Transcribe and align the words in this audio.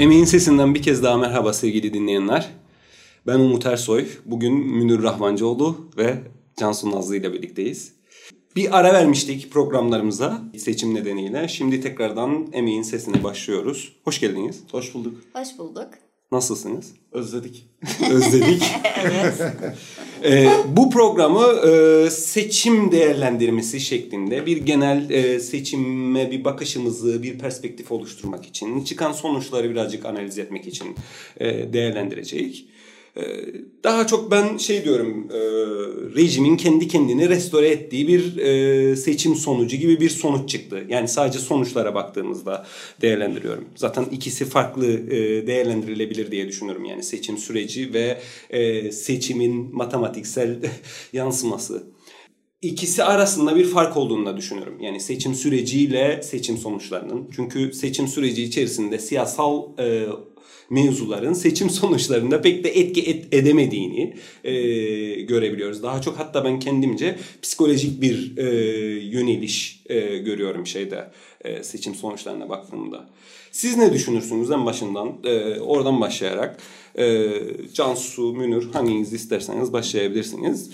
Emeğin 0.00 0.24
sesinden 0.24 0.74
bir 0.74 0.82
kez 0.82 1.02
daha 1.02 1.16
merhaba 1.16 1.52
sevgili 1.52 1.94
dinleyenler. 1.94 2.50
Ben 3.26 3.38
Umut 3.40 3.66
Ersoy. 3.66 4.06
Bugün 4.24 4.54
Münir 4.54 5.02
Rahmancıoğlu 5.02 5.76
ve 5.96 6.18
Cansu 6.56 6.90
Nazlı 6.90 7.16
ile 7.16 7.32
birlikteyiz. 7.32 7.92
Bir 8.56 8.78
ara 8.78 8.94
vermiştik 8.94 9.50
programlarımıza 9.52 10.42
seçim 10.58 10.94
nedeniyle. 10.94 11.48
Şimdi 11.48 11.80
tekrardan 11.80 12.48
Emeğin 12.52 12.82
sesine 12.82 13.24
başlıyoruz. 13.24 13.92
Hoş 14.04 14.20
geldiniz. 14.20 14.62
Hoş 14.70 14.94
bulduk. 14.94 15.14
Hoş 15.32 15.58
bulduk. 15.58 15.88
Nasılsınız? 16.32 16.92
Özledik. 17.12 17.66
Özledik. 18.10 18.62
Ee, 20.24 20.48
bu 20.66 20.90
programı 20.90 21.46
e, 21.46 22.10
seçim 22.10 22.92
değerlendirmesi 22.92 23.80
şeklinde 23.80 24.46
bir 24.46 24.56
genel 24.56 25.10
e, 25.10 25.40
seçime 25.40 26.30
bir 26.30 26.44
bakışımızı, 26.44 27.22
bir 27.22 27.38
perspektif 27.38 27.92
oluşturmak 27.92 28.46
için, 28.46 28.84
çıkan 28.84 29.12
sonuçları 29.12 29.70
birazcık 29.70 30.04
analiz 30.06 30.38
etmek 30.38 30.66
için 30.66 30.96
e, 31.40 31.72
değerlendirecek. 31.72 32.64
E, 33.16 33.22
daha 33.84 34.06
çok 34.06 34.30
ben 34.30 34.56
şey 34.56 34.84
diyorum, 34.84 35.28
e, 35.32 35.38
rejimin 36.16 36.56
kendi 36.56 36.88
kendini 36.88 37.28
restore 37.28 37.68
ettiği 37.68 38.08
bir 38.08 38.36
e, 38.36 38.96
seçim 38.96 39.36
sonucu 39.36 39.76
gibi 39.76 40.00
bir 40.00 40.10
sonuç 40.10 40.50
çıktı. 40.50 40.84
Yani 40.88 41.08
sadece 41.08 41.38
sonuçlara 41.38 41.94
baktığımızda 41.94 42.66
değerlendiriyorum. 43.02 43.64
Zaten 43.76 44.04
ikisi 44.04 44.44
farklı 44.44 44.86
e, 44.86 45.46
değerlendirilebilir 45.46 46.30
diye 46.30 46.48
düşünüyorum. 46.48 46.84
Yani 46.84 47.02
seçim 47.02 47.38
süreci 47.38 47.94
ve 47.94 48.20
seçimin 48.92 49.76
matematiksel 49.76 50.58
yansıması. 51.12 51.82
İkisi 52.62 53.04
arasında 53.04 53.56
bir 53.56 53.64
fark 53.64 53.96
olduğunu 53.96 54.26
da 54.26 54.36
düşünüyorum. 54.36 54.80
Yani 54.80 55.00
seçim 55.00 55.34
süreciyle 55.34 56.20
seçim 56.22 56.58
sonuçlarının. 56.58 57.28
Çünkü 57.36 57.72
seçim 57.72 58.08
süreci 58.08 58.42
içerisinde 58.42 58.98
siyasal 58.98 59.78
e, 59.78 60.06
mevzuların 60.70 61.32
seçim 61.32 61.70
sonuçlarında 61.70 62.40
pek 62.40 62.64
de 62.64 62.68
etki 62.68 63.02
et, 63.02 63.26
edemediğini 63.32 64.14
e, 64.44 64.52
görebiliyoruz. 65.20 65.82
Daha 65.82 66.00
çok 66.00 66.18
hatta 66.18 66.44
ben 66.44 66.60
kendimce 66.60 67.16
psikolojik 67.42 68.02
bir 68.02 68.36
e, 68.36 68.44
yöneliş 69.04 69.82
e, 69.86 70.18
görüyorum 70.18 70.66
şeyde 70.66 71.10
e, 71.44 71.62
seçim 71.62 71.94
sonuçlarına 71.94 72.48
baktığımda. 72.48 73.08
Siz 73.52 73.76
ne 73.76 73.92
düşünürsünüz 73.92 74.50
en 74.50 74.66
başından 74.66 75.12
e, 75.24 75.60
oradan 75.60 76.00
başlayarak 76.00 76.58
e, 76.98 77.30
Cansu, 77.74 78.32
Münir 78.32 78.68
hanginiz 78.72 79.12
isterseniz 79.12 79.72
başlayabilirsiniz. 79.72 80.70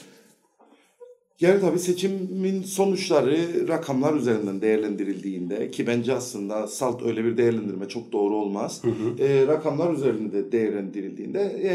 Yani 1.40 1.60
tabii 1.60 1.78
seçimin 1.78 2.62
sonuçları 2.62 3.68
rakamlar 3.68 4.14
üzerinden 4.14 4.60
değerlendirildiğinde 4.60 5.70
ki 5.70 5.86
bence 5.86 6.14
aslında 6.14 6.66
salt 6.66 7.02
öyle 7.02 7.24
bir 7.24 7.36
değerlendirme 7.36 7.88
çok 7.88 8.12
doğru 8.12 8.36
olmaz. 8.36 8.84
Hı 8.84 8.88
hı. 8.88 9.24
E, 9.24 9.46
rakamlar 9.46 9.92
üzerinde 9.92 10.52
değerlendirildiğinde 10.52 11.40
e, 11.40 11.74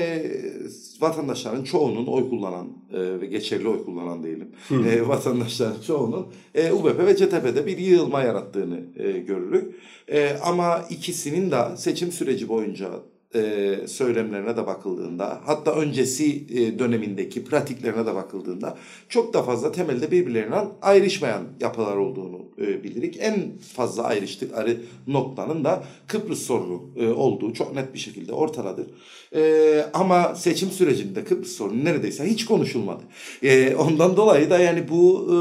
vatandaşların 1.01 1.63
çoğunun 1.63 2.05
oy 2.05 2.29
kullanan 2.29 2.67
e, 2.93 3.21
ve 3.21 3.25
geçerli 3.25 3.67
oy 3.67 3.85
kullanan 3.85 4.23
diyelim 4.23 4.49
e, 4.71 5.07
vatandaşların 5.07 5.81
çoğunun 5.87 6.27
e, 6.55 6.71
UBP 6.71 6.99
ve 6.99 7.15
CTP'de 7.15 7.65
bir 7.65 7.77
yığılma 7.77 8.21
yarattığını 8.21 8.79
e, 8.95 9.11
görürük. 9.11 9.75
E, 10.07 10.37
ama 10.43 10.85
ikisinin 10.89 11.51
de 11.51 11.57
seçim 11.77 12.11
süreci 12.11 12.49
boyunca 12.49 12.89
e, 13.35 13.75
söylemlerine 13.87 14.57
de 14.57 14.67
bakıldığında 14.67 15.41
hatta 15.45 15.71
öncesi 15.71 16.43
e, 16.49 16.79
dönemindeki 16.79 17.45
pratiklerine 17.45 18.05
de 18.05 18.15
bakıldığında 18.15 18.77
çok 19.09 19.33
da 19.33 19.43
fazla 19.43 19.71
temelde 19.71 20.11
birbirlerinden 20.11 20.67
ayrışmayan 20.81 21.43
yapılar 21.59 21.97
olduğunu 21.97 22.39
e, 22.57 22.83
bilirik. 22.83 23.17
En 23.19 23.57
fazla 23.75 24.03
ayrıştıkları 24.03 24.77
noktanın 25.07 25.63
da 25.63 25.83
Kıbrıs 26.07 26.39
sorunu 26.39 26.81
e, 26.95 27.07
olduğu 27.07 27.53
çok 27.53 27.75
net 27.75 27.93
bir 27.93 27.99
şekilde 27.99 28.33
ortadadır. 28.33 28.87
E, 29.35 29.85
ama 29.93 30.35
seçim 30.35 30.69
sürecinde 30.69 31.23
Kıbrıs 31.23 31.51
sorunu 31.51 31.85
neredeyse 31.85 32.25
hiç 32.25 32.45
konuşulmadı. 32.45 33.03
E, 33.43 33.75
ondan 33.75 34.17
dolayı 34.17 34.49
da 34.49 34.59
yani 34.59 34.89
bu, 34.89 35.27
e, 35.29 35.37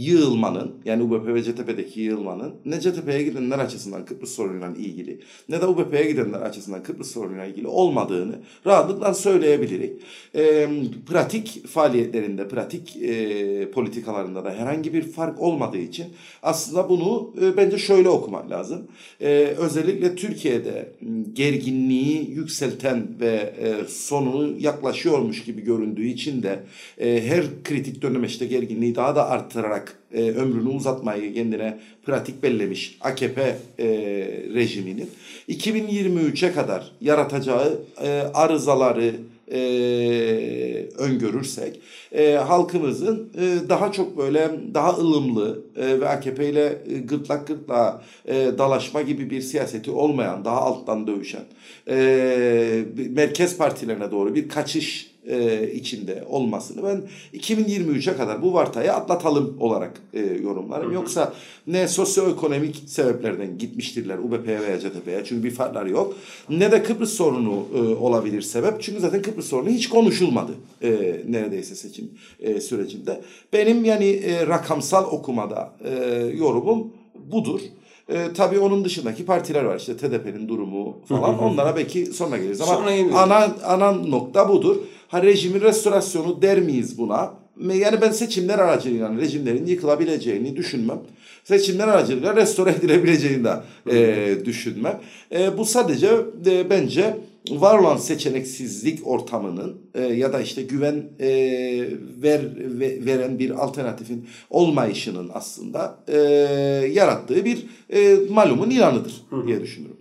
yığılmanın 0.00 0.74
yani 0.84 1.02
UBP 1.02 1.26
ve 1.26 1.42
CTP'deki 1.42 2.00
yığılmanın 2.00 2.54
ne 2.64 2.80
CTP'ye 2.80 3.22
gidenler 3.22 3.58
açısından 3.58 4.04
Kıbrıs 4.04 4.30
sorunuyla 4.30 4.68
ilgili 4.78 5.20
ne 5.48 5.60
de 5.60 5.66
UBP'ye 5.66 6.10
gidenler 6.10 6.40
açısından 6.40 6.55
Kıbrıs 6.82 7.12
sorunuyla 7.12 7.44
ilgili 7.44 7.66
olmadığını 7.66 8.38
rahatlıkla 8.66 9.14
söyleyebiliriz. 9.14 9.90
E, 10.34 10.68
pratik 11.06 11.66
faaliyetlerinde, 11.66 12.48
pratik 12.48 12.96
e, 12.96 13.70
politikalarında 13.70 14.44
da 14.44 14.54
herhangi 14.54 14.94
bir 14.94 15.02
fark 15.02 15.40
olmadığı 15.40 15.78
için 15.78 16.06
aslında 16.42 16.88
bunu 16.88 17.34
e, 17.42 17.56
bence 17.56 17.78
şöyle 17.78 18.08
okumak 18.08 18.50
lazım. 18.50 18.86
E, 19.20 19.28
özellikle 19.58 20.14
Türkiye'de 20.14 20.92
gerginliği 21.32 22.30
yükselten 22.30 23.06
ve 23.20 23.54
e, 23.60 23.88
sonunu 23.88 24.58
yaklaşıyormuş 24.58 25.44
gibi 25.44 25.62
göründüğü 25.62 26.06
için 26.06 26.42
de 26.42 26.62
e, 26.98 27.28
her 27.28 27.44
kritik 27.64 28.02
döneme 28.02 28.26
işte 28.26 28.46
gerginliği 28.46 28.94
daha 28.94 29.16
da 29.16 29.28
arttırarak 29.28 29.98
e, 30.12 30.30
ömrünü 30.30 30.68
uzatmayı 30.68 31.34
kendine 31.34 31.78
pratik 32.06 32.42
bellemiş 32.42 32.98
AKP 33.00 33.58
e, 33.78 33.86
rejiminin 34.54 35.10
2023'e 35.48 36.52
kadar 36.52 36.92
yaratacağı 37.00 37.80
e, 38.02 38.08
arızaları, 38.34 39.14
e, 39.52 39.58
öngörürsek 40.98 41.80
e, 42.12 42.32
halkımızın 42.32 43.30
e, 43.38 43.68
daha 43.68 43.92
çok 43.92 44.18
böyle 44.18 44.50
daha 44.74 44.96
ılımlı 44.96 45.65
e, 45.76 46.00
ve 46.00 46.08
AKP 46.08 46.48
ile 46.48 46.78
e, 46.88 46.98
gırtlak 46.98 47.46
gırtlağa 47.46 48.02
e, 48.26 48.34
dalaşma 48.58 49.02
gibi 49.02 49.30
bir 49.30 49.40
siyaseti 49.40 49.90
olmayan 49.90 50.44
daha 50.44 50.60
alttan 50.60 51.06
dövüşen 51.06 51.44
e, 51.90 52.84
merkez 53.10 53.56
partilerine 53.56 54.10
doğru 54.10 54.34
bir 54.34 54.48
kaçış 54.48 55.16
e, 55.28 55.70
içinde 55.72 56.24
olmasını 56.28 56.82
ben 56.82 57.02
2023'e 57.38 58.16
kadar 58.16 58.42
bu 58.42 58.54
vartayı 58.54 58.92
atlatalım 58.92 59.56
olarak 59.60 60.00
e, 60.14 60.20
yorumlarım. 60.20 60.86
Hı 60.86 60.90
hı. 60.90 60.94
Yoksa 60.94 61.32
ne 61.66 61.88
sosyoekonomik 61.88 62.82
sebeplerden 62.86 63.58
gitmiştirler 63.58 64.18
UBP'ye 64.18 64.60
veya 64.60 64.80
CTP'ye 64.80 65.24
çünkü 65.24 65.44
bir 65.44 65.50
farkları 65.50 65.90
yok. 65.90 66.16
Ne 66.48 66.72
de 66.72 66.82
Kıbrıs 66.82 67.12
sorunu 67.12 67.66
e, 67.74 67.78
olabilir 67.78 68.42
sebep. 68.42 68.82
Çünkü 68.82 69.00
zaten 69.00 69.22
Kıbrıs 69.22 69.46
sorunu 69.46 69.68
hiç 69.68 69.88
konuşulmadı 69.88 70.52
e, 70.82 71.20
neredeyse 71.28 71.74
seçim 71.74 72.10
e, 72.40 72.60
sürecinde. 72.60 73.20
Benim 73.52 73.84
yani 73.84 74.08
e, 74.10 74.46
rakamsal 74.46 75.04
okumada 75.04 75.65
e, 75.84 75.90
yorumum 76.34 76.92
budur. 77.14 77.60
E, 78.08 78.32
tabii 78.36 78.58
onun 78.58 78.84
dışındaki 78.84 79.26
partiler 79.26 79.64
var 79.64 79.76
işte 79.76 79.96
TDP'nin 79.96 80.48
durumu 80.48 80.96
falan 81.08 81.38
onlara 81.42 81.76
belki 81.76 82.06
sonra 82.06 82.36
geliriz 82.36 82.60
ama 82.60 82.74
sonra 82.74 83.18
ana 83.18 83.54
ana 83.64 83.92
nokta 83.92 84.48
budur. 84.48 84.76
Ha 85.08 85.22
rejimin 85.22 85.60
restorasyonu 85.60 86.42
der 86.42 86.60
miyiz 86.60 86.98
buna? 86.98 87.34
Yani 87.74 88.00
ben 88.00 88.10
seçimler 88.10 88.58
aracılığıyla 88.58 89.16
rejimlerin 89.16 89.66
yıkılabileceğini 89.66 90.56
düşünmem. 90.56 90.98
Seçimler 91.44 91.88
aracılığıyla 91.88 92.36
restore 92.36 92.70
edilebileceğini 92.78 93.44
de 93.44 93.52
e, 93.90 94.44
düşünmem. 94.44 95.00
E, 95.32 95.58
bu 95.58 95.64
sadece 95.64 96.10
e, 96.46 96.70
bence 96.70 97.16
var 97.50 97.78
olan 97.78 97.96
seçeneksizlik 97.96 99.06
ortamının 99.06 99.90
e, 99.94 100.02
ya 100.02 100.32
da 100.32 100.40
işte 100.40 100.62
güven 100.62 101.10
e, 101.20 101.28
ver 102.22 102.40
ve, 102.56 103.06
veren 103.06 103.38
bir 103.38 103.50
alternatifin 103.50 104.28
olmayışının 104.50 105.30
aslında 105.34 105.98
e, 106.08 106.18
yarattığı 106.92 107.44
bir 107.44 107.66
e, 107.90 108.16
malumun 108.30 108.70
ilanıdır 108.70 109.22
diye 109.46 109.60
düşünüyorum. 109.60 110.00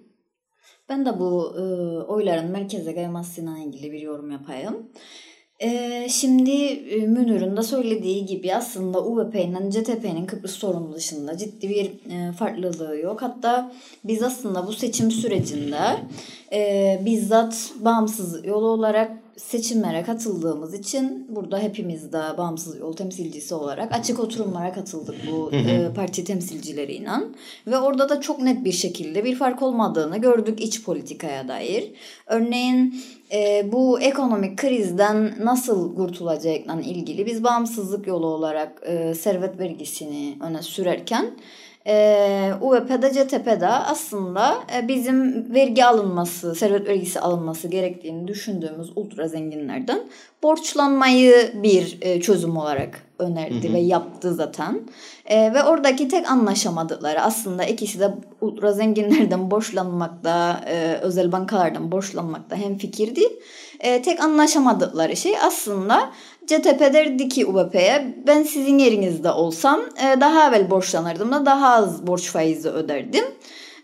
Ben 0.89 1.05
de 1.05 1.19
bu 1.19 1.55
e, 1.57 1.61
oyların 2.03 2.51
merkeze 2.51 2.95
kaymasıyla 2.95 3.57
ilgili 3.59 3.91
bir 3.91 4.00
yorum 4.00 4.31
yapayım. 4.31 4.89
E, 5.59 6.07
şimdi 6.09 6.51
Münir'in 7.07 7.57
de 7.57 7.63
söylediği 7.63 8.25
gibi 8.25 8.55
aslında 8.55 9.05
UVP'nin 9.05 9.69
CTP'nin 9.69 10.25
Kıbrıs 10.25 10.51
sorunu 10.51 10.93
dışında 10.93 11.38
ciddi 11.38 11.69
bir 11.69 11.85
e, 11.85 12.31
farklılığı 12.31 12.97
yok. 12.97 13.22
Hatta 13.22 13.72
biz 14.03 14.23
aslında 14.23 14.67
bu 14.67 14.73
seçim 14.73 15.11
sürecinde 15.11 15.79
e, 16.53 17.02
bizzat 17.05 17.72
bağımsız 17.79 18.46
yolu 18.46 18.67
olarak 18.67 19.24
seçimlere 19.37 20.03
katıldığımız 20.03 20.73
için 20.73 21.28
burada 21.29 21.59
hepimiz 21.59 22.14
de 22.14 22.22
bağımsız 22.37 22.79
yol 22.79 22.93
temsilcisi 22.93 23.55
olarak 23.55 23.91
açık 23.91 24.20
oturumlara 24.20 24.73
katıldık 24.73 25.16
bu 25.32 25.52
e, 25.53 25.93
parti 25.96 26.23
temsilcileriyle 26.23 27.11
ve 27.67 27.78
orada 27.78 28.09
da 28.09 28.22
çok 28.22 28.41
net 28.41 28.66
bir 28.66 28.72
şekilde 28.72 29.23
bir 29.23 29.35
fark 29.35 29.61
olmadığını 29.61 30.17
gördük 30.17 30.61
iç 30.61 30.84
politikaya 30.84 31.47
dair. 31.47 31.91
Örneğin 32.28 32.96
e, 33.32 33.72
bu 33.72 34.02
ekonomik 34.02 34.58
krizden 34.58 35.34
nasıl 35.40 35.96
kurtulacakla 35.96 36.82
ilgili 36.82 37.26
biz 37.26 37.43
bağımsızlık 37.43 38.08
yolu 38.08 38.28
olarak 38.28 38.82
e, 38.85 39.14
servet 39.14 39.59
vergisini 39.59 40.37
öne 40.41 40.61
sürerken 40.61 41.32
e, 41.87 42.53
UVP'de 42.61 43.14
CTP'de 43.14 43.67
aslında 43.67 44.58
e, 44.78 44.87
bizim 44.87 45.49
vergi 45.53 45.85
alınması, 45.85 46.55
servet 46.55 46.87
vergisi 46.87 47.20
alınması 47.20 47.67
gerektiğini 47.67 48.28
düşündüğümüz 48.28 48.91
ultra 48.96 49.28
zenginlerden 49.28 49.99
borçlanmayı 50.43 51.52
bir 51.53 51.97
e, 52.02 52.22
çözüm 52.22 52.58
olarak 52.58 53.02
önerdi 53.20 53.73
ve 53.73 53.79
yaptı 53.79 54.34
zaten. 54.34 54.82
E, 55.26 55.53
ve 55.53 55.64
oradaki 55.64 56.08
tek 56.08 56.32
anlaşamadıkları 56.32 57.22
aslında 57.22 57.64
ikisi 57.64 57.99
de 57.99 58.14
ultra 58.41 58.72
zenginlerden 58.72 59.52
borçlanmakta, 59.52 60.61
e, 60.67 60.97
özel 61.02 61.32
bankalardan 61.32 61.91
borçlanmakta 61.91 62.55
hem 62.55 62.78
fikirdi. 62.78 63.22
E, 63.85 64.02
tek 64.02 64.23
anlaşamadıkları 64.23 65.16
şey 65.16 65.40
aslında 65.40 66.09
CTP 66.47 66.79
derdi 66.79 67.29
ki 67.29 67.46
UBP'ye 67.46 68.16
ben 68.28 68.43
sizin 68.43 68.78
yerinizde 68.78 69.32
olsam 69.32 69.79
e, 69.79 70.22
daha 70.22 70.49
evvel 70.49 70.70
borçlanırdım 70.70 71.32
da 71.32 71.46
daha 71.46 71.73
az 71.73 72.08
borç 72.08 72.32
faizi 72.32 72.70
öderdim 72.70 73.26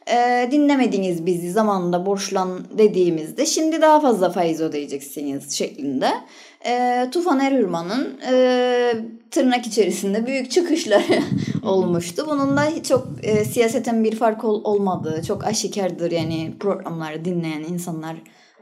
e, 0.07 0.48
dinlemediniz 0.51 1.25
bizi 1.25 1.51
zamanında 1.51 2.06
borçlan 2.06 2.59
dediğimizde 2.77 3.45
şimdi 3.45 3.81
daha 3.81 4.00
fazla 4.00 4.30
faiz 4.30 4.62
ödeyeceksiniz 4.62 5.51
şeklinde. 5.51 6.09
E, 6.65 7.06
Tufan 7.12 7.39
Erhürman'ın 7.39 8.19
e, 8.31 8.94
tırnak 9.31 9.68
içerisinde 9.68 10.27
büyük 10.27 10.51
çıkışları 10.51 11.24
olmuştu. 11.63 12.25
Bunun 12.30 12.57
da 12.57 12.83
çok 12.83 13.07
e, 13.24 13.45
siyaseten 13.45 14.03
bir 14.03 14.15
fark 14.15 14.44
ol, 14.44 14.62
olmadığı 14.63 15.24
çok 15.24 15.45
aşikardır 15.45 16.12
yani 16.12 16.53
programları 16.59 17.25
dinleyen 17.25 17.62
insanlar 17.62 18.15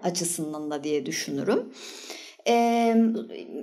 açısından 0.04 0.72
da 0.72 0.84
diye 0.84 1.06
düşünürüm 1.06 1.64
e, 2.48 2.96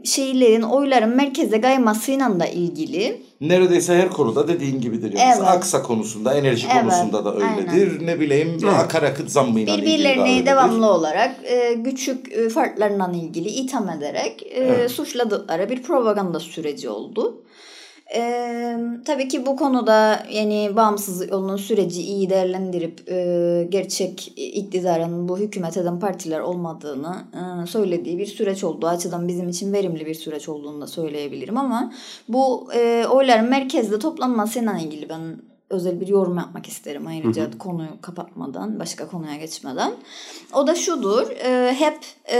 şeylerin 0.04 0.62
oyların 0.62 1.16
merkeze 1.16 1.60
kaymasıyla 1.60 2.40
da 2.40 2.46
ilgili. 2.46 3.22
Neredeyse 3.40 3.94
her 3.94 4.08
konuda 4.08 4.48
dediğin 4.48 4.80
gibidir. 4.80 5.12
Yani. 5.12 5.34
Evet. 5.36 5.48
Aksa 5.48 5.82
konusunda, 5.82 6.34
enerji 6.34 6.66
evet, 6.72 6.82
konusunda 6.82 7.24
da 7.24 7.34
öyledir. 7.34 7.92
Aynen. 7.92 8.06
Ne 8.06 8.20
bileyim 8.20 8.62
Hı. 8.62 8.70
akaryakıt 8.70 9.30
zammıyla 9.30 9.74
ilgili 9.74 9.86
Birbirlerini 9.86 10.46
devamlı 10.46 10.86
olarak 10.86 11.36
e, 11.44 11.82
küçük 11.82 12.32
e, 12.32 12.48
farklarından 12.48 13.14
ilgili 13.14 13.48
itham 13.48 13.90
ederek 13.90 14.42
e, 14.42 14.64
evet. 14.64 14.90
suçladıkları 14.90 15.70
bir 15.70 15.82
propaganda 15.82 16.40
süreci 16.40 16.88
oldu. 16.88 17.42
Ee, 18.14 18.78
tabii 19.04 19.28
ki 19.28 19.46
bu 19.46 19.56
konuda 19.56 20.26
yani 20.30 20.70
bağımsızlık 20.76 21.30
yolunun 21.30 21.56
süreci 21.56 22.02
iyi 22.02 22.30
değerlendirip 22.30 23.10
e, 23.10 23.66
gerçek 23.68 24.32
iktidarın 24.36 25.28
bu 25.28 25.38
hükümet 25.38 25.76
eden 25.76 26.00
partiler 26.00 26.40
olmadığını 26.40 27.16
e, 27.34 27.66
söylediği 27.66 28.18
bir 28.18 28.26
süreç 28.26 28.64
olduğu 28.64 28.86
açıdan 28.86 29.28
bizim 29.28 29.48
için 29.48 29.72
verimli 29.72 30.06
bir 30.06 30.14
süreç 30.14 30.48
olduğunu 30.48 30.80
da 30.80 30.86
söyleyebilirim 30.86 31.58
ama 31.58 31.92
bu 32.28 32.68
e, 32.74 33.06
oyların 33.10 33.48
merkezde 33.48 33.98
toplanmasıyla 33.98 34.78
ilgili 34.78 35.08
ben 35.08 35.36
özel 35.70 36.00
bir 36.00 36.06
yorum 36.06 36.36
yapmak 36.36 36.66
isterim 36.66 37.06
ayrıca 37.06 37.42
hı 37.42 37.46
hı. 37.46 37.58
konuyu 37.58 38.00
kapatmadan, 38.00 38.80
başka 38.80 39.08
konuya 39.08 39.36
geçmeden. 39.36 39.92
O 40.54 40.66
da 40.66 40.74
şudur, 40.74 41.30
e, 41.30 41.74
hep 41.74 41.98
e, 42.32 42.38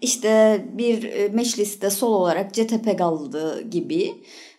işte 0.00 0.64
bir 0.72 1.30
mecliste 1.32 1.90
sol 1.90 2.12
olarak 2.12 2.54
CTP 2.54 2.98
kaldığı 2.98 3.62
gibi 3.62 4.14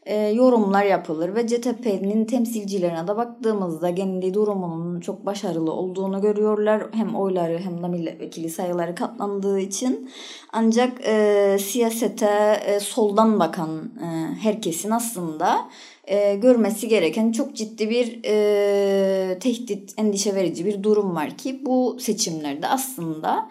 e, 0.07 0.15
yorumlar 0.15 0.85
yapılır 0.85 1.35
ve 1.35 1.47
CTP'nin 1.47 2.25
temsilcilerine 2.25 3.07
de 3.07 3.18
baktığımızda 3.18 3.95
kendi 3.95 4.33
durumunun 4.33 5.00
çok 5.00 5.25
başarılı 5.25 5.71
olduğunu 5.71 6.21
görüyorlar. 6.21 6.83
Hem 6.91 7.15
oyları 7.15 7.59
hem 7.59 7.83
de 7.83 7.88
milletvekili 7.88 8.50
sayıları 8.50 8.95
katlandığı 8.95 9.59
için. 9.59 10.09
Ancak 10.53 11.07
e, 11.07 11.57
siyasete 11.62 12.62
e, 12.65 12.79
soldan 12.79 13.39
bakan 13.39 13.91
e, 14.03 14.35
herkesin 14.41 14.91
aslında 14.91 15.69
e, 16.07 16.36
görmesi 16.36 16.88
gereken 16.88 17.31
çok 17.31 17.56
ciddi 17.56 17.89
bir 17.89 18.19
e, 18.25 19.39
tehdit, 19.39 19.94
endişe 19.98 20.36
verici 20.36 20.65
bir 20.65 20.83
durum 20.83 21.15
var 21.15 21.38
ki 21.38 21.65
bu 21.65 21.98
seçimlerde 22.00 22.68
aslında 22.68 23.50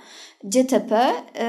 CTP 0.49 0.93
e, 1.38 1.47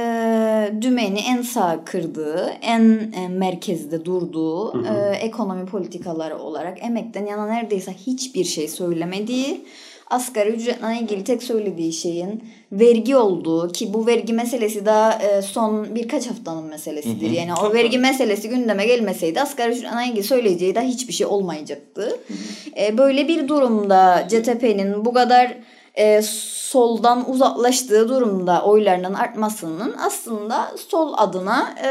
dümeni 0.81 1.19
en 1.19 1.41
sağ 1.41 1.85
kırdığı, 1.85 2.53
en 2.61 3.13
e, 3.17 3.27
merkezde 3.27 4.05
durduğu 4.05 4.73
hı 4.73 4.77
hı. 4.77 5.13
E, 5.13 5.15
ekonomi 5.15 5.65
politikaları 5.65 6.37
olarak 6.37 6.83
emekten 6.83 7.25
yana 7.25 7.47
neredeyse 7.47 7.93
hiçbir 7.93 8.43
şey 8.43 8.67
söylemediği 8.67 9.65
asgari 10.09 10.49
ücretle 10.49 10.99
ilgili 11.01 11.23
tek 11.23 11.43
söylediği 11.43 11.93
şeyin 11.93 12.43
vergi 12.71 13.15
olduğu 13.15 13.71
ki 13.71 13.93
bu 13.93 14.07
vergi 14.07 14.33
meselesi 14.33 14.85
daha 14.85 15.13
e, 15.13 15.41
son 15.41 15.95
birkaç 15.95 16.27
haftanın 16.27 16.63
meselesidir. 16.63 17.27
Hı 17.27 17.31
hı. 17.31 17.35
Yani 17.35 17.53
o 17.53 17.73
vergi 17.73 17.99
meselesi 17.99 18.49
gündeme 18.49 18.85
gelmeseydi 18.85 19.41
asgari 19.41 19.71
ücretle 19.71 20.07
ilgili 20.09 20.23
söyleyeceği 20.23 20.75
de 20.75 20.81
hiçbir 20.81 21.13
şey 21.13 21.27
olmayacaktı. 21.27 22.01
Hı 22.01 22.33
hı. 22.33 22.85
E, 22.85 22.97
böyle 22.97 23.27
bir 23.27 23.47
durumda 23.47 24.27
CTP'nin 24.29 25.05
bu 25.05 25.13
kadar 25.13 25.57
e, 25.97 26.21
soldan 26.21 27.31
uzaklaştığı 27.31 28.09
durumda 28.09 28.63
oylarının 28.63 29.13
artmasının 29.13 29.95
aslında 30.05 30.71
sol 30.89 31.13
adına 31.17 31.75
e, 31.83 31.89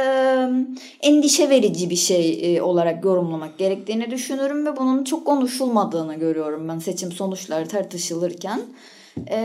endişe 1.01 1.51
verici 1.51 1.91
bir 1.91 1.97
şey 1.97 2.57
e, 2.57 2.63
olarak 2.63 3.05
yorumlamak 3.05 3.59
gerektiğini 3.59 4.11
düşünürüm 4.11 4.67
ve 4.67 4.77
bunun 4.77 5.05
çok 5.05 5.27
konuşulmadığını 5.27 6.15
görüyorum 6.15 6.69
ben 6.69 6.79
seçim 6.79 7.13
sonuçları 7.13 7.69
tartışılırken. 7.69 8.61
E, 9.31 9.39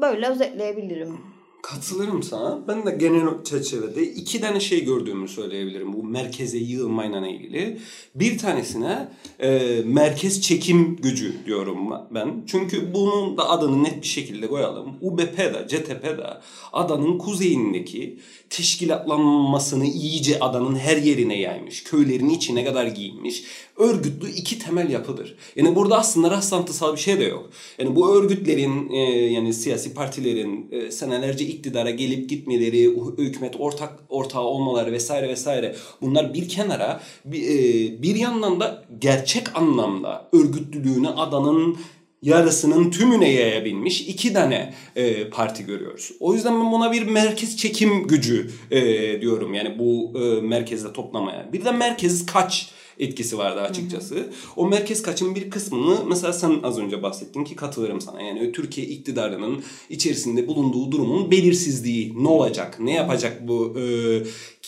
böyle 0.00 0.28
özetleyebilirim. 0.28 1.33
Katılırım 1.64 2.22
sana. 2.22 2.68
Ben 2.68 2.86
de 2.86 2.90
genel 2.90 3.44
çerçevede 3.44 4.02
iki 4.02 4.40
tane 4.40 4.60
şey 4.60 4.84
gördüğümü 4.84 5.28
söyleyebilirim 5.28 5.92
bu 5.92 6.02
merkeze 6.02 6.58
yığılmayla 6.58 7.28
ilgili. 7.28 7.78
Bir 8.14 8.38
tanesine 8.38 9.08
e, 9.40 9.80
merkez 9.84 10.40
çekim 10.40 10.96
gücü 10.96 11.34
diyorum 11.46 11.78
ben. 12.10 12.44
Çünkü 12.46 12.94
bunun 12.94 13.36
da 13.36 13.50
adını 13.50 13.84
net 13.84 14.02
bir 14.02 14.06
şekilde 14.06 14.48
koyalım. 14.48 14.96
UBP'de, 15.00 15.66
CTP'de 15.68 16.26
adanın 16.72 17.18
kuzeyindeki 17.18 18.18
teşkilatlanmasını 18.50 19.86
iyice 19.86 20.40
adanın 20.40 20.76
her 20.76 20.96
yerine 20.96 21.38
yaymış. 21.38 21.84
Köylerin 21.84 22.28
içine 22.28 22.64
kadar 22.64 22.86
giyinmiş 22.86 23.44
örgütlü 23.78 24.30
iki 24.30 24.58
temel 24.58 24.90
yapıdır. 24.90 25.36
Yani 25.56 25.76
burada 25.76 25.98
aslında 25.98 26.30
rastlantısal 26.30 26.92
bir 26.92 27.00
şey 27.00 27.20
de 27.20 27.24
yok. 27.24 27.50
Yani 27.78 27.96
bu 27.96 28.16
örgütlerin 28.16 28.90
e, 28.90 28.98
yani 29.32 29.54
siyasi 29.54 29.94
partilerin 29.94 30.68
e, 30.70 30.90
senelerce 30.90 31.44
iktidara 31.44 31.90
gelip 31.90 32.30
gitmeleri, 32.30 32.96
hükümet 33.18 33.54
ortak 33.58 33.92
ortağı 34.08 34.42
olmaları 34.42 34.92
vesaire 34.92 35.28
vesaire 35.28 35.76
bunlar 36.00 36.34
bir 36.34 36.48
kenara 36.48 37.00
bir, 37.24 37.42
e, 37.42 38.02
bir 38.02 38.16
yandan 38.16 38.60
da 38.60 38.84
gerçek 38.98 39.56
anlamda 39.56 40.28
örgütlülüğünü 40.32 41.08
adanın 41.08 41.76
yarısının 42.24 42.90
tümüne 42.90 43.30
yayabilmiş 43.30 44.00
iki 44.00 44.32
tane 44.32 44.74
e, 44.96 45.30
parti 45.30 45.66
görüyoruz. 45.66 46.10
O 46.20 46.34
yüzden 46.34 46.60
ben 46.60 46.72
buna 46.72 46.92
bir 46.92 47.02
merkez 47.02 47.56
çekim 47.56 48.06
gücü 48.06 48.50
e, 48.70 48.80
diyorum. 49.20 49.54
Yani 49.54 49.78
bu 49.78 50.18
e, 50.18 50.40
merkezde 50.40 50.92
toplamaya. 50.92 51.52
Bir 51.52 51.64
de 51.64 51.72
merkez 51.72 52.26
kaç 52.26 52.70
etkisi 52.98 53.38
vardı 53.38 53.60
açıkçası. 53.60 54.14
Hı 54.14 54.20
hı. 54.20 54.30
O 54.56 54.68
merkez 54.68 55.02
kaçın 55.02 55.34
bir 55.34 55.50
kısmını 55.50 56.04
mesela 56.06 56.32
sen 56.32 56.60
az 56.62 56.78
önce 56.78 57.02
bahsettin 57.02 57.44
ki 57.44 57.56
katılırım 57.56 58.00
sana. 58.00 58.22
Yani 58.22 58.52
Türkiye 58.52 58.86
iktidarının 58.86 59.64
içerisinde 59.90 60.48
bulunduğu 60.48 60.92
durumun 60.92 61.30
belirsizliği 61.30 62.24
ne 62.24 62.28
olacak? 62.28 62.80
Ne 62.80 62.92
yapacak 62.92 63.48
bu? 63.48 63.76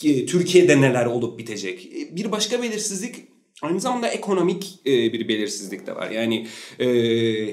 E, 0.05 0.27
Türkiye'de 0.27 0.81
neler 0.81 1.07
olup 1.07 1.39
bitecek? 1.39 1.91
Bir 2.11 2.33
başka 2.33 2.63
belirsizlik 2.63 3.15
Aynı 3.63 3.81
zamanda 3.81 4.09
ekonomik 4.09 4.81
e, 4.87 5.13
bir 5.13 5.29
belirsizlik 5.29 5.87
de 5.87 5.97
var. 5.97 6.11
Yani 6.11 6.47
e, 6.79 6.87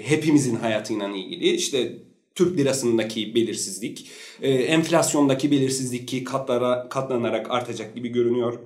hepimizin 0.04 0.56
hayatıyla 0.56 1.10
ilgili 1.10 1.50
işte 1.50 1.98
Türk 2.36 2.58
lirasındaki 2.58 3.36
belirsizlik, 3.36 4.10
e, 4.42 4.52
enflasyondaki 4.52 5.52
belirsizlik 5.52 6.08
ki 6.08 6.24
katlara, 6.24 6.90
katlanarak 6.90 7.52
artacak 7.52 7.96
gibi 7.96 8.10
görünüyor 8.10 8.60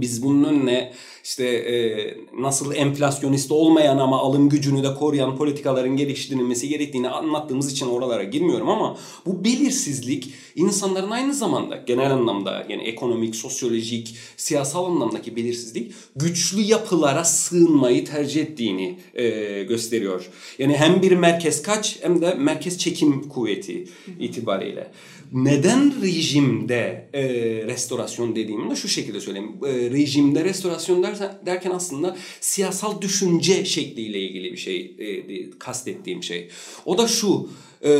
biz 0.00 0.22
bunun 0.22 0.44
önüne 0.44 0.92
işte 1.24 1.44
e, 1.46 2.14
nasıl 2.38 2.74
enflasyonist 2.74 3.52
olmayan 3.52 3.98
ama 3.98 4.18
alım 4.18 4.48
gücünü 4.48 4.82
de 4.82 4.94
koruyan 4.94 5.36
politikaların 5.36 5.96
geliştirilmesi 5.96 6.68
gerektiğini 6.68 7.08
anlattığımız 7.08 7.72
için 7.72 7.86
oralara 7.86 8.24
girmiyorum 8.24 8.68
ama 8.68 8.96
bu 9.26 9.44
belirsizlik 9.44 10.34
insanların 10.56 11.10
aynı 11.10 11.34
zamanda 11.34 11.76
genel 11.76 12.10
anlamda 12.12 12.66
yani 12.68 12.82
ekonomik, 12.82 13.36
sosyolojik, 13.36 14.16
siyasal 14.36 14.84
anlamdaki 14.84 15.36
belirsizlik 15.36 15.92
güçlü 16.16 16.60
yapılara 16.60 17.24
sığınmayı 17.24 18.04
tercih 18.04 18.42
ettiğini 18.42 18.98
e, 19.14 19.62
gösteriyor. 19.62 20.30
Yani 20.58 20.76
hem 20.76 21.02
bir 21.02 21.12
merkez 21.12 21.62
kaç 21.62 21.98
hem 22.02 22.20
de 22.20 22.34
merkez 22.34 22.78
çekim 22.78 23.28
kuvveti 23.28 23.88
itibariyle 24.20 24.90
neden 25.32 26.02
rejimde 26.02 27.08
e, 27.14 27.22
restorasyon 27.66 28.36
dediğimi 28.36 28.70
de 28.70 28.76
şu 28.76 28.88
şekilde 28.88 29.20
söyleyeyim. 29.20 29.52
E, 29.66 29.90
rejimde 29.90 30.44
restorasyon 30.44 31.02
dersen, 31.02 31.38
derken 31.46 31.70
aslında 31.70 32.16
siyasal 32.40 33.00
düşünce 33.00 33.64
şekliyle 33.64 34.20
ilgili 34.20 34.52
bir 34.52 34.56
şey 34.56 34.96
e, 34.98 35.50
kastettiğim 35.58 36.22
şey. 36.22 36.48
O 36.84 36.98
da 36.98 37.08
şu 37.08 37.48
e, 37.84 37.90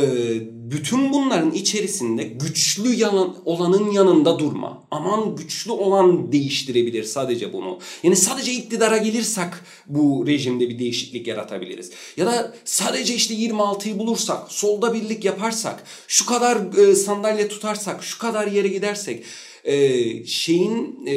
bütün 0.71 1.13
bunların 1.13 1.51
içerisinde 1.51 2.23
güçlü 2.23 2.93
yanan, 2.93 3.35
olanın 3.45 3.91
yanında 3.91 4.39
durma. 4.39 4.87
Aman 4.91 5.35
güçlü 5.35 5.71
olan 5.71 6.31
değiştirebilir 6.31 7.03
sadece 7.03 7.53
bunu. 7.53 7.79
Yani 8.03 8.15
sadece 8.15 8.51
iktidara 8.51 8.97
gelirsek 8.97 9.53
bu 9.87 10.27
rejimde 10.27 10.69
bir 10.69 10.79
değişiklik 10.79 11.27
yaratabiliriz. 11.27 11.91
Ya 12.17 12.25
da 12.25 12.55
sadece 12.65 13.15
işte 13.15 13.33
26'yı 13.33 13.99
bulursak, 13.99 14.51
solda 14.51 14.93
birlik 14.93 15.25
yaparsak, 15.25 15.83
şu 16.07 16.25
kadar 16.25 16.77
e, 16.77 16.95
sandalye 16.95 17.47
tutarsak, 17.47 18.03
şu 18.03 18.19
kadar 18.19 18.47
yere 18.47 18.67
gidersek 18.67 19.23
e, 19.63 20.25
şeyin 20.25 21.05
e, 21.05 21.15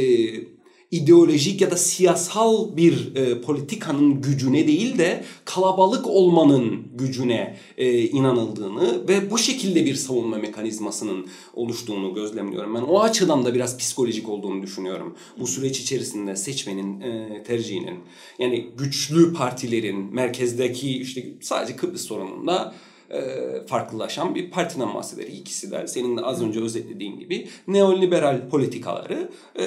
ideolojik 0.97 1.61
ya 1.61 1.71
da 1.71 1.76
siyasal 1.76 2.76
bir 2.76 3.17
e, 3.17 3.41
politikanın 3.41 4.21
gücüne 4.23 4.67
değil 4.67 4.99
de 4.99 5.25
kalabalık 5.45 6.07
olmanın 6.07 6.83
gücüne 6.95 7.57
e, 7.79 8.03
inanıldığını 8.03 9.09
ve 9.09 9.31
bu 9.31 9.38
şekilde 9.38 9.85
bir 9.85 9.95
savunma 9.95 10.37
mekanizmasının 10.37 11.26
oluştuğunu 11.55 12.15
gözlemliyorum. 12.15 12.75
Ben 12.75 12.83
o 12.83 13.00
açıdan 13.00 13.45
da 13.45 13.55
biraz 13.55 13.79
psikolojik 13.79 14.29
olduğunu 14.29 14.62
düşünüyorum. 14.62 15.17
Bu 15.41 15.47
süreç 15.47 15.81
içerisinde 15.81 16.37
seçmenin 16.37 17.00
e, 17.00 17.43
tercihinin 17.43 17.99
yani 18.38 18.67
güçlü 18.79 19.33
partilerin 19.33 20.15
merkezdeki 20.15 20.99
işte 20.99 21.25
sadece 21.41 21.76
Kıbrıs 21.76 22.03
sorununda 22.03 22.75
e, 23.11 23.21
farklılaşan 23.67 24.35
bir 24.35 24.50
partiden 24.50 24.95
bahseder. 24.95 25.26
İkisi 25.26 25.71
de 25.71 25.87
senin 25.87 26.17
de 26.17 26.21
az 26.21 26.43
önce 26.43 26.61
özetlediğin 26.61 27.19
gibi 27.19 27.49
neoliberal 27.69 28.49
politikaları 28.49 29.31
e, 29.59 29.65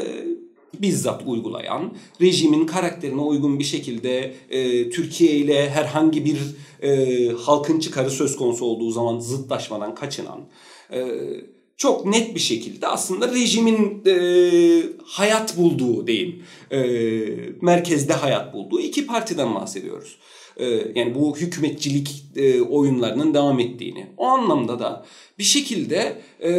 bizzat 0.80 1.24
uygulayan, 1.26 1.94
rejimin 2.22 2.66
karakterine 2.66 3.22
uygun 3.22 3.60
bir 3.60 3.64
şekilde 3.64 4.34
e, 4.50 4.90
Türkiye 4.90 5.32
ile 5.32 5.70
herhangi 5.70 6.26
bir 6.26 6.40
e, 6.82 7.28
halkın 7.30 7.80
çıkarı 7.80 8.12
söz 8.12 8.36
konusu 8.36 8.66
olduğu 8.66 8.92
zaman 8.92 9.20
zıtlaşmadan 9.20 9.96
kaçınan, 9.96 10.40
e, 10.94 11.08
çok 11.78 12.06
net 12.06 12.36
bir 12.36 12.40
şekilde 12.40 12.88
aslında 12.88 13.34
rejimin 13.34 14.04
e, 14.06 14.14
hayat 15.04 15.58
bulduğu 15.58 16.08
diyeyim, 16.08 16.44
e, 16.72 16.80
merkezde 17.62 18.14
hayat 18.14 18.54
bulduğu 18.54 18.80
iki 18.80 19.06
partiden 19.06 19.56
bahsediyoruz. 19.56 20.18
E, 20.58 20.66
yani 20.96 21.16
bu 21.16 21.38
hükümetçilik 21.38 22.24
e, 22.36 22.62
oyunlarının 22.62 23.34
devam 23.34 23.60
ettiğini. 23.60 24.08
O 24.18 24.26
anlamda 24.26 24.80
da 24.80 25.06
bir 25.40 25.44
şekilde 25.44 26.22
e, 26.44 26.52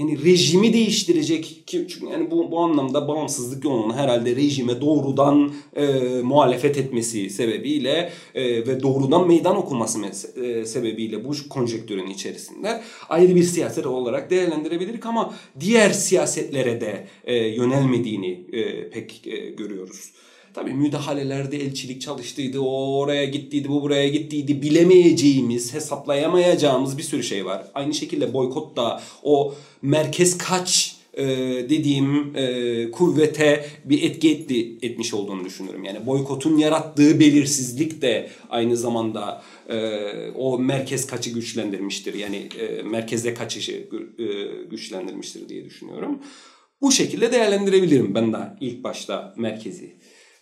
yani 0.00 0.24
rejimi 0.24 0.72
değiştirecek 0.72 1.62
ki 1.66 1.86
çünkü 1.88 2.12
yani 2.12 2.30
bu, 2.30 2.50
bu 2.50 2.60
anlamda 2.60 3.08
bağımsızlık 3.08 3.64
yolunun 3.64 3.94
herhalde 3.94 4.36
rejime 4.36 4.80
doğrudan 4.80 5.52
e, 5.76 5.86
muhalefet 6.22 6.78
etmesi 6.78 7.30
sebebiyle 7.30 8.12
e, 8.34 8.66
ve 8.66 8.82
doğrudan 8.82 9.28
meydan 9.28 9.56
okuması 9.56 9.98
e, 10.44 10.64
sebebiyle 10.64 11.24
bu 11.24 11.32
konjektürün 11.48 12.06
içerisinde 12.06 12.82
ayrı 13.08 13.34
bir 13.34 13.42
siyaset 13.42 13.86
olarak 13.86 14.30
değerlendirebiliriz 14.30 15.06
ama 15.06 15.34
diğer 15.60 15.90
siyasetlere 15.90 16.80
de 16.80 17.06
e, 17.24 17.34
yönelmediğini 17.36 18.44
e, 18.52 18.90
pek 18.90 19.26
e, 19.26 19.50
görüyoruz. 19.50 20.10
Tabii 20.54 20.72
müdahalelerde 20.72 21.56
elçilik 21.56 22.02
çalıştıydı, 22.02 22.60
o 22.60 22.98
oraya 22.98 23.24
gittiydi, 23.24 23.68
bu 23.68 23.82
buraya 23.82 24.08
gittiydi. 24.08 24.62
Bilemeyeceğimiz, 24.62 25.74
hesaplayamayacağımız 25.74 26.98
bir 26.98 27.02
sürü 27.02 27.22
şey 27.22 27.44
var. 27.46 27.66
Aynı 27.74 27.94
şekilde 27.94 28.32
boykot 28.32 28.76
da 28.76 29.02
o 29.22 29.54
merkez 29.82 30.38
kaç 30.38 30.96
e, 31.14 31.26
dediğim 31.70 32.36
e, 32.36 32.90
kuvvete 32.90 33.66
bir 33.84 34.02
etki 34.02 34.30
etti, 34.30 34.78
etmiş 34.82 35.14
olduğunu 35.14 35.44
düşünüyorum. 35.44 35.84
Yani 35.84 36.06
boykotun 36.06 36.58
yarattığı 36.58 37.20
belirsizlik 37.20 38.02
de 38.02 38.30
aynı 38.50 38.76
zamanda 38.76 39.42
e, 39.68 39.76
o 40.30 40.58
merkez 40.58 41.06
kaçı 41.06 41.30
güçlendirmiştir. 41.30 42.14
Yani 42.14 42.48
e, 42.58 42.82
merkeze 42.82 43.34
kaçışı 43.34 43.72
e, 44.18 44.24
güçlendirmiştir 44.70 45.48
diye 45.48 45.64
düşünüyorum. 45.64 46.18
Bu 46.80 46.92
şekilde 46.92 47.32
değerlendirebilirim 47.32 48.14
ben 48.14 48.32
de 48.32 48.38
ilk 48.60 48.84
başta 48.84 49.34
merkezi. 49.36 49.96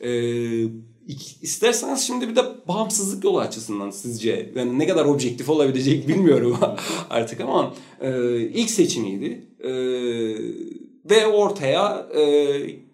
Ee, 0.04 0.64
isterseniz 1.42 2.00
şimdi 2.00 2.28
bir 2.28 2.36
de 2.36 2.42
bağımsızlık 2.68 3.24
yolu 3.24 3.40
açısından 3.40 3.90
sizce 3.90 4.52
yani 4.56 4.78
ne 4.78 4.86
kadar 4.86 5.04
objektif 5.04 5.48
olabilecek 5.48 6.08
bilmiyorum 6.08 6.58
artık 7.10 7.40
ama 7.40 7.74
e, 8.00 8.40
ilk 8.40 8.70
seçimiydi. 8.70 9.46
E, 9.60 9.70
ve 11.10 11.26
ortaya 11.26 12.08
e, 12.16 12.22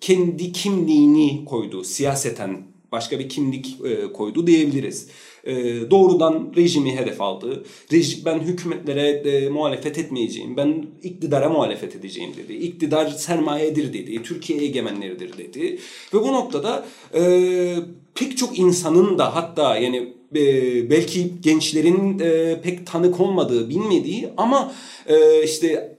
kendi 0.01 0.53
kimliğini 0.53 1.45
koydu. 1.45 1.85
Siyaseten 1.85 2.63
başka 2.93 3.19
bir 3.19 3.29
kimlik 3.29 3.77
e, 3.85 4.13
koydu 4.13 4.47
diyebiliriz 4.47 5.09
e, 5.47 5.55
doğrudan 5.91 6.53
rejimi 6.57 6.97
hedef 6.97 7.21
aldı. 7.21 7.65
Rejim, 7.93 8.21
ben 8.25 8.39
hükümetlere 8.39 9.09
e, 9.09 9.49
muhalefet 9.49 9.99
etmeyeceğim. 9.99 10.57
Ben 10.57 10.87
iktidara 11.03 11.49
muhalefet 11.49 11.97
edeceğim 11.97 12.31
dedi. 12.37 12.53
İktidar 12.53 13.09
sermayedir 13.09 13.93
dedi. 13.93 14.23
Türkiye 14.23 14.65
egemenleridir 14.65 15.39
dedi. 15.39 15.79
Ve 16.15 16.19
bu 16.23 16.33
noktada 16.33 16.87
e, 17.15 17.75
pek 18.15 18.37
çok 18.37 18.59
insanın 18.59 19.19
da 19.19 19.37
hatta 19.37 19.77
yani 19.79 20.15
e, 20.37 20.91
belki 20.91 21.33
gençlerin 21.41 22.19
e, 22.19 22.61
pek 22.63 22.87
tanık 22.87 23.21
olmadığı, 23.21 23.69
bilmediği 23.69 24.29
ama 24.37 24.75
e, 25.07 25.45
işte 25.45 25.97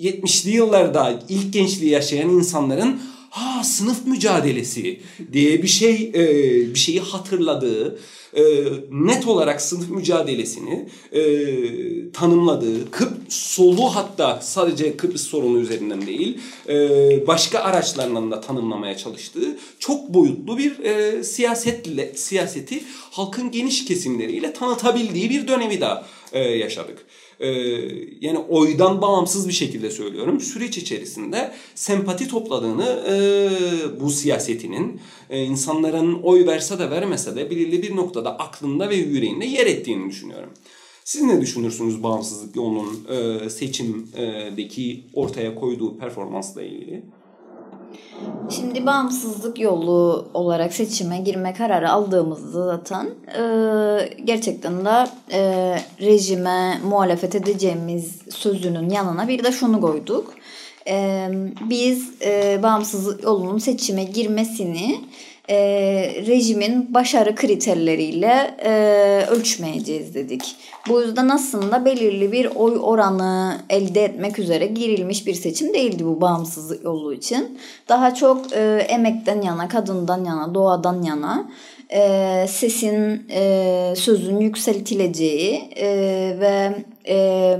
70'li 0.00 0.50
yıllarda 0.50 1.20
ilk 1.28 1.52
gençliği 1.52 1.90
yaşayan 1.90 2.28
insanların 2.28 3.00
ha 3.30 3.64
sınıf 3.64 4.06
mücadelesi 4.06 5.00
diye 5.32 5.62
bir 5.62 5.68
şey 5.68 6.12
e, 6.14 6.24
bir 6.74 6.78
şeyi 6.78 7.00
hatırladığı 7.00 7.98
e, 8.34 8.42
net 8.90 9.26
olarak 9.26 9.60
sınıf 9.62 9.90
mücadelesini 9.90 10.88
e, 11.12 11.22
tanımladığı, 12.12 12.90
Kıp 12.90 13.12
solu 13.28 13.84
hatta 13.84 14.40
sadece 14.42 14.96
Kıbrıs 14.96 15.26
sorunu 15.26 15.58
üzerinden 15.58 16.06
değil, 16.06 16.38
e, 16.68 17.26
başka 17.26 17.58
araçlarından 17.58 18.30
da 18.30 18.40
tanımlamaya 18.40 18.96
çalıştığı 18.96 19.58
çok 19.78 20.14
boyutlu 20.14 20.58
bir 20.58 20.78
e, 20.78 21.24
siyasetle 21.24 22.12
siyaseti 22.14 22.82
halkın 23.10 23.50
geniş 23.50 23.84
kesimleriyle 23.84 24.52
tanıtabildiği 24.52 25.30
bir 25.30 25.48
dönemi 25.48 25.80
daha 25.80 26.06
e, 26.32 26.40
yaşadık 26.40 27.06
e, 27.40 27.48
yani 28.20 28.38
oydan 28.38 29.02
bağımsız 29.02 29.48
bir 29.48 29.52
şekilde 29.52 29.90
söylüyorum. 29.90 30.40
Süreç 30.40 30.78
içerisinde 30.78 31.52
sempati 31.74 32.28
topladığını 32.28 33.04
e, 33.10 34.00
bu 34.00 34.10
siyasetinin 34.10 35.00
e, 35.30 35.42
insanların 35.42 36.22
oy 36.22 36.46
verse 36.46 36.78
de 36.78 36.90
vermese 36.90 37.36
de 37.36 37.50
belirli 37.50 37.82
bir 37.82 37.96
noktada 37.96 38.38
aklında 38.38 38.90
ve 38.90 38.96
yüreğinde 38.96 39.44
yer 39.44 39.66
ettiğini 39.66 40.10
düşünüyorum. 40.10 40.50
Siz 41.04 41.22
ne 41.22 41.40
düşünürsünüz 41.40 42.02
bağımsızlık 42.02 42.56
yolunun 42.56 43.06
e, 43.08 43.50
seçimdeki 43.50 45.04
ortaya 45.14 45.54
koyduğu 45.54 45.98
performansla 45.98 46.62
ilgili? 46.62 47.02
Şimdi 48.50 48.86
bağımsızlık 48.86 49.58
yolu 49.60 50.28
olarak 50.34 50.72
seçime 50.72 51.18
girme 51.18 51.54
kararı 51.54 51.90
aldığımızda 51.90 52.66
zaten 52.66 53.06
e, 53.38 53.42
gerçekten 54.24 54.84
de 54.84 55.06
e, 55.32 55.40
rejime 56.00 56.78
muhalefet 56.84 57.34
edeceğimiz 57.34 58.18
sözünün 58.30 58.90
yanına 58.90 59.28
bir 59.28 59.44
de 59.44 59.52
şunu 59.52 59.80
koyduk. 59.80 60.34
E, 60.88 61.28
biz 61.70 62.10
e, 62.22 62.60
bağımsızlık 62.62 63.24
yolunun 63.24 63.58
seçime 63.58 64.04
girmesini 64.04 65.00
e, 65.48 65.56
rejimin 66.26 66.94
başarı 66.94 67.34
kriterleriyle 67.34 68.56
e, 68.64 68.72
ölçmeyeceğiz 69.30 70.14
dedik. 70.14 70.56
Bu 70.88 71.00
yüzden 71.00 71.28
aslında 71.28 71.84
belirli 71.84 72.32
bir 72.32 72.46
oy 72.46 72.78
oranı 72.82 73.58
elde 73.70 74.04
etmek 74.04 74.38
üzere 74.38 74.66
girilmiş 74.66 75.26
bir 75.26 75.34
seçim 75.34 75.74
değildi 75.74 76.06
bu 76.06 76.20
bağımsızlık 76.20 76.84
yolu 76.84 77.14
için. 77.14 77.58
Daha 77.88 78.14
çok 78.14 78.52
e, 78.52 78.86
emekten 78.88 79.42
yana, 79.42 79.68
kadından 79.68 80.24
yana, 80.24 80.54
doğadan 80.54 81.02
yana 81.02 81.50
e, 81.90 82.46
sesin, 82.48 83.26
e, 83.30 83.94
sözün 83.96 84.40
yükseltileceği 84.40 85.70
e, 85.76 85.86
ve 86.40 86.84
e, 87.08 87.58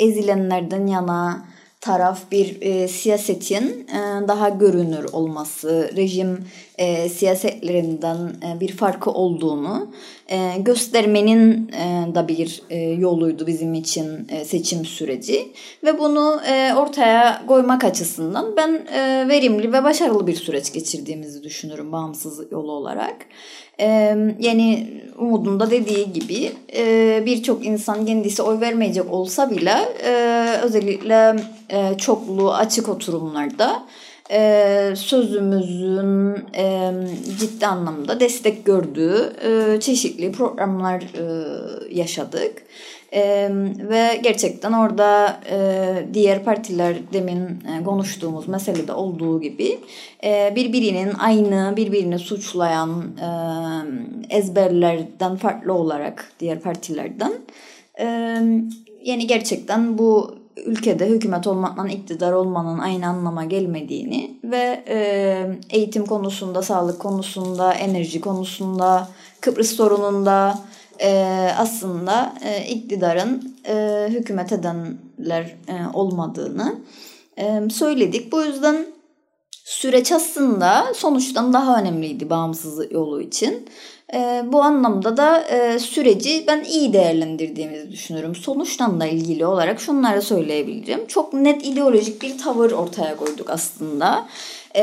ezilenlerden 0.00 0.86
yana 0.86 1.46
taraf 1.80 2.18
bir 2.32 2.62
e, 2.62 2.88
siyasetin 2.88 3.86
e, 3.88 4.28
daha 4.28 4.48
görünür 4.48 5.04
olması, 5.12 5.90
rejim 5.96 6.44
e, 6.78 7.08
siyasetlerinden 7.08 8.16
e, 8.16 8.60
bir 8.60 8.72
farkı 8.72 9.10
olduğunu 9.10 9.88
e, 10.28 10.52
göstermenin 10.58 11.68
e, 11.68 12.14
da 12.14 12.28
bir 12.28 12.62
e, 12.70 12.78
yoluydu 12.78 13.46
bizim 13.46 13.74
için 13.74 14.26
e, 14.28 14.44
seçim 14.44 14.84
süreci 14.84 15.48
ve 15.84 15.98
bunu 15.98 16.40
e, 16.50 16.74
ortaya 16.74 17.46
koymak 17.46 17.84
açısından 17.84 18.56
ben 18.56 18.86
e, 18.94 19.28
verimli 19.28 19.72
ve 19.72 19.84
başarılı 19.84 20.26
bir 20.26 20.34
süreç 20.34 20.72
geçirdiğimizi 20.72 21.42
düşünürüm 21.42 21.92
bağımsız 21.92 22.52
yolu 22.52 22.72
olarak. 22.72 23.16
E, 23.80 23.86
yani 24.38 24.88
Umut'un 25.18 25.60
da 25.60 25.70
dediği 25.70 26.12
gibi 26.12 26.52
e, 26.76 27.22
birçok 27.26 27.66
insan 27.66 28.06
kendisi 28.06 28.42
oy 28.42 28.60
vermeyecek 28.60 29.12
olsa 29.12 29.50
bile 29.50 29.74
e, 30.04 30.44
özellikle 30.62 31.36
e, 31.70 31.98
çoklu 31.98 32.54
açık 32.54 32.88
oturumlarda 32.88 33.82
e, 34.30 34.92
sözümüzün 34.96 36.36
e, 36.56 36.92
ciddi 37.40 37.66
anlamda 37.66 38.20
destek 38.20 38.64
gördüğü 38.64 39.32
e, 39.44 39.80
çeşitli 39.80 40.32
programlar 40.32 41.02
e, 41.02 41.24
yaşadık. 41.94 42.62
E, 43.12 43.50
ve 43.78 44.20
gerçekten 44.22 44.72
orada 44.72 45.40
e, 45.50 45.58
diğer 46.14 46.44
partiler 46.44 46.96
demin 47.12 47.40
e, 47.40 47.84
konuştuğumuz 47.84 48.48
meselede 48.48 48.92
olduğu 48.92 49.40
gibi 49.40 49.78
e, 50.24 50.52
birbirinin 50.56 51.12
aynı 51.18 51.76
birbirini 51.76 52.18
suçlayan 52.18 52.90
e, 53.00 53.28
ezberlerden 54.36 55.36
farklı 55.36 55.72
olarak 55.72 56.32
diğer 56.40 56.60
partilerden 56.60 57.32
e, 57.98 58.04
yani 59.04 59.26
gerçekten 59.26 59.98
bu 59.98 60.36
ülkede 60.64 61.08
hükümet 61.08 61.46
olmakla 61.46 61.88
iktidar 61.88 62.32
olmanın 62.32 62.78
aynı 62.78 63.06
anlama 63.06 63.44
gelmediğini 63.44 64.40
ve 64.44 64.84
e, 64.88 65.58
eğitim 65.70 66.06
konusunda, 66.06 66.62
sağlık 66.62 66.98
konusunda, 66.98 67.72
enerji 67.72 68.20
konusunda, 68.20 69.08
Kıbrıs 69.40 69.70
sorununda 69.70 70.58
e, 71.00 71.10
aslında 71.58 72.34
e, 72.44 72.66
iktidarın 72.66 73.56
e, 73.68 74.06
hükümet 74.10 74.52
edenler 74.52 75.56
e, 75.68 75.74
olmadığını 75.94 76.74
e, 77.38 77.70
söyledik. 77.70 78.32
Bu 78.32 78.42
yüzden 78.42 78.86
süreç 79.64 80.12
aslında 80.12 80.86
sonuçtan 80.94 81.52
daha 81.52 81.80
önemliydi 81.80 82.30
bağımsızlık 82.30 82.92
yolu 82.92 83.22
için. 83.22 83.68
E, 84.14 84.44
bu 84.46 84.62
anlamda 84.62 85.16
da 85.16 85.40
e, 85.40 85.78
süreci 85.78 86.44
ben 86.46 86.64
iyi 86.64 86.92
değerlendirdiğimizi 86.92 87.90
düşünüyorum. 87.90 88.34
Sonuçtan 88.34 89.00
da 89.00 89.06
ilgili 89.06 89.46
olarak 89.46 89.80
şunları 89.80 90.22
söyleyebilirim. 90.22 91.06
Çok 91.06 91.32
net 91.32 91.66
ideolojik 91.66 92.22
bir 92.22 92.38
tavır 92.38 92.72
ortaya 92.72 93.16
koyduk 93.16 93.50
aslında. 93.50 94.26
E, 94.76 94.82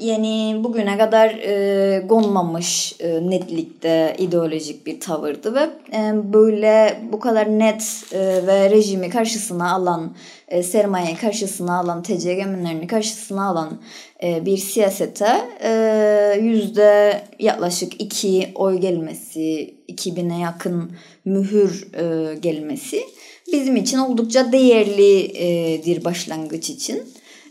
yani 0.00 0.60
bugüne 0.64 0.98
kadar 0.98 1.28
e, 1.28 2.06
konmamış 2.06 2.94
e, 3.00 3.30
netlikte 3.30 4.14
ideolojik 4.18 4.86
bir 4.86 5.00
tavırdı 5.00 5.54
ve 5.54 5.70
e, 5.92 6.32
böyle 6.32 7.00
bu 7.12 7.20
kadar 7.20 7.58
net 7.58 8.04
e, 8.12 8.46
ve 8.46 8.70
rejimi 8.70 9.10
karşısına 9.10 9.72
alan, 9.72 10.14
e, 10.48 10.62
sermaye 10.62 11.14
karşısına 11.14 11.78
alan, 11.78 12.02
TCGM'lerini 12.02 12.86
karşısına 12.86 13.48
alan 13.48 13.80
e, 14.22 14.46
bir 14.46 14.58
siyasete 14.58 15.40
e, 15.62 16.40
yüzde 16.40 17.20
yaklaşık 17.38 18.02
iki 18.02 18.48
oy 18.54 18.78
gelmesi, 18.78 19.74
2000'e 19.88 20.40
yakın 20.40 20.92
mühür 21.24 21.88
e, 21.94 22.34
gelmesi 22.34 23.02
bizim 23.52 23.76
için 23.76 23.98
oldukça 23.98 24.52
değerlidir 24.52 26.04
başlangıç 26.04 26.70
için. 26.70 27.02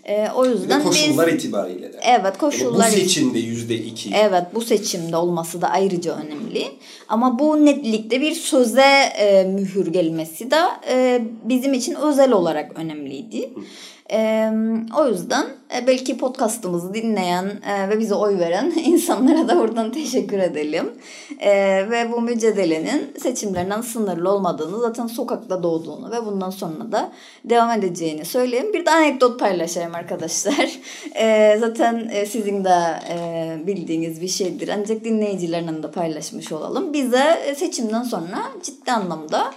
E, 0.09 0.31
o 0.35 0.45
yüzden 0.45 0.83
koşullar 0.83 1.27
biz, 1.27 1.33
itibariyle 1.33 1.93
de. 1.93 1.99
Evet 2.03 2.37
koşullar 2.37 2.85
Yani 2.85 2.95
bu 2.95 2.99
seçimde 2.99 3.39
yüzde 3.39 3.75
iki. 3.75 4.09
Evet 4.15 4.43
bu 4.53 4.61
seçimde 4.61 5.17
olması 5.17 5.61
da 5.61 5.69
ayrıca 5.69 6.15
önemli. 6.15 6.67
Ama 7.09 7.39
bu 7.39 7.65
netlikte 7.65 8.21
bir 8.21 8.31
söze 8.31 9.11
e, 9.19 9.43
mühür 9.43 9.87
gelmesi 9.87 10.51
de 10.51 10.59
e, 10.89 11.21
bizim 11.43 11.73
için 11.73 11.95
özel 11.95 12.31
olarak 12.31 12.79
önemliydi. 12.79 13.49
E, 14.11 14.51
o 14.97 15.07
yüzden 15.07 15.45
e, 15.75 15.87
belki 15.87 16.17
podcastımızı 16.17 16.93
dinleyen 16.93 17.45
e, 17.45 17.89
ve 17.89 17.99
bize 17.99 18.15
oy 18.15 18.39
veren 18.39 18.73
insanlara 18.85 19.47
da 19.47 19.59
buradan 19.59 19.91
teşekkür 19.91 20.39
edelim. 20.39 20.91
E, 21.39 21.51
ve 21.89 22.11
bu 22.11 22.21
mücadelenin 22.21 23.13
seçimlerden 23.19 23.81
sınırlı 23.81 24.31
olmadığını, 24.31 24.79
zaten 24.79 25.07
sokakta 25.07 25.63
doğduğunu 25.63 26.11
ve 26.11 26.25
bundan 26.25 26.49
sonra 26.49 26.91
da 26.91 27.11
devam 27.45 27.71
edeceğini 27.71 28.25
söyleyeyim. 28.25 28.73
Bir 28.73 28.85
de 28.85 28.91
anekdot 28.91 29.39
paylaşayım 29.39 29.95
arkadaşlar. 29.95 30.79
E, 31.15 31.57
zaten 31.59 32.09
e, 32.13 32.25
sizin 32.25 32.63
de 32.63 32.99
e, 33.09 33.67
bildiğiniz 33.67 34.21
bir 34.21 34.27
şeydir. 34.27 34.67
Ancak 34.67 35.03
dinleyicilerinin 35.03 35.83
de 35.83 35.91
paylaşmış 35.91 36.51
olalım. 36.51 36.93
Bize 36.93 37.39
e, 37.45 37.55
seçimden 37.55 38.03
sonra 38.03 38.37
ciddi 38.63 38.91
anlamda 38.91 39.51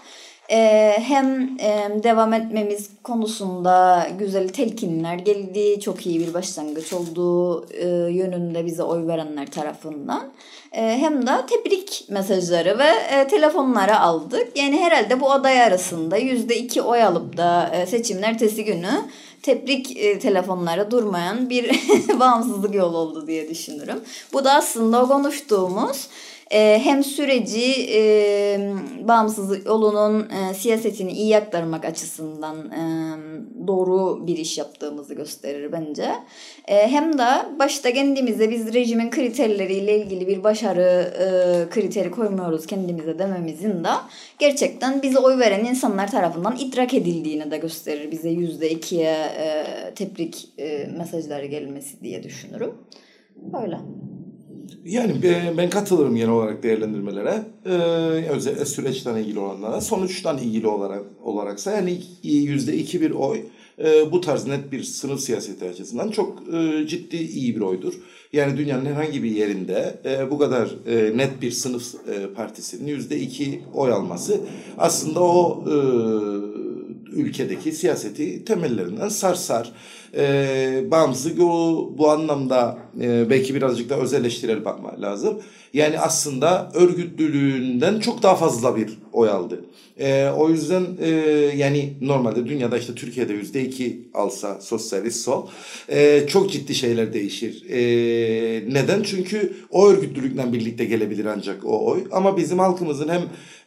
ee, 0.52 0.96
hem 0.98 1.56
e, 1.60 2.02
devam 2.02 2.32
etmemiz 2.32 2.90
konusunda 3.02 4.08
güzel 4.18 4.48
telkinler 4.48 5.14
geldi. 5.14 5.80
Çok 5.80 6.06
iyi 6.06 6.20
bir 6.20 6.34
başlangıç 6.34 6.92
olduğu 6.92 7.66
e, 7.72 7.86
yönünde 8.12 8.66
bize 8.66 8.82
oy 8.82 9.06
verenler 9.06 9.50
tarafından. 9.50 10.32
E, 10.72 10.82
hem 10.82 11.26
de 11.26 11.30
tebrik 11.50 12.04
mesajları 12.08 12.78
ve 12.78 12.88
e, 13.10 13.28
telefonları 13.28 14.00
aldık. 14.00 14.56
Yani 14.56 14.80
herhalde 14.80 15.20
bu 15.20 15.32
aday 15.32 15.62
arasında 15.62 16.18
%2 16.18 16.80
oy 16.80 17.02
alıp 17.02 17.36
da 17.36 17.70
e, 17.74 17.86
seçimin 17.86 18.22
ertesi 18.22 18.64
günü 18.64 18.90
tebrik 19.42 19.96
e, 19.96 20.18
telefonlara 20.18 20.90
durmayan 20.90 21.50
bir 21.50 21.80
bağımsızlık 22.20 22.74
yolu 22.74 22.96
oldu 22.96 23.26
diye 23.26 23.48
düşünürüm. 23.50 24.00
Bu 24.32 24.44
da 24.44 24.54
aslında 24.54 25.02
o 25.02 25.08
konuştuğumuz 25.08 26.08
hem 26.58 27.04
süreci 27.04 27.88
e, 27.94 28.72
bağımsızlık 29.08 29.66
yolunun 29.66 30.30
e, 30.30 30.54
siyasetini 30.54 31.12
iyi 31.12 31.36
aktarmak 31.36 31.84
açısından 31.84 32.70
e, 32.70 32.82
doğru 33.66 34.26
bir 34.26 34.36
iş 34.36 34.58
yaptığımızı 34.58 35.14
gösterir 35.14 35.72
bence. 35.72 36.12
Hem 36.66 37.18
de 37.18 37.58
başta 37.58 37.92
kendimize 37.92 38.50
biz 38.50 38.74
rejimin 38.74 39.10
kriterleriyle 39.10 39.98
ilgili 39.98 40.26
bir 40.26 40.44
başarı 40.44 41.12
kriteri 41.70 42.10
koymuyoruz 42.10 42.66
kendimize 42.66 43.18
dememizin 43.18 43.84
de 43.84 43.88
gerçekten 44.38 45.02
bize 45.02 45.18
oy 45.18 45.38
veren 45.38 45.64
insanlar 45.64 46.10
tarafından 46.10 46.56
idrak 46.60 46.94
edildiğini 46.94 47.50
de 47.50 47.58
gösterir 47.58 48.10
bize 48.10 48.28
yüzde 48.28 48.70
ikiye 48.70 49.16
e, 49.38 49.64
tebrik 49.94 50.48
mesajları 50.96 51.46
gelmesi 51.46 52.00
diye 52.00 52.22
düşünürüm. 52.22 52.74
Böyle. 53.36 53.78
Yani 54.84 55.14
ben 55.58 55.70
katılırım 55.70 56.16
genel 56.16 56.30
olarak 56.30 56.62
değerlendirmelere. 56.62 57.42
Ee, 57.66 57.70
özellikle 58.30 58.64
süreçten 58.64 59.16
ilgili 59.16 59.38
olanlara. 59.38 59.80
Sonuçtan 59.80 60.38
ilgili 60.38 60.66
olarak 60.66 61.02
olaraksa 61.22 61.70
yani 61.70 61.98
yüzde 62.22 62.76
iki 62.76 63.00
bir 63.00 63.10
oy 63.10 63.40
e, 63.78 64.12
bu 64.12 64.20
tarz 64.20 64.46
net 64.46 64.72
bir 64.72 64.82
sınıf 64.82 65.20
siyaseti 65.20 65.68
açısından 65.68 66.10
çok 66.10 66.42
e, 66.54 66.86
ciddi 66.86 67.16
iyi 67.16 67.56
bir 67.56 67.60
oydur. 67.60 67.94
Yani 68.32 68.56
dünyanın 68.56 68.84
herhangi 68.84 69.22
bir 69.22 69.30
yerinde 69.30 70.00
e, 70.04 70.30
bu 70.30 70.38
kadar 70.38 70.68
net 71.16 71.42
bir 71.42 71.50
sınıf 71.50 71.94
partisinin 72.36 72.86
yüzde 72.86 73.20
iki 73.20 73.62
oy 73.74 73.92
alması 73.92 74.40
aslında 74.78 75.20
o 75.20 75.64
ülkedeki 77.12 77.72
siyaseti 77.72 78.44
temellerinden 78.44 79.08
sarsar. 79.08 79.72
E, 80.16 80.84
bağımsızlık 80.90 81.38
yolu 81.38 81.94
bu 81.98 82.10
anlamda 82.10 82.78
e, 83.00 83.30
belki 83.30 83.54
birazcık 83.54 83.90
da 83.90 83.96
özelleştirel 83.96 84.64
bakmak 84.64 85.00
lazım. 85.00 85.42
Yani 85.74 85.98
aslında 85.98 86.70
örgütlülüğünden 86.74 88.00
çok 88.00 88.22
daha 88.22 88.34
fazla 88.34 88.76
bir 88.76 88.88
oy 89.12 89.28
aldı. 89.28 89.64
E, 89.98 90.28
o 90.36 90.50
yüzden 90.50 90.86
e, 91.00 91.08
yani 91.56 91.92
normalde 92.00 92.46
dünyada 92.46 92.78
işte 92.78 92.94
Türkiye'de 92.94 93.32
yüzde 93.32 93.64
iki 93.64 94.08
alsa 94.14 94.60
sosyalist 94.60 95.20
sol 95.20 95.46
e, 95.88 96.26
çok 96.28 96.52
ciddi 96.52 96.74
şeyler 96.74 97.12
değişir. 97.12 97.64
E, 97.70 97.80
neden? 98.72 99.02
Çünkü 99.02 99.52
o 99.70 99.88
örgütlülükle 99.88 100.52
birlikte 100.52 100.84
gelebilir 100.84 101.24
ancak 101.24 101.64
o 101.64 101.86
oy. 101.86 102.04
Ama 102.12 102.36
bizim 102.36 102.58
halkımızın 102.58 103.08
hem 103.08 103.22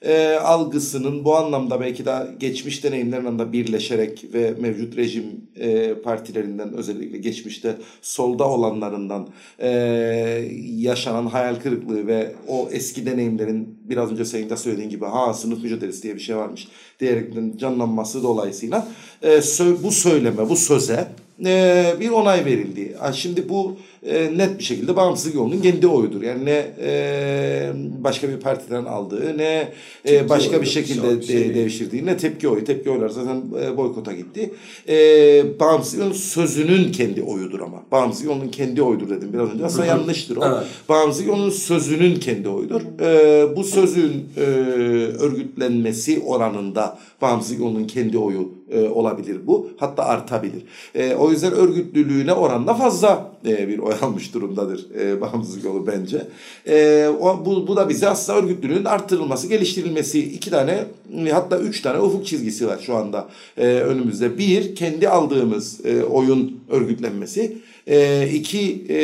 e, 0.06 0.36
algısının 0.36 1.26
bu 1.26 1.36
anlamda 1.36 1.80
belki 1.80 2.06
de 2.06 2.12
geçmiş 2.39 2.84
deneyimlerle 2.84 3.39
de 3.39 3.52
birleşerek 3.54 4.26
ve 4.34 4.54
mevcut 4.60 4.98
rejim 4.98 5.26
e, 5.56 5.94
partilerinden 5.94 6.74
özellikle 6.74 7.18
geçmişte 7.18 7.76
solda 8.02 8.50
olanlarından 8.50 9.28
e, 9.60 9.70
yaşanan 10.78 11.26
hayal 11.26 11.56
kırıklığı 11.56 12.08
ve 12.08 12.32
o 12.48 12.70
eski 12.72 13.06
deneyimlerin 13.06 13.80
biraz 13.84 14.12
önce 14.12 14.26
senin 14.26 14.50
de 14.50 14.58
söylediğin 14.58 14.89
gibi 14.89 15.06
ha 15.06 15.34
sınıf 15.34 15.63
mücadelesi 15.63 16.04
diye 16.04 16.15
bir 16.15 16.20
şey 16.20 16.38
varmış 16.38 16.68
diyerekten 17.00 17.54
canlanması 17.58 18.24
dolayısıyla 18.24 18.88
e, 19.22 19.30
sö- 19.38 19.84
bu 19.84 19.91
söyleme, 19.91 20.50
bu 20.50 20.56
söze 20.56 21.08
e, 21.46 21.94
bir 22.00 22.10
onay 22.10 22.46
verildi. 22.46 22.98
Şimdi 23.13 23.50
bu 23.50 23.78
e, 24.08 24.38
net 24.38 24.60
bir 24.60 24.63
şekilde 24.63 24.96
bağımsızlık 24.96 25.36
yolunun 25.36 25.62
kendi 25.62 25.88
oyudur. 25.88 26.22
Yani 26.22 26.46
ne 26.46 26.68
e, 26.82 27.72
başka 28.00 28.30
bir 28.30 28.39
partiden 28.39 28.86
aldığı 28.86 29.38
ne 29.38 29.72
e, 30.10 30.30
başka 30.30 30.62
bir 30.62 30.68
şekilde 30.68 31.22
şey 31.22 31.50
de, 31.50 31.56
devşirdiği 31.56 32.06
ne 32.06 32.18
tepki 32.18 32.50
oyu. 32.50 32.65
Tepki 32.65 32.89
oylar 32.89 33.10
zaten 33.10 33.44
e, 33.62 33.78
boykota 33.78 34.13
gitti. 34.13 34.54
E, 34.89 35.60
bağımsızlık 35.60 36.00
yolun 36.00 36.13
sözünün 36.13 36.91
kendi 36.91 37.24
oyudur 37.24 37.60
ama. 37.60 37.84
Bağımsızlık 37.91 38.28
yolunun 38.28 38.48
kendi 38.50 38.82
oyudur 38.82 39.10
dedim 39.10 39.30
biraz 39.34 39.50
önce. 39.50 39.65
Aslında 39.65 39.86
yanlıştır 39.86 40.38
o. 40.38 40.41
Evet. 40.46 40.68
Bağımsızlık 40.89 41.28
yolunun 41.28 41.50
sözünün 41.50 42.15
kendi 42.15 42.50
oyudur. 42.50 42.82
E, 43.02 43.56
bu 43.56 43.63
sözün 43.63 44.26
e, 44.38 44.41
örgütlenmesi 45.20 46.22
oranında 46.26 47.00
bağımsızlık 47.26 47.60
yolunun 47.60 47.88
kendi 47.88 48.18
oyu 48.18 48.52
e, 48.72 48.90
olabilir 48.90 49.48
bu. 49.48 49.70
Hatta 49.78 50.04
artabilir. 50.04 50.64
E, 50.96 51.16
o 51.16 51.32
yüzden 51.32 51.52
örgütlülüğüne 51.52 52.34
oranla 52.34 52.74
fazla 52.74 53.32
e, 53.48 53.68
bir 53.68 53.80
oy 53.80 53.94
almış 54.02 54.34
durumdadır 54.34 54.86
e, 55.00 55.22
bağımsızlık 55.22 55.64
yolu 55.64 55.88
bence. 55.88 56.28
E, 56.68 57.08
o, 57.20 57.46
bu, 57.46 57.68
bu 57.68 57.76
da 57.76 57.90
bize 57.90 58.10
aslında 58.10 58.40
örgütlülüğün 58.40 58.86
arttırılması, 58.86 59.48
geliştirilmesi 59.48 60.20
iki 60.20 60.50
tane 60.50 60.86
hatta 61.32 61.60
üç 61.60 61.82
tane 61.82 62.00
ufuk 62.00 62.26
çizgisi 62.26 62.68
var 62.68 62.80
şu 62.86 62.96
anda 62.96 63.28
e, 63.58 63.68
önümüzde. 63.68 64.38
Bir, 64.38 64.76
kendi 64.76 65.10
aldığımız 65.10 65.86
e, 65.86 66.04
oyun 66.04 66.60
örgütlenmesi. 66.70 67.58
E, 67.88 68.30
iki, 68.34 68.86
e, 68.90 68.98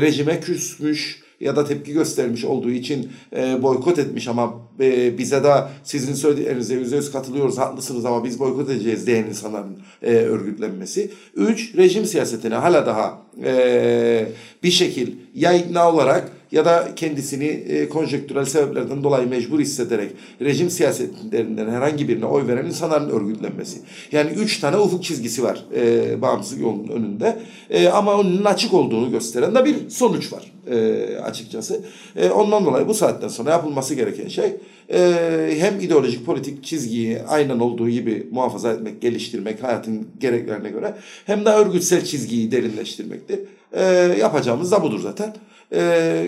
rejime 0.00 0.40
küsmüş 0.40 1.21
ya 1.42 1.56
da 1.56 1.64
tepki 1.64 1.92
göstermiş 1.92 2.44
olduğu 2.44 2.70
için 2.70 3.10
e, 3.36 3.62
boykot 3.62 3.98
etmiş 3.98 4.28
ama 4.28 4.54
e, 4.80 5.18
bize 5.18 5.44
de 5.44 5.54
sizin 5.84 6.14
söylediklerinize 6.14 6.74
yüzde 6.74 6.96
yüz 6.96 7.12
katılıyoruz 7.12 7.58
haklısınız 7.58 8.04
ama 8.04 8.24
biz 8.24 8.38
boykot 8.38 8.70
edeceğiz 8.70 9.06
diyen 9.06 9.24
insanların 9.24 9.78
e, 10.02 10.12
örgütlenmesi. 10.12 11.10
Üç, 11.36 11.76
rejim 11.76 12.04
siyasetine 12.04 12.54
hala 12.54 12.86
daha 12.86 13.22
e, 13.44 14.26
bir 14.62 14.70
şekil 14.70 15.12
ya 15.34 15.52
ikna 15.52 15.92
olarak 15.92 16.30
ya 16.52 16.64
da 16.64 16.88
kendisini 16.96 17.44
e, 17.44 17.88
konjektürel 17.88 18.44
sebeplerden 18.44 19.04
dolayı 19.04 19.28
mecbur 19.28 19.60
hissederek 19.60 20.10
rejim 20.40 20.70
siyasetlerinden 20.70 21.70
herhangi 21.70 22.08
birine 22.08 22.26
oy 22.26 22.46
veren 22.46 22.66
insanların 22.66 23.10
örgütlenmesi. 23.10 23.78
Yani 24.12 24.30
üç 24.30 24.60
tane 24.60 24.76
ufuk 24.76 25.04
çizgisi 25.04 25.42
var 25.42 25.64
e, 25.76 26.22
bağımsız 26.22 26.60
yolun 26.60 26.88
önünde. 26.88 27.38
E, 27.70 27.88
ama 27.88 28.14
onun 28.14 28.44
açık 28.44 28.74
olduğunu 28.74 29.10
gösteren 29.10 29.54
de 29.54 29.64
bir 29.64 29.90
sonuç 29.90 30.32
var 30.32 30.52
e, 30.70 31.06
açıkçası. 31.16 31.80
E, 32.16 32.30
ondan 32.30 32.64
dolayı 32.64 32.88
bu 32.88 32.94
saatten 32.94 33.28
sonra 33.28 33.50
yapılması 33.50 33.94
gereken 33.94 34.28
şey 34.28 34.56
e, 34.92 35.54
hem 35.58 35.80
ideolojik 35.80 36.26
politik 36.26 36.64
çizgiyi 36.64 37.22
aynen 37.28 37.58
olduğu 37.58 37.88
gibi 37.88 38.26
muhafaza 38.30 38.72
etmek, 38.72 39.02
geliştirmek 39.02 39.62
hayatın 39.62 40.08
gereklerine 40.20 40.70
göre 40.70 40.94
hem 41.26 41.44
de 41.44 41.48
örgütsel 41.50 42.04
çizgiyi 42.04 42.52
derinleştirmektir. 42.52 43.40
E, 43.72 43.84
yapacağımız 44.20 44.72
da 44.72 44.82
budur 44.82 45.00
zaten. 45.00 45.34
E, 45.72 45.80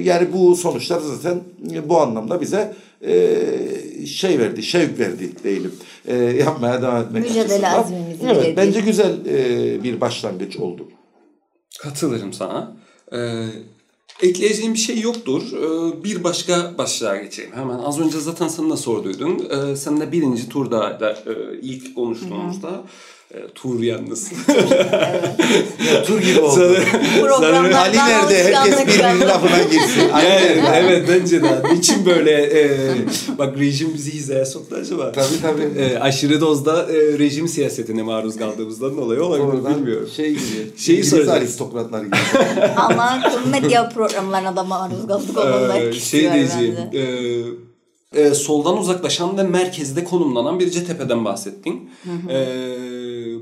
yani 0.02 0.32
bu 0.32 0.56
sonuçlar 0.56 1.00
zaten 1.00 1.40
bu 1.88 2.00
anlamda 2.00 2.40
bize 2.40 2.74
e, 3.06 4.06
şey 4.06 4.38
verdi, 4.38 4.62
şevk 4.62 4.98
verdi 4.98 5.32
diyelim. 5.44 5.72
E, 6.06 6.16
yapmaya 6.16 6.82
devam 6.82 7.02
etmek 7.02 7.28
Mücadele 7.28 7.68
azmimizi 7.68 8.24
Evet, 8.24 8.36
verdi. 8.36 8.54
bence 8.56 8.80
güzel 8.80 9.26
e, 9.26 9.82
bir 9.82 10.00
başlangıç 10.00 10.56
oldu. 10.56 10.88
Katılırım 11.80 12.32
sana. 12.32 12.76
Ee, 13.12 13.46
ekleyeceğim 14.22 14.74
bir 14.74 14.78
şey 14.78 15.00
yoktur. 15.00 15.42
Ee, 15.52 16.04
bir 16.04 16.24
başka 16.24 16.78
başlığa 16.78 17.16
geçelim. 17.16 17.52
Hemen 17.54 17.78
az 17.78 18.00
önce 18.00 18.20
zaten 18.20 18.48
sana 18.48 18.70
da 18.70 18.76
sorduydun. 18.76 19.48
Ee, 19.50 19.76
sen 19.76 20.00
de 20.00 20.12
birinci 20.12 20.48
turda 20.48 21.00
da 21.00 21.10
e, 21.12 21.60
ilk 21.62 21.94
konuştuğumuzda 21.94 22.84
e, 23.34 23.48
tur 23.54 23.82
yalnız. 23.82 24.28
Tur 26.06 26.20
gibi 26.20 26.40
oldu. 26.40 26.76
Programlardan 27.20 27.72
Ali 27.78 27.96
nerede? 27.96 28.54
Herkes 28.54 28.80
birbirinin 28.86 29.20
lafına 29.20 29.62
girsin. 29.62 30.08
Ali 30.12 30.26
Yani, 30.26 30.62
evet 30.74 31.08
bence 31.08 31.42
de. 31.42 31.62
Niçin 31.72 32.06
böyle 32.06 32.30
e, 32.60 32.78
bak 33.38 33.58
rejim 33.58 33.94
bizi 33.94 34.10
hizaya 34.12 34.46
soktu 34.46 34.76
acaba? 34.80 35.12
Tabii 35.12 35.40
tabii. 35.42 35.80
E, 35.80 35.98
aşırı 35.98 36.40
dozda 36.40 36.82
e, 36.82 37.18
rejim 37.18 37.48
siyasetine 37.48 38.02
maruz 38.02 38.36
kaldığımızdan 38.36 38.96
dolayı 38.96 39.22
olabilir 39.22 39.44
Oradan 39.46 39.76
bilmiyorum. 39.76 40.08
Şey 40.16 40.30
gibi. 40.30 40.40
Şeyi 40.76 40.96
İngiliz 40.96 41.10
soracağım. 41.10 41.38
aristokratlar 41.38 42.02
gibi. 42.04 42.16
Ama 42.76 43.22
tüm 43.32 43.50
medya 43.50 43.88
programlarına 43.88 44.56
da 44.56 44.64
maruz 44.64 45.06
kaldık. 45.34 45.74
Ee, 45.82 45.92
şey 45.92 46.32
diyeceğim. 46.32 46.76
bence. 46.86 46.98
e, 46.98 47.63
e, 48.16 48.34
soldan 48.34 48.78
uzaklaşan 48.78 49.36
ve 49.38 49.42
merkezde 49.42 50.04
konumlanan 50.04 50.60
bir 50.60 50.70
CTP'den 50.70 51.24
bahsettin. 51.24 51.90
E, 52.30 52.46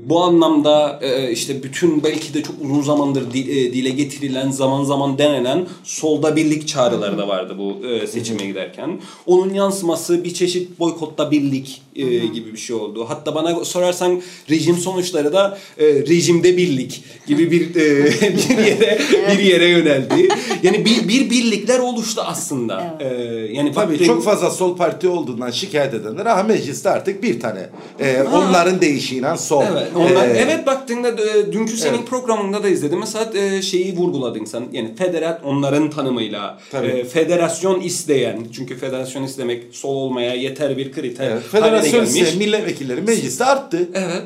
bu 0.09 0.23
anlamda 0.23 0.99
e, 1.01 1.31
işte 1.31 1.63
bütün 1.63 2.03
belki 2.03 2.33
de 2.33 2.43
çok 2.43 2.55
uzun 2.61 2.81
zamandır 2.81 3.33
di- 3.33 3.51
e, 3.51 3.73
dile 3.73 3.89
getirilen 3.89 4.51
zaman 4.51 4.83
zaman 4.83 5.17
denenen 5.17 5.67
solda 5.83 6.35
birlik 6.35 6.67
çağrıları 6.67 7.17
da 7.17 7.27
vardı 7.27 7.55
bu 7.57 7.87
e, 7.87 8.07
seçime 8.07 8.45
giderken. 8.45 9.01
Onun 9.25 9.53
yansıması 9.53 10.23
bir 10.23 10.33
çeşit 10.33 10.79
boykotta 10.79 11.31
birlik 11.31 11.81
e, 11.95 12.03
gibi 12.27 12.53
bir 12.53 12.57
şey 12.57 12.75
oldu. 12.75 13.05
Hatta 13.09 13.35
bana 13.35 13.65
sorarsan 13.65 14.21
rejim 14.49 14.77
sonuçları 14.77 15.33
da 15.33 15.57
e, 15.77 15.85
rejimde 15.85 16.57
birlik 16.57 17.03
gibi 17.27 17.51
bir 17.51 17.75
e, 17.75 18.05
bir 18.37 18.57
yere 18.57 18.99
bir 19.37 19.43
yere 19.43 19.65
yöneldi. 19.67 20.27
Yani 20.63 20.85
bir, 20.85 21.07
bir 21.07 21.29
birlikler 21.29 21.79
oluştu 21.79 22.21
aslında. 22.25 22.97
E, 22.99 23.07
yani 23.53 23.71
Tabii 23.71 24.05
çok 24.05 24.23
fazla 24.23 24.49
sol 24.63 24.77
parti 24.77 25.07
olduğundan 25.07 25.51
şikayet 25.51 25.93
edenler 25.93 26.25
ha 26.25 26.43
mecliste 26.43 26.89
artık 26.89 27.23
bir 27.23 27.39
tane. 27.39 27.69
Ee, 27.99 28.23
onların 28.23 28.81
değişiğiyle 28.81 29.37
sol. 29.37 29.63
Evet, 29.71 29.87
onlar, 29.95 30.27
Ee, 30.27 30.37
evet 30.37 30.67
baktığında 30.67 31.09
e, 31.09 31.51
dünkü 31.51 31.77
senin 31.77 31.97
Evet. 31.97 32.07
programında 32.07 32.63
da 32.63 32.69
izledim. 32.69 32.99
Mesela 32.99 33.37
e, 33.39 33.61
şeyi 33.61 33.97
vurguladın 33.97 34.45
sen. 34.45 34.63
Yani 34.71 34.95
federat 34.95 35.41
onların 35.45 35.89
tanımıyla 35.89 36.59
Tabii. 36.71 36.87
e, 36.87 37.03
federasyon 37.03 37.81
isteyen 37.81 38.39
çünkü 38.55 38.77
federasyon 38.77 39.23
istemek 39.23 39.63
sol 39.71 39.95
olmaya 39.95 40.33
yeter 40.35 40.77
bir 40.77 40.91
kriter 40.91 41.31
Evet, 41.31 41.43
federasyon 41.51 42.03
ise 42.03 42.37
milletvekilleri 42.37 43.01
mecliste 43.01 43.45
arttı. 43.45 43.89
Evet. 43.93 44.21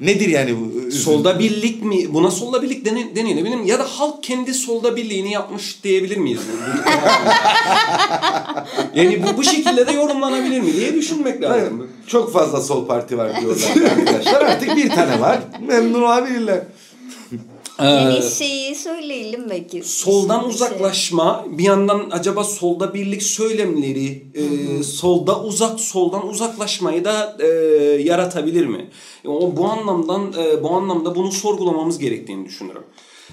Nedir 0.00 0.28
yani 0.28 0.56
bu? 0.60 0.78
üzüm? 0.78 1.00
Solda 1.00 1.38
birlik 1.38 1.82
mi? 1.82 2.14
Buna 2.14 2.30
solda 2.30 2.62
birlik 2.62 2.84
dene, 2.84 3.16
deneyebilir? 3.16 3.64
Ya 3.64 3.78
da 3.78 3.84
halk 3.84 4.22
kendi 4.22 4.54
solda 4.54 4.96
birliğini 4.96 5.32
yapmış 5.32 5.84
diyebilir 5.84 6.16
miyiz? 6.16 6.40
yani 8.94 9.22
bu, 9.22 9.36
bu 9.36 9.44
şekilde 9.44 9.86
de 9.86 9.92
yorumlanabilir 9.92 10.60
mi 10.60 10.72
diye 10.72 10.94
düşünmek 10.94 11.42
lazım. 11.42 11.90
Çok 12.06 12.32
fazla 12.32 12.60
sol 12.60 12.86
parti 12.86 13.18
var 13.18 13.40
diyorlar 13.40 13.90
arkadaşlar. 13.90 14.42
Artık 14.42 14.76
bir 14.76 14.90
tane 14.90 15.20
var. 15.20 15.38
Memnun 15.66 16.02
olabilirler. 16.02 16.60
Yani 17.78 18.18
Ee, 18.18 18.22
şeyi 18.22 18.74
söyleyelim 18.74 19.50
belki. 19.50 19.82
soldan 19.84 20.40
şey. 20.40 20.48
uzaklaşma 20.50 21.44
bir 21.48 21.64
yandan 21.64 22.08
acaba 22.10 22.44
solda 22.44 22.94
birlik 22.94 23.22
söylemleri 23.22 24.22
e, 24.34 24.82
solda 24.82 25.40
uzak 25.42 25.80
soldan 25.80 26.28
uzaklaşmayı 26.28 27.04
da 27.04 27.36
e, 27.40 27.46
yaratabilir 28.02 28.66
mi? 28.66 28.90
O 29.26 29.56
bu 29.56 29.64
anlamdan 29.66 30.32
e, 30.38 30.62
bu 30.62 30.70
anlamda 30.70 31.14
bunu 31.14 31.32
sorgulamamız 31.32 31.98
gerektiğini 31.98 32.46
düşünüyorum. 32.46 32.84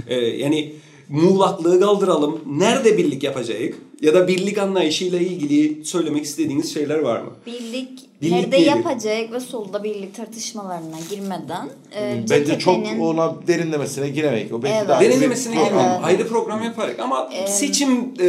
E, 0.07 0.15
yani 0.15 0.73
muğlaklığı 1.11 1.79
kaldıralım. 1.79 2.41
Nerede 2.45 2.97
birlik 2.97 3.23
yapacağız? 3.23 3.75
Ya 4.01 4.13
da 4.13 4.27
birlik 4.27 4.57
anlayışıyla 4.57 5.19
ilgili 5.19 5.85
söylemek 5.85 6.23
istediğiniz 6.25 6.73
şeyler 6.73 6.99
var 6.99 7.21
mı? 7.21 7.29
Birlik, 7.45 7.89
Birlik 8.21 8.33
nerede 8.35 8.51
diyelim. 8.57 8.77
yapacak 8.77 9.31
ve 9.31 9.39
solda 9.39 9.83
birlik 9.83 10.15
tartışmalarına 10.15 10.97
girmeden 11.09 11.69
e, 11.95 12.23
Bence 12.29 12.59
çok 12.59 12.77
ona 13.01 13.35
derinlemesine 13.47 14.09
giremeyiz. 14.09 14.51
O 14.51 14.63
belki 14.63 14.75
Evet. 14.77 14.89
daha 14.89 14.97
ayrı 14.97 15.09
bir 15.09 15.13
Derinlemesine 15.15 15.55
program. 15.55 15.85
Evet. 15.91 15.99
Ayrı 16.03 16.27
program 16.27 16.63
yaparız 16.63 16.95
ama 16.99 17.29
seçim 17.47 17.91
e, 18.19 18.25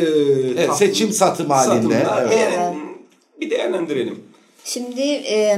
Evet, 0.59 0.73
seçim 0.75 1.12
satım 1.12 1.51
halinde. 1.51 1.95
satımda, 1.95 2.23
Evet. 2.33 2.53
e, 2.59 2.75
bir 3.40 3.51
değerlendirelim. 3.51 4.18
Şimdi 4.64 5.01
e, 5.03 5.57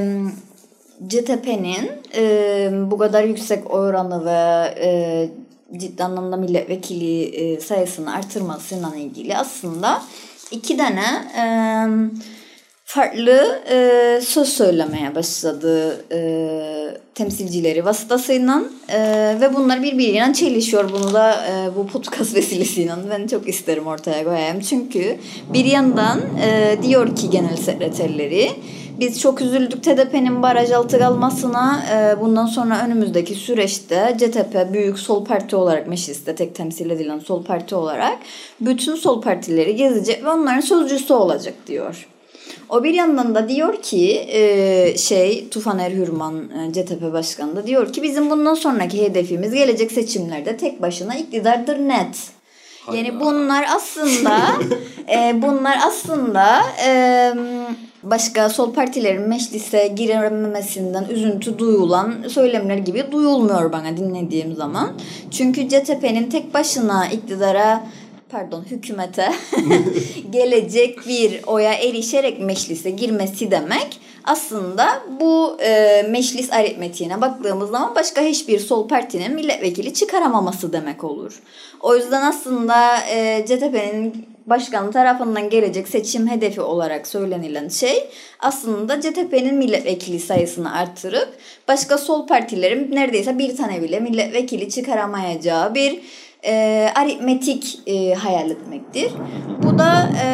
CTP'nin 1.09 1.91
e, 2.17 2.71
bu 2.91 2.99
kadar 2.99 3.25
yüksek 3.25 3.75
oranı 3.75 4.25
ve 4.25 4.75
e, 4.85 5.29
ciddi 5.77 6.05
anlamda 6.05 6.37
milletvekili 6.37 7.23
e, 7.23 7.61
sayısını 7.61 8.15
artırmasıyla 8.15 8.97
ilgili 8.97 9.37
aslında 9.37 10.03
iki 10.51 10.77
tane 10.77 11.05
e, 11.39 11.45
farklı 12.85 13.63
e, 13.71 14.21
söz 14.21 14.49
söylemeye 14.49 15.15
başladı 15.15 16.05
temsilcileri 17.15 17.85
vasıtasıyla 17.85 18.63
ve 19.41 19.55
bunlar 19.55 19.83
birbiriyle 19.83 20.33
çelişiyor. 20.33 20.93
Bunu 20.93 21.15
da 21.15 21.45
bu 21.77 21.87
podcast 21.87 22.35
vesilesiyle 22.35 22.93
ben 23.11 23.27
çok 23.27 23.49
isterim 23.49 23.87
ortaya 23.87 24.25
koyayım. 24.25 24.61
Çünkü 24.61 25.17
bir 25.53 25.65
yandan 25.65 26.21
diyor 26.83 27.17
ki 27.17 27.31
genel 27.31 27.57
sekreterleri 27.57 28.51
biz 29.01 29.21
çok 29.21 29.41
üzüldük 29.41 29.83
TDP'nin 29.83 30.43
baraj 30.43 30.71
altı 30.71 30.99
kalmasına. 30.99 31.85
E, 31.93 32.21
bundan 32.21 32.47
sonra 32.47 32.85
önümüzdeki 32.87 33.35
süreçte 33.35 34.17
CTP 34.19 34.73
büyük 34.73 34.99
sol 34.99 35.25
parti 35.25 35.57
olarak 35.57 35.87
mecliste 35.87 36.35
tek 36.35 36.55
temsil 36.55 36.91
edilen 36.91 37.19
sol 37.19 37.45
parti 37.45 37.75
olarak 37.75 38.19
bütün 38.61 38.95
sol 38.95 39.23
partileri 39.23 39.77
gezecek 39.77 40.25
ve 40.25 40.29
onların 40.29 40.61
sözcüsü 40.61 41.15
olacak 41.15 41.55
diyor. 41.67 42.09
O 42.69 42.85
bir 42.85 42.95
yandan 42.95 43.35
da 43.35 43.49
diyor 43.49 43.83
ki 43.83 44.27
e, 44.29 44.99
şey 44.99 45.49
Tufan 45.49 45.79
Erhürman 45.79 46.51
e, 46.51 46.73
CTP 46.73 47.13
Başkanı 47.13 47.57
da 47.57 47.67
diyor 47.67 47.93
ki 47.93 48.03
bizim 48.03 48.31
bundan 48.31 48.55
sonraki 48.55 49.03
hedefimiz 49.03 49.55
gelecek 49.55 49.93
seçimlerde 49.93 50.57
tek 50.57 50.83
başına 50.83 51.15
iktidardır 51.15 51.79
net. 51.79 52.31
Yani 52.95 53.21
bunlar 53.21 53.67
aslında 53.77 54.39
e, 55.15 55.43
bunlar 55.43 55.79
aslında 55.87 56.63
e, 56.87 57.33
başka 58.11 58.49
sol 58.49 58.73
partilerin 58.73 59.29
meclise 59.29 59.87
girememesinden 59.87 61.05
üzüntü 61.05 61.59
duyulan 61.59 62.15
söylemler 62.29 62.79
gibi 62.79 63.13
duyulmuyor 63.13 63.73
bana 63.73 63.97
dinlediğim 63.97 64.55
zaman. 64.55 64.93
Çünkü 65.31 65.69
CTP'nin 65.69 66.31
tek 66.31 66.55
başına 66.55 67.07
iktidara 67.07 67.87
pardon 68.31 68.65
hükümete 68.71 69.33
gelecek 70.31 71.09
bir 71.09 71.45
oya 71.47 71.73
erişerek 71.75 72.41
meclise 72.41 72.91
girmesi 72.91 73.51
demek 73.51 74.01
aslında 74.25 75.03
bu 75.21 75.57
e, 75.61 76.03
meclis 76.11 76.53
aritmetiğine 76.53 77.21
baktığımız 77.21 77.71
zaman 77.71 77.95
başka 77.95 78.21
hiçbir 78.21 78.59
sol 78.59 78.89
partinin 78.89 79.35
milletvekili 79.35 79.95
çıkaramaması 79.95 80.73
demek 80.73 81.05
olur. 81.05 81.43
O 81.81 81.97
yüzden 81.97 82.23
aslında 82.23 83.01
e, 83.11 83.45
CTP'nin 83.47 84.34
başkanı 84.47 84.93
tarafından 84.93 85.51
gelecek 85.51 85.89
seçim 85.89 86.31
hedefi 86.31 86.61
olarak 86.61 87.07
söylenilen 87.07 87.69
şey 87.69 88.09
aslında 88.41 89.01
CTP'nin 89.01 89.55
milletvekili 89.55 90.21
sayısını 90.21 90.77
artırıp 90.77 91.29
başka 91.69 91.99
sol 91.99 92.27
partilerin 92.27 92.93
neredeyse 92.93 93.39
bir 93.39 93.57
tane 93.57 93.83
bile 93.83 94.01
milletvekili 94.01 94.71
çıkaramayacağı 94.71 95.75
bir 95.75 96.01
e, 96.47 96.89
aritmetik 96.95 97.79
e, 97.87 98.15
hayal 98.15 98.51
etmektir. 98.51 99.13
Bu 99.63 99.79
da 99.79 100.11
e, 100.23 100.27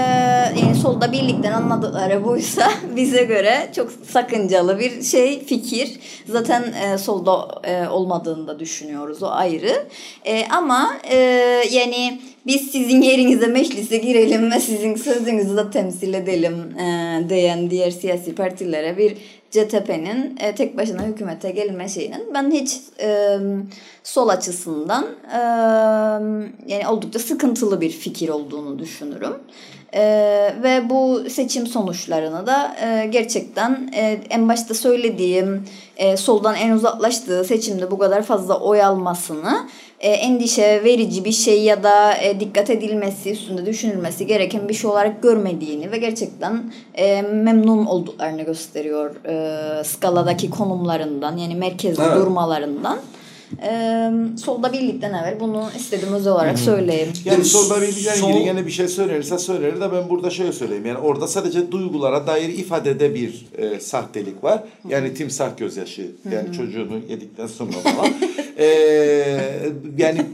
yani 0.61 0.75
solda 0.83 1.13
birlikten 1.13 1.53
anladıkları 1.53 2.25
buysa 2.25 2.71
bize 2.97 3.25
göre 3.25 3.71
çok 3.77 3.93
sakıncalı 4.11 4.79
bir 4.79 5.03
şey 5.03 5.45
fikir. 5.45 6.01
Zaten 6.29 6.63
e, 6.63 6.99
solda 6.99 7.61
e, 7.65 7.89
olmadığını 7.89 8.47
da 8.49 8.59
düşünüyoruz 8.59 9.23
o 9.23 9.29
ayrı. 9.29 9.87
E, 10.25 10.47
ama 10.49 10.93
e, 11.11 11.17
yani 11.71 12.21
biz 12.47 12.71
sizin 12.71 13.03
yerinize 13.03 13.47
meclise 13.47 13.97
girelim 13.97 14.53
ve 14.53 14.61
sizin 14.61 14.95
sözünüzü 14.95 15.57
de 15.57 15.71
temsil 15.71 16.15
edelim 16.15 16.79
e, 16.79 17.29
diyen 17.29 17.71
diğer 17.71 17.91
siyasi 17.91 18.35
partilere 18.35 18.99
bir 18.99 19.17
CTP'nin 19.51 20.37
e, 20.41 20.55
tek 20.55 20.77
başına 20.77 21.03
hükümete 21.03 21.51
gelme 21.51 21.89
şeyinin 21.89 22.35
ben 22.35 22.51
hiç 22.51 22.77
e, 23.01 23.39
sol 24.03 24.29
açısından 24.29 25.07
e, 25.33 25.39
yani 26.73 26.89
oldukça 26.89 27.19
sıkıntılı 27.19 27.81
bir 27.81 27.91
fikir 27.91 28.29
olduğunu 28.29 28.79
düşünürüm. 28.79 29.33
E, 29.95 30.03
ve 30.63 30.91
bu 30.91 31.31
seçim 31.31 31.67
sonuçlarını 31.67 32.47
da 32.47 32.77
e, 32.83 33.07
gerçekten 33.07 33.91
e, 33.95 34.21
en 34.31 34.49
başta 34.49 34.75
söylediğim 34.75 35.65
e, 35.97 36.17
soldan 36.17 36.55
en 36.55 36.71
uzaklaştığı 36.71 37.45
seçimde 37.45 37.91
bu 37.91 37.99
kadar 37.99 38.23
fazla 38.23 38.61
oy 38.61 38.83
almasını 38.83 39.69
e, 40.01 40.09
endişe 40.11 40.81
verici 40.85 41.25
bir 41.25 41.33
şey 41.33 41.63
ya 41.63 41.83
da 41.83 42.17
e, 42.17 42.41
dikkat 42.41 42.71
edilmesi, 42.71 43.31
üstünde 43.31 43.67
düşünülmesi 43.67 44.27
gereken 44.27 44.69
bir 44.69 44.75
şey 44.75 44.91
olarak 44.91 45.23
görmediğini 45.23 45.93
ve 45.93 45.99
gerçekten 45.99 46.73
e, 46.95 47.23
memnun 47.23 47.87
olduklarını 47.87 48.43
gösteriyor 48.43 49.17
e, 49.27 49.85
skaladaki 49.85 50.51
konumlarından 50.51 51.37
yani 51.37 51.55
merkezde 51.55 52.03
Evet. 52.07 52.17
durmalarından. 52.17 52.99
E, 53.63 54.11
solda 54.45 54.73
birlikten 54.73 55.13
evvel 55.15 55.41
bunu 55.41 55.65
istedim 55.77 56.09
özel 56.13 56.33
olarak 56.33 56.59
söyleyeyim. 56.59 57.09
Yani 57.25 57.45
solda 57.45 57.83
bilgiyle 57.83 58.11
sol- 58.11 58.29
ilgili 58.31 58.45
gene 58.45 58.67
bir 58.67 58.71
şey 58.71 58.89
söylenirse 58.89 59.39
söylenir 59.39 59.81
de 59.81 59.93
ben 59.93 60.09
burada 60.11 60.31
şöyle 60.31 60.53
söyleyeyim. 60.53 60.87
Yani 60.87 60.99
orada 60.99 61.29
sadece 61.29 61.73
duygulara 61.73 62.27
dair 62.27 62.49
ifadede 62.49 63.15
bir 63.15 63.47
e, 63.59 63.81
sahtelik 63.81 64.45
var. 64.45 64.63
Yani 64.89 65.15
timsah 65.15 65.57
gözyaşı. 65.57 66.11
Yani 66.33 66.53
çocuğunu 66.57 66.99
yedikten 67.09 67.47
sonra 67.47 67.71
falan. 67.73 68.09
e, 68.61 68.67
yani 69.97 70.27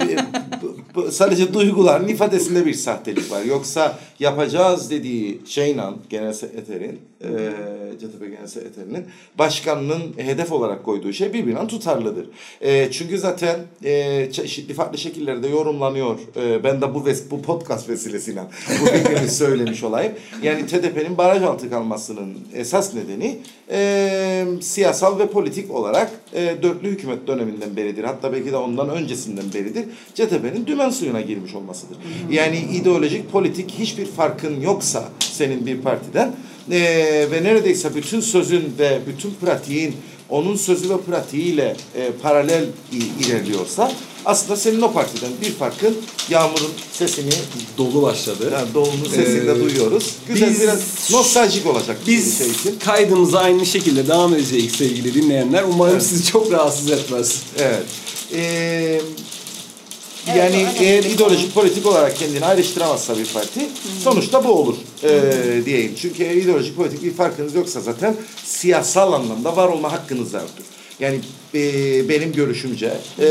bu- 0.96 1.10
sadece 1.12 1.54
duyguların 1.54 2.08
ifadesinde 2.08 2.66
bir 2.66 2.74
sahtelik 2.74 3.30
var. 3.30 3.42
Yoksa 3.44 3.98
yapacağız 4.20 4.90
dediği 4.90 5.40
şeyle 5.46 5.82
genel 6.10 6.32
sekreterin 6.32 7.00
e, 7.20 7.28
CTP 8.00 8.20
Genel 8.20 8.46
Sekreterinin 8.46 9.04
başkanının 9.38 10.02
hedef 10.16 10.52
olarak 10.52 10.84
koyduğu 10.84 11.12
şey 11.12 11.32
birbirinden 11.32 11.66
tutarlıdır. 11.68 12.26
E, 12.60 12.90
çünkü 12.92 13.18
zaten 13.18 13.56
e, 13.84 14.28
çeşitli 14.32 14.74
farklı 14.74 14.98
şekillerde 14.98 15.48
yorumlanıyor. 15.48 16.18
E, 16.36 16.64
ben 16.64 16.80
de 16.80 16.94
bu 16.94 16.98
ves- 16.98 17.30
bu 17.30 17.42
podcast 17.42 17.88
vesilesiyle 17.88 18.42
bu 18.82 18.86
fikrimi 18.86 19.28
söylemiş 19.30 19.84
olayım. 19.84 20.12
Yani 20.42 20.66
TDP'nin 20.66 21.18
baraj 21.18 21.42
altı 21.42 21.70
kalmasının 21.70 22.38
esas 22.54 22.94
nedeni 22.94 23.38
e, 23.70 24.44
siyasal 24.60 25.18
ve 25.18 25.26
politik 25.26 25.70
olarak 25.70 26.10
e, 26.34 26.54
dörtlü 26.62 26.88
hükümet 26.88 27.26
döneminden 27.26 27.76
beridir. 27.76 28.04
Hatta 28.04 28.32
belki 28.32 28.52
de 28.52 28.56
ondan 28.56 28.88
öncesinden 28.90 29.44
beridir. 29.54 29.84
CTP'nin 30.14 30.66
dümen 30.66 30.85
suyuna 30.90 31.20
girmiş 31.20 31.54
olmasıdır. 31.54 31.96
Yani 32.30 32.58
ideolojik, 32.74 33.32
politik 33.32 33.70
hiçbir 33.78 34.06
farkın 34.06 34.60
yoksa 34.60 35.08
senin 35.32 35.66
bir 35.66 35.78
partiden 35.78 36.36
e, 36.70 36.80
ve 37.30 37.44
neredeyse 37.44 37.94
bütün 37.94 38.20
sözün 38.20 38.74
ve 38.78 38.98
bütün 39.06 39.30
pratiğin 39.40 39.96
onun 40.28 40.56
sözü 40.56 40.90
ve 40.90 41.00
pratiğiyle 41.00 41.76
e, 41.96 42.10
paralel 42.22 42.64
ilerliyorsa 43.20 43.92
aslında 44.24 44.56
senin 44.56 44.82
o 44.82 44.92
partiden 44.92 45.30
bir 45.42 45.50
farkın 45.50 45.96
Yağmur'un 46.30 46.70
sesini 46.92 47.30
Dolu 47.78 48.02
başladı. 48.02 48.50
yani 48.52 48.74
Doğu'nun 48.74 49.08
sesini 49.14 49.46
de 49.46 49.52
Ee, 49.52 49.60
duyuyoruz. 49.64 50.14
Güzel 50.28 50.50
biz- 50.50 50.60
biraz 50.60 51.10
nostaljik 51.12 51.66
olacak 51.66 51.96
Biz 52.06 52.38
şey 52.38 52.46
için. 52.50 52.78
kaydımıza 52.84 53.38
aynı 53.38 53.66
şekilde 53.66 54.08
devam 54.08 54.34
edeceğiz 54.34 54.72
sevgili 54.72 55.14
dinleyenler. 55.14 55.62
Umarım 55.62 55.92
Evet. 55.92 56.02
sizi 56.02 56.24
çok 56.32 56.52
rahatsız 56.52 56.90
etmez. 56.90 57.42
Evet. 57.58 57.82
Ee, 58.34 59.00
yani 60.26 60.66
eğer 60.80 61.04
ideolojik 61.04 61.54
politik 61.54 61.86
olarak 61.86 62.16
kendini 62.16 62.44
ayrıştıramazsa 62.44 63.18
bir 63.18 63.26
parti 63.26 63.60
sonuçta 64.02 64.44
bu 64.44 64.48
olur 64.48 64.76
ee, 65.02 65.64
diyeyim. 65.64 65.94
Çünkü 66.00 66.22
eğer 66.22 66.34
ideolojik 66.34 66.76
politik 66.76 67.02
bir 67.02 67.12
farkınız 67.12 67.54
yoksa 67.54 67.80
zaten 67.80 68.16
siyasal 68.44 69.12
anlamda 69.12 69.56
var 69.56 69.68
olma 69.68 69.92
hakkınız 69.92 70.32
da 70.32 70.40
yoktur. 70.40 70.64
Yani 71.00 71.20
e, 71.56 72.08
benim 72.08 72.32
görüşümce 72.32 72.92
e, 73.20 73.28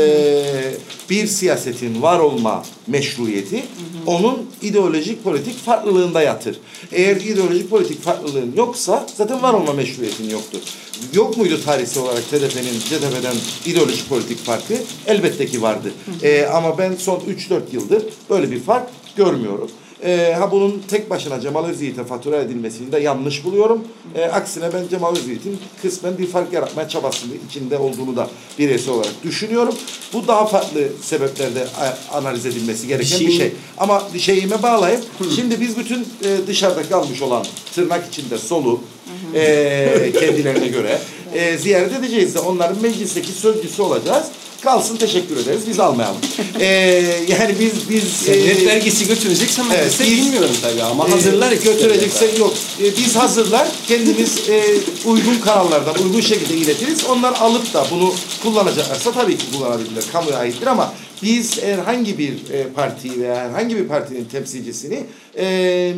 bir 1.10 1.26
siyasetin 1.26 2.02
var 2.02 2.18
olma 2.18 2.64
meşruiyeti 2.86 3.64
onun 4.06 4.50
ideolojik 4.62 5.24
politik 5.24 5.64
farklılığında 5.64 6.22
yatır. 6.22 6.58
Eğer 6.92 7.16
ideolojik 7.16 7.70
politik 7.70 8.02
farklılığın 8.02 8.52
yoksa 8.56 9.06
zaten 9.14 9.42
var 9.42 9.54
olma 9.54 9.72
meşruiyetin 9.72 10.30
yoktur. 10.30 10.60
Yok 11.14 11.36
muydu 11.36 11.60
tarihsel 11.64 12.02
olarak 12.02 12.30
TDP'nin 12.30 12.78
CDP'den 12.78 13.36
ideolojik 13.66 14.08
politik 14.08 14.38
farkı? 14.38 14.74
Elbette 15.06 15.46
ki 15.46 15.62
vardı. 15.62 15.92
E, 16.22 16.44
ama 16.46 16.78
ben 16.78 16.94
son 16.98 17.20
3-4 17.50 17.60
yıldır 17.72 18.02
böyle 18.30 18.50
bir 18.50 18.60
fark 18.60 18.88
görmüyorum. 19.16 19.70
E, 20.04 20.34
ha 20.38 20.50
bunun 20.52 20.82
tek 20.88 21.10
başına 21.10 21.40
Cemal 21.40 21.64
Özyiğit'e 21.64 22.04
fatura 22.04 22.36
edilmesini 22.36 22.92
de 22.92 22.98
yanlış 22.98 23.44
buluyorum. 23.44 23.84
E, 24.14 24.24
aksine 24.24 24.72
ben 24.74 24.88
Cemal 24.88 25.16
Özyiğit'in 25.16 25.58
kısmen 25.82 26.18
bir 26.18 26.26
fark 26.26 26.52
yaratmaya 26.52 26.88
çabasının 26.88 27.34
içinde 27.50 27.78
olduğunu 27.78 28.16
da 28.16 28.28
bireysel 28.58 28.94
olarak 28.94 29.12
düşünüyorum. 29.24 29.74
Bu 30.12 30.28
daha 30.28 30.46
farklı 30.46 30.80
sebeplerde 31.02 31.66
a- 31.80 32.16
analiz 32.18 32.46
edilmesi 32.46 32.86
gereken 32.86 33.10
bir 33.20 33.24
Şimdi- 33.24 33.32
şey. 33.36 33.52
Ama 33.78 34.02
şeyime 34.18 34.62
bağlayıp 34.62 35.00
şimdi 35.36 35.60
biz 35.60 35.78
bütün 35.78 36.00
e, 36.00 36.46
dışarıda 36.46 36.82
kalmış 36.82 37.22
olan 37.22 37.46
tırnak 37.74 38.08
içinde 38.08 38.38
solu 38.38 38.80
e, 39.34 40.12
kendilerine 40.20 40.68
göre 40.68 40.98
e, 41.34 41.58
ziyaret 41.58 41.92
edeceğiz 41.92 42.34
de 42.34 42.38
onların 42.38 42.82
meclisteki 42.82 43.32
sözcüsü 43.32 43.82
olacağız. 43.82 44.26
Kalsın 44.66 44.96
teşekkür 44.96 45.36
ederiz 45.36 45.62
biz 45.68 45.80
almayalım. 45.80 46.16
E, 46.60 46.66
yani 47.28 47.54
biz 47.60 47.90
biz 47.90 48.28
e, 48.28 48.66
vergisi 48.66 49.06
götüreceksen 49.08 49.66
ben 49.70 49.74
Evet, 49.74 49.96
biz- 50.00 50.10
bilmiyorum 50.10 50.50
tabii 50.62 50.82
ama 50.82 51.06
e, 51.06 51.10
hazırlar 51.10 51.52
götürecekse 51.52 52.26
yok. 52.38 52.54
E, 52.80 52.96
biz 52.96 53.16
hazırlar 53.16 53.68
kendimiz 53.88 54.48
e, 54.50 54.62
uygun 55.04 55.38
kanallardan 55.44 55.94
uygun 56.04 56.20
şekilde 56.20 56.54
iletiriz. 56.54 57.04
Onlar 57.04 57.34
alıp 57.40 57.74
da 57.74 57.86
bunu 57.90 58.14
kullanacaklarsa 58.42 59.12
tabii 59.12 59.36
ki 59.38 59.44
kullanabilirler. 59.52 60.04
Kamuya 60.12 60.38
aittir 60.38 60.66
ama 60.66 60.92
biz 61.22 61.62
herhangi 61.62 62.18
bir 62.18 62.32
e, 62.52 62.68
partiyi 62.74 63.20
veya 63.20 63.36
herhangi 63.36 63.76
bir 63.76 63.88
partinin 63.88 64.24
temsilcisini 64.24 65.04
e, 65.38 65.44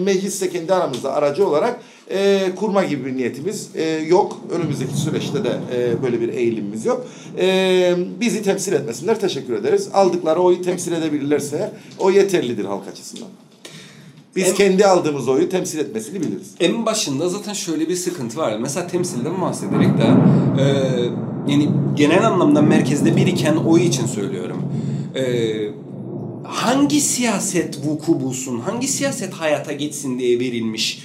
mecliste 0.05 0.51
kendi 0.51 0.75
aramızda 0.75 1.13
aracı 1.15 1.49
olarak 1.49 1.81
e, 2.11 2.51
kurma 2.57 2.85
gibi 2.85 3.05
bir 3.07 3.17
niyetimiz 3.17 3.69
e, 3.75 3.83
yok. 3.85 4.41
Önümüzdeki 4.51 4.97
süreçte 4.97 5.45
de 5.45 5.59
e, 5.77 6.03
böyle 6.03 6.21
bir 6.21 6.29
eğilimimiz 6.29 6.87
yok. 6.87 7.07
E, 7.39 7.97
bizi 8.21 8.43
temsil 8.43 8.73
etmesinler. 8.73 9.21
Teşekkür 9.21 9.53
ederiz. 9.55 9.89
Aldıkları 9.95 10.41
oyu 10.41 10.63
temsil 10.63 10.93
edebilirlerse 10.93 11.73
o 11.99 12.11
yeterlidir 12.11 12.65
halk 12.65 12.89
açısından. 12.93 13.29
Biz 14.37 14.49
En- 14.49 14.55
kendi 14.55 14.87
aldığımız 14.87 15.29
oyu 15.29 15.49
temsil 15.49 15.79
etmesini 15.79 16.21
biliriz. 16.21 16.51
En 16.61 16.87
başında 16.87 17.29
zaten 17.29 17.53
şöyle 17.53 17.89
bir 17.89 17.97
sıkıntı 17.97 18.39
var. 18.39 18.59
Mesela 18.59 18.87
temsilden 18.87 19.41
bahsederek 19.41 19.89
de 19.99 20.05
e, 20.63 20.65
yani 21.53 21.69
genel 21.97 22.27
anlamda 22.27 22.63
merkezde 22.63 23.17
biriken 23.17 23.57
oy 23.57 23.87
için 23.87 24.07
söylüyorum. 24.07 24.63
E, 25.15 25.23
hangi 26.45 27.01
siyaset 27.01 27.87
vuku 27.87 28.21
bulsun, 28.21 28.61
hangi 28.61 28.89
siyaset 28.89 29.33
hayata 29.33 29.73
geçsin 29.73 30.19
diye 30.19 30.41
verilmiş 30.41 31.03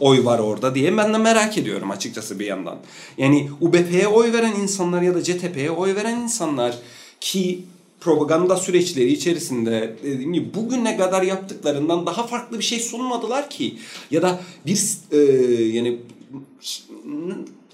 oy 0.00 0.24
var 0.24 0.38
orada 0.38 0.74
diye 0.74 0.96
ben 0.96 1.14
de 1.14 1.18
merak 1.18 1.58
ediyorum 1.58 1.90
açıkçası 1.90 2.38
bir 2.38 2.46
yandan. 2.46 2.78
Yani 3.18 3.50
UBP'ye 3.60 4.08
oy 4.08 4.32
veren 4.32 4.54
insanlar 4.54 5.02
ya 5.02 5.14
da 5.14 5.22
CTP'ye 5.22 5.70
oy 5.70 5.94
veren 5.94 6.16
insanlar 6.16 6.78
ki 7.20 7.64
propaganda 8.00 8.56
süreçleri 8.56 9.12
içerisinde 9.12 9.96
dediğim 10.02 10.32
gibi 10.32 10.54
bugüne 10.54 10.96
kadar 10.96 11.22
yaptıklarından 11.22 12.06
daha 12.06 12.26
farklı 12.26 12.58
bir 12.58 12.64
şey 12.64 12.80
sunmadılar 12.80 13.50
ki 13.50 13.78
ya 14.10 14.22
da 14.22 14.40
bir 14.66 14.98
e, 15.12 15.18
yani 15.62 15.98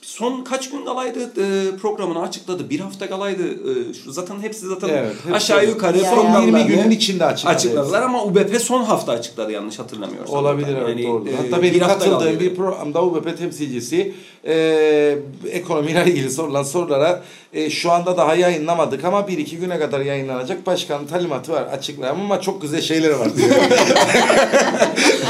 son 0.06 0.44
kaç 0.44 0.70
gün 0.70 0.84
kalaydı 0.84 1.20
e, 1.22 1.76
programını 1.76 2.22
açıkladı. 2.22 2.70
Bir 2.70 2.80
hafta 2.80 3.08
kalaydı. 3.08 3.42
E, 3.90 3.94
şu 3.94 4.12
zaten 4.12 4.40
hepsi 4.40 4.66
zaten 4.66 4.88
Evet, 4.88 5.12
hepsi 5.24 5.34
aşağı 5.34 5.66
yukarı 5.66 5.98
Ya, 5.98 6.14
programlarını 6.14 6.58
20 6.58 6.64
günün 6.66 6.90
içinde 6.90 7.24
açıkladı 7.24 7.54
açıkladılar 7.54 8.02
ama 8.02 8.24
UBP 8.24 8.60
son 8.60 8.82
hafta 8.84 9.12
açıkladı 9.12 9.52
yanlış 9.52 9.78
hatırlamıyorsam. 9.78 10.36
Olabilir 10.36 10.76
evet 10.78 10.88
Yani, 10.88 11.02
doğru. 11.06 11.28
e, 11.28 11.36
Hatta 11.36 11.62
benim 11.62 11.74
bir 11.74 11.80
hafta 11.80 12.10
katıldığım 12.10 12.40
bir 12.40 12.54
programda 12.54 13.04
UBP 13.04 13.38
temsilcisi 13.38 14.14
e, 14.46 15.18
ekonomiyle 15.50 16.04
ilgili 16.06 16.30
sorulan 16.30 16.62
sorulara 16.62 17.22
e, 17.52 17.70
şu 17.70 17.92
anda 17.92 18.16
daha 18.16 18.34
yayınlamadık 18.34 19.04
ama 19.04 19.28
bir 19.28 19.38
iki 19.38 19.56
güne 19.56 19.78
kadar 19.78 20.00
yayınlanacak 20.00 20.66
başkanın 20.66 21.06
talimatı 21.06 21.52
var 21.52 21.62
açıklayamam 21.62 22.22
ama 22.24 22.40
çok 22.40 22.62
güzel 22.62 22.80
şeyler 22.82 23.10
var 23.10 23.36
diyor. 23.36 23.48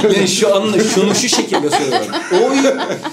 Yani 0.05 0.29
şu 0.29 0.55
an 0.57 0.79
şunu 0.95 1.15
şu 1.15 1.29
şekilde 1.29 1.71
söylüyorum. 1.71 2.07
Oy 2.33 2.57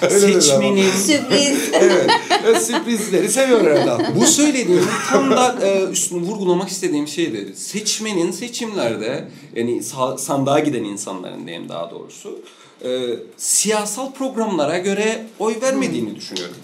seçmenin 0.09 0.91
Sürpriz 0.91 1.71
evet. 1.73 2.61
Sürprizleri 2.61 3.29
seviyor 3.29 3.61
herhalde. 3.61 4.05
Bu 4.15 4.25
söylediğim 4.25 4.87
tam 5.09 5.31
da 5.31 5.55
e, 5.63 5.83
üstünü 5.83 6.21
vurgulamak 6.21 6.69
istediğim 6.69 7.07
şeydi. 7.07 7.53
Seçmenin 7.55 8.31
seçimlerde 8.31 9.27
yani 9.55 9.77
sa- 9.77 10.17
sandığa 10.17 10.59
giden 10.59 10.83
insanların 10.83 11.47
diyeyim 11.47 11.69
daha 11.69 11.91
doğrusu 11.91 12.39
e, 12.83 12.89
siyasal 13.37 14.11
programlara 14.11 14.77
göre 14.77 15.25
oy 15.39 15.55
vermediğini 15.61 16.15
düşünüyorum. 16.15 16.55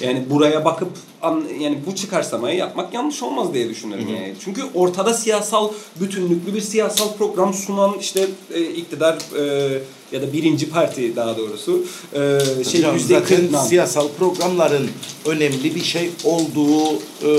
Yani 0.00 0.24
buraya 0.30 0.64
bakıp 0.64 0.88
an, 1.22 1.44
yani 1.60 1.78
bu 1.86 1.94
çıkarsamayı 1.94 2.58
yapmak 2.58 2.94
yanlış 2.94 3.22
olmaz 3.22 3.54
diye 3.54 3.68
düşünüyorum 3.68 4.08
yani. 4.08 4.34
Çünkü 4.44 4.62
ortada 4.74 5.14
siyasal 5.14 5.70
bütünlüklü 6.00 6.54
bir 6.54 6.60
siyasal 6.60 7.16
program 7.16 7.54
sunan 7.54 7.98
işte 8.00 8.28
e, 8.54 8.62
iktidar 8.62 9.18
e, 9.38 9.78
ya 10.12 10.22
da 10.22 10.32
birinci 10.32 10.70
parti 10.70 11.16
daha 11.16 11.36
doğrusu 11.36 11.84
e, 12.12 12.64
şey 12.64 12.80
Hocam 12.80 12.94
yüzde 12.94 13.22
siyasal 13.68 14.08
programların 14.18 14.90
önemli 15.26 15.74
bir 15.74 15.84
şey 15.84 16.10
olduğu 16.24 16.92
e, 17.22 17.30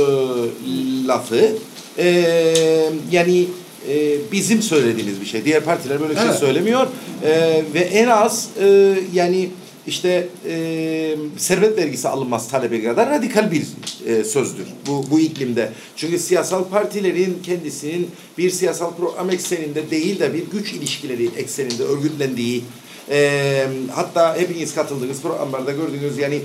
lafı 1.08 1.52
e, 1.98 2.08
yani 3.12 3.48
e, 3.90 4.16
bizim 4.32 4.62
söylediğimiz 4.62 5.22
bir 5.22 5.26
şey. 5.26 5.46
Diğer 5.46 5.64
partiler 5.64 6.00
böyle 6.00 6.14
bir 6.14 6.20
şey 6.20 6.28
Evet. 6.28 6.40
söylemiyor 6.40 6.88
E, 7.24 7.64
ve 7.74 7.80
en 7.80 8.08
az 8.08 8.50
e, 8.62 8.96
yani 9.14 9.50
işte 9.88 10.28
e, 10.50 11.16
servet 11.38 11.78
vergisi 11.78 12.08
alınmaz 12.08 12.50
talebi 12.50 12.84
kadar 12.84 13.10
radikal 13.10 13.52
bir 13.52 13.64
e, 14.08 14.24
sözdür 14.24 14.66
bu, 14.88 15.06
bu 15.12 15.20
iklimde. 15.20 15.72
Çünkü 15.96 16.20
siyasal 16.20 16.64
partilerin 16.64 17.38
kendisinin 17.44 18.10
bir 18.38 18.50
siyasal 18.50 18.96
program 18.96 19.30
ekseninde 19.30 19.92
değil 19.92 20.20
de 20.20 20.34
bir 20.34 20.44
güç 20.52 20.74
ilişkileri 20.74 21.30
ekseninde 21.38 21.84
örgütlendiği 21.84 22.64
e, 23.12 23.68
hatta 23.92 24.38
hepiniz 24.38 24.76
katıldığınız 24.76 25.22
programlarda 25.22 25.72
gördüğünüz 25.72 26.18
yani 26.18 26.40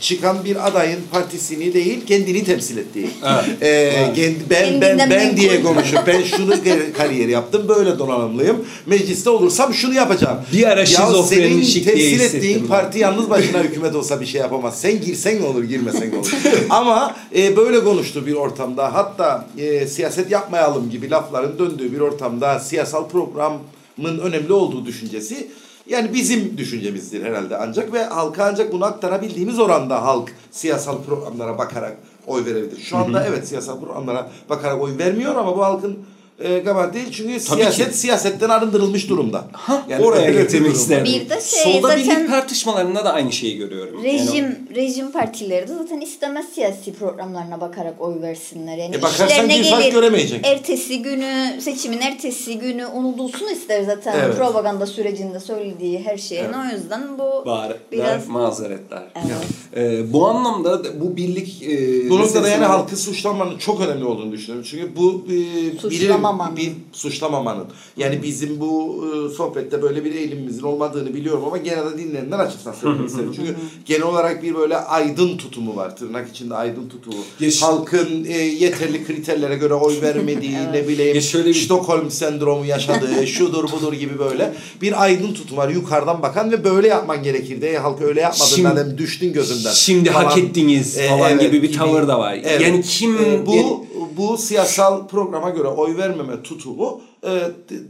çıkan 0.00 0.44
bir 0.44 0.66
adayın 0.68 0.98
partisini 1.12 1.74
değil 1.74 2.06
kendini 2.06 2.44
temsil 2.44 2.76
ettiği. 2.76 3.10
Evet. 3.24 3.62
E, 3.62 3.66
Evet. 3.68 4.16
kendi- 4.16 4.38
ben 4.50 4.80
ben 4.80 4.80
Kendinden 4.98 5.10
ben 5.10 5.36
diye 5.36 5.62
konuşup 5.62 5.98
ben 6.06 6.22
şunu 6.22 6.54
kariyer 6.96 7.28
yaptım 7.28 7.68
böyle 7.68 7.98
donanımlıyım. 7.98 8.64
Mecliste 8.86 9.30
olursam 9.30 9.74
şunu 9.74 9.94
yapacağım. 9.94 10.38
Bir 10.52 10.66
ara 10.66 10.80
Ya 10.80 10.86
şizofrenişik 10.86 11.84
senin 11.84 11.96
diye 11.96 12.18
temsil 12.18 12.36
ettiğin 12.36 12.60
ben. 12.62 12.68
parti 12.68 12.98
yalnız 12.98 13.30
başına 13.30 13.58
hükümet 13.62 13.94
olsa 13.94 14.20
bir 14.20 14.26
şey 14.26 14.40
yapamaz. 14.40 14.80
Sen 14.80 15.00
girsen 15.00 15.42
ne 15.42 15.46
olur 15.46 15.64
girmesen 15.64 16.10
ne 16.12 16.16
olur. 16.18 16.32
Ama 16.70 17.16
e, 17.36 17.56
böyle 17.56 17.84
konuştu 17.84 18.26
bir 18.26 18.34
ortamda 18.34 18.94
hatta 18.94 19.48
e, 19.58 19.86
siyaset 19.86 20.30
yapmayalım 20.30 20.90
gibi 20.90 21.10
lafların 21.10 21.58
döndüğü 21.58 21.92
bir 21.92 22.00
ortamda 22.00 22.58
siyasal 22.60 23.08
programın 23.08 24.18
önemli 24.22 24.52
olduğu 24.52 24.86
düşüncesi 24.86 25.48
yani 25.86 26.14
bizim 26.14 26.58
düşüncemizdir 26.58 27.24
herhalde 27.24 27.56
ancak 27.56 27.92
ve 27.92 28.04
halka 28.04 28.44
ancak 28.44 28.72
bunu 28.72 28.84
aktarabildiğimiz 28.84 29.58
oranda 29.58 30.02
halk 30.02 30.34
siyasal 30.50 31.02
programlara 31.04 31.58
bakarak 31.58 31.96
oy 32.26 32.44
verebilir. 32.44 32.80
Şu 32.80 32.96
anda 32.96 33.24
evet 33.26 33.48
siyasal 33.48 33.80
programlara 33.80 34.30
bakarak 34.48 34.82
oy 34.82 34.98
vermiyor 34.98 35.36
ama 35.36 35.56
bu 35.56 35.64
halkın 35.64 35.98
e, 36.44 36.64
kabahati 36.64 36.94
değil 36.94 37.06
çünkü 37.12 37.44
Tabii 37.44 37.60
siyaset 37.60 37.90
ki. 37.90 37.96
siyasetten 37.98 38.48
arındırılmış 38.48 39.08
durumda. 39.08 39.44
Yani 39.88 40.04
Oraya 40.04 40.30
getirmek 40.30 40.72
isterim. 40.74 41.04
Bir 41.04 41.30
de 41.30 41.40
şey, 41.40 41.72
Solda 41.72 41.88
zaten- 41.88 42.16
birlik 42.16 42.28
tartışmalarında 42.30 43.04
da 43.04 43.12
aynı 43.12 43.32
şeyi 43.32 43.56
görüyorum. 43.56 44.04
Yani 44.04 44.18
Rejim 44.18 44.58
rejim 44.74 45.12
partileri 45.12 45.68
de 45.68 45.74
zaten 45.74 46.00
istemez 46.00 46.46
siyasi 46.54 46.92
programlarına 46.92 47.60
bakarak 47.60 47.94
oy 48.00 48.20
versinler. 48.22 48.76
Yani 48.76 48.96
E 48.96 49.02
bakarsan 49.02 49.48
bir 49.48 49.64
fark 49.70 49.92
göremeyecek. 49.92 50.46
Ertesi 50.46 51.02
günü 51.02 51.60
seçimin 51.60 52.00
ertesi 52.00 52.58
günü 52.58 52.86
unutulsun 52.86 53.46
ister 53.48 53.82
zaten 53.82 54.14
Evet. 54.24 54.36
propaganda 54.36 54.86
sürecinde 54.86 55.40
söylediği 55.40 56.02
her 56.04 56.18
şeyin. 56.18 56.44
O 56.44 56.74
yüzden 56.74 57.18
bu 57.18 57.46
Bağır, 57.46 57.76
biraz 57.92 58.28
mazeretler. 58.28 59.02
Evet. 59.16 59.32
Ee, 59.76 60.12
bu 60.12 60.26
anlamda 60.28 60.84
da 60.84 61.00
bu 61.00 61.16
birlik... 61.16 61.62
E, 61.62 62.10
Bu 62.10 62.18
noktada 62.20 62.48
yani 62.48 62.64
halkı 62.64 62.96
suçlamanın 62.96 63.58
çok 63.58 63.80
önemli 63.80 64.04
olduğunu 64.04 64.32
düşünüyorum. 64.32 64.66
Çünkü 64.70 64.96
bu 64.96 65.24
e, 65.28 65.32
biri- 65.32 65.90
Suçlamamanın. 66.32 66.56
bir 66.56 66.72
suçlamamanın. 66.92 67.64
Yani 67.96 68.22
bizim 68.22 68.60
bu 68.60 69.04
e, 69.06 69.34
sohbette 69.34 69.82
böyle 69.82 70.04
bir 70.04 70.14
eğilimimizin 70.14 70.62
olmadığını 70.62 71.14
biliyorum 71.14 71.44
ama 71.46 71.56
gene 71.56 71.76
de 71.84 71.98
dinleyenler 71.98 72.38
açısından 72.38 72.74
söylemek 72.80 73.08
isterim. 73.08 73.32
Çünkü 73.36 73.56
genel 73.86 74.02
olarak 74.02 74.42
bir 74.42 74.54
böyle 74.54 74.76
aydın 74.76 75.36
tutumu 75.36 75.76
var. 75.76 75.96
Tırnak 75.96 76.28
içinde 76.30 76.54
aydın 76.54 76.88
tutumu. 76.88 77.16
Geç- 77.40 77.62
Halkın 77.62 78.24
e, 78.24 78.36
yeterli 78.38 79.04
kriterlere 79.06 79.56
göre 79.56 79.74
oy 79.74 80.00
vermediği, 80.02 80.56
ne 80.72 80.88
bileyim 80.88 81.14
Ya 81.14 81.20
şöyle 81.20 81.48
bir- 81.48 81.54
Stockholm 81.54 82.10
sendromu 82.10 82.64
yaşadığı, 82.66 83.26
şudur 83.26 83.64
budur 83.72 83.92
gibi 83.92 84.18
böyle 84.18 84.52
bir 84.82 85.02
aydın 85.02 85.34
tutum 85.34 85.56
var 85.56 85.68
yukarıdan 85.68 86.22
bakan 86.22 86.50
ve 86.52 86.64
böyle 86.64 86.88
yapman 86.88 87.22
gerekirdi. 87.22 87.66
E, 87.66 87.76
halk 87.76 88.02
öyle 88.02 88.20
yapmadığından 88.20 88.76
Şimdi- 88.76 88.80
hem 88.90 88.98
düştün 88.98 89.32
gözünden. 89.32 89.72
Şimdi 89.72 90.10
hak 90.10 90.24
falan. 90.32 90.38
ettiniz 90.46 90.98
E, 90.98 91.08
falan 91.08 91.30
evet, 91.32 91.40
gibi 91.42 91.62
bir 91.62 91.72
tavır 91.72 92.08
da 92.08 92.18
var. 92.18 92.40
Evet. 92.44 92.60
Yani 92.60 92.82
kim... 92.82 93.16
E, 93.16 93.46
bu 93.46 93.86
bu 94.16 94.38
siyasal 94.38 95.08
programa 95.08 95.50
göre 95.50 95.68
oy 95.68 95.96
vermeme 95.96 96.42
tutumu 96.42 97.00
e, 97.24 97.30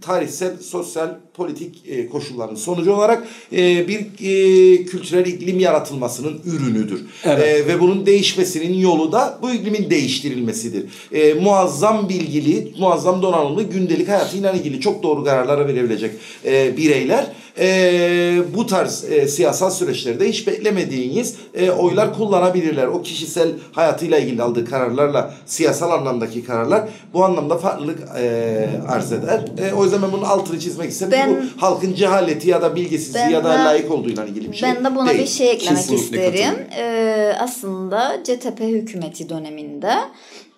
tarihsel, 0.00 0.56
sosyal, 0.58 1.08
politik 1.34 1.82
e, 1.88 2.08
koşulların 2.08 2.54
sonucu 2.54 2.92
olarak 2.92 3.28
e, 3.52 3.88
bir 3.88 4.00
e, 4.00 4.84
kültürel 4.84 5.26
iklim 5.26 5.60
yaratılmasının 5.60 6.40
ürünüdür. 6.44 7.00
Evet. 7.24 7.44
E, 7.44 7.66
ve 7.66 7.80
bunun 7.80 8.06
değişmesinin 8.06 8.74
yolu 8.74 9.12
da 9.12 9.38
bu 9.42 9.50
iklimin 9.50 9.90
değiştirilmesidir. 9.90 10.84
E, 11.12 11.34
muazzam 11.34 12.08
bilgili, 12.08 12.74
muazzam 12.78 13.22
donanımlı 13.22 13.62
gündelik 13.62 14.08
hayatıyla 14.08 14.52
ilgili 14.52 14.80
çok 14.80 15.02
doğru 15.02 15.24
kararlara 15.24 15.68
verebilecek 15.68 16.12
e, 16.44 16.76
bireyler 16.76 17.26
e, 17.58 18.42
bu 18.54 18.66
tarz 18.66 19.04
e, 19.04 19.28
siyasal 19.28 19.70
süreçlerde 19.70 20.28
hiç 20.28 20.46
beklemediğiniz 20.46 21.34
e, 21.54 21.70
oylar 21.70 22.14
kullanabilirler. 22.14 22.86
O 22.86 23.02
kişisel 23.02 23.48
hayatıyla 23.72 24.18
ilgili 24.18 24.42
aldığı 24.42 24.64
kararlarla 24.64 25.34
siyasal 25.46 25.90
anlamdaki 25.90 26.44
kararlar 26.44 26.88
bu 27.14 27.24
anlamda 27.24 27.58
farklılık 27.58 27.98
e, 28.18 28.68
arz 28.88 29.12
eder. 29.12 29.40
E, 29.58 29.72
o 29.72 29.84
yüzden 29.84 30.02
ben 30.02 30.12
bunun 30.12 30.22
altını 30.22 30.60
çizmek 30.60 30.90
istedim. 30.90 31.12
Ben- 31.12 31.36
bu 31.56 31.62
halkın 31.62 31.94
cehaleti 31.94 32.50
ya 32.50 32.62
da 32.62 32.76
bilgisizliği 32.76 33.30
ya 33.30 33.44
da 33.44 33.50
de- 33.58 33.64
layık 33.64 33.90
olduğuyla 33.90 34.24
ilgili 34.24 34.52
bir 34.52 34.56
şey 34.56 34.68
Ben 34.68 34.84
de 34.84 34.94
buna 34.96 35.08
değil. 35.10 35.20
bir 35.22 35.26
şey 35.26 35.50
eklemek 35.50 35.78
Kesinlikle 35.78 36.04
isterim. 36.28 36.54
Ee, 36.78 37.32
aslında 37.40 38.16
CTP 38.24 38.60
hükümeti 38.60 39.28
döneminde 39.28 39.92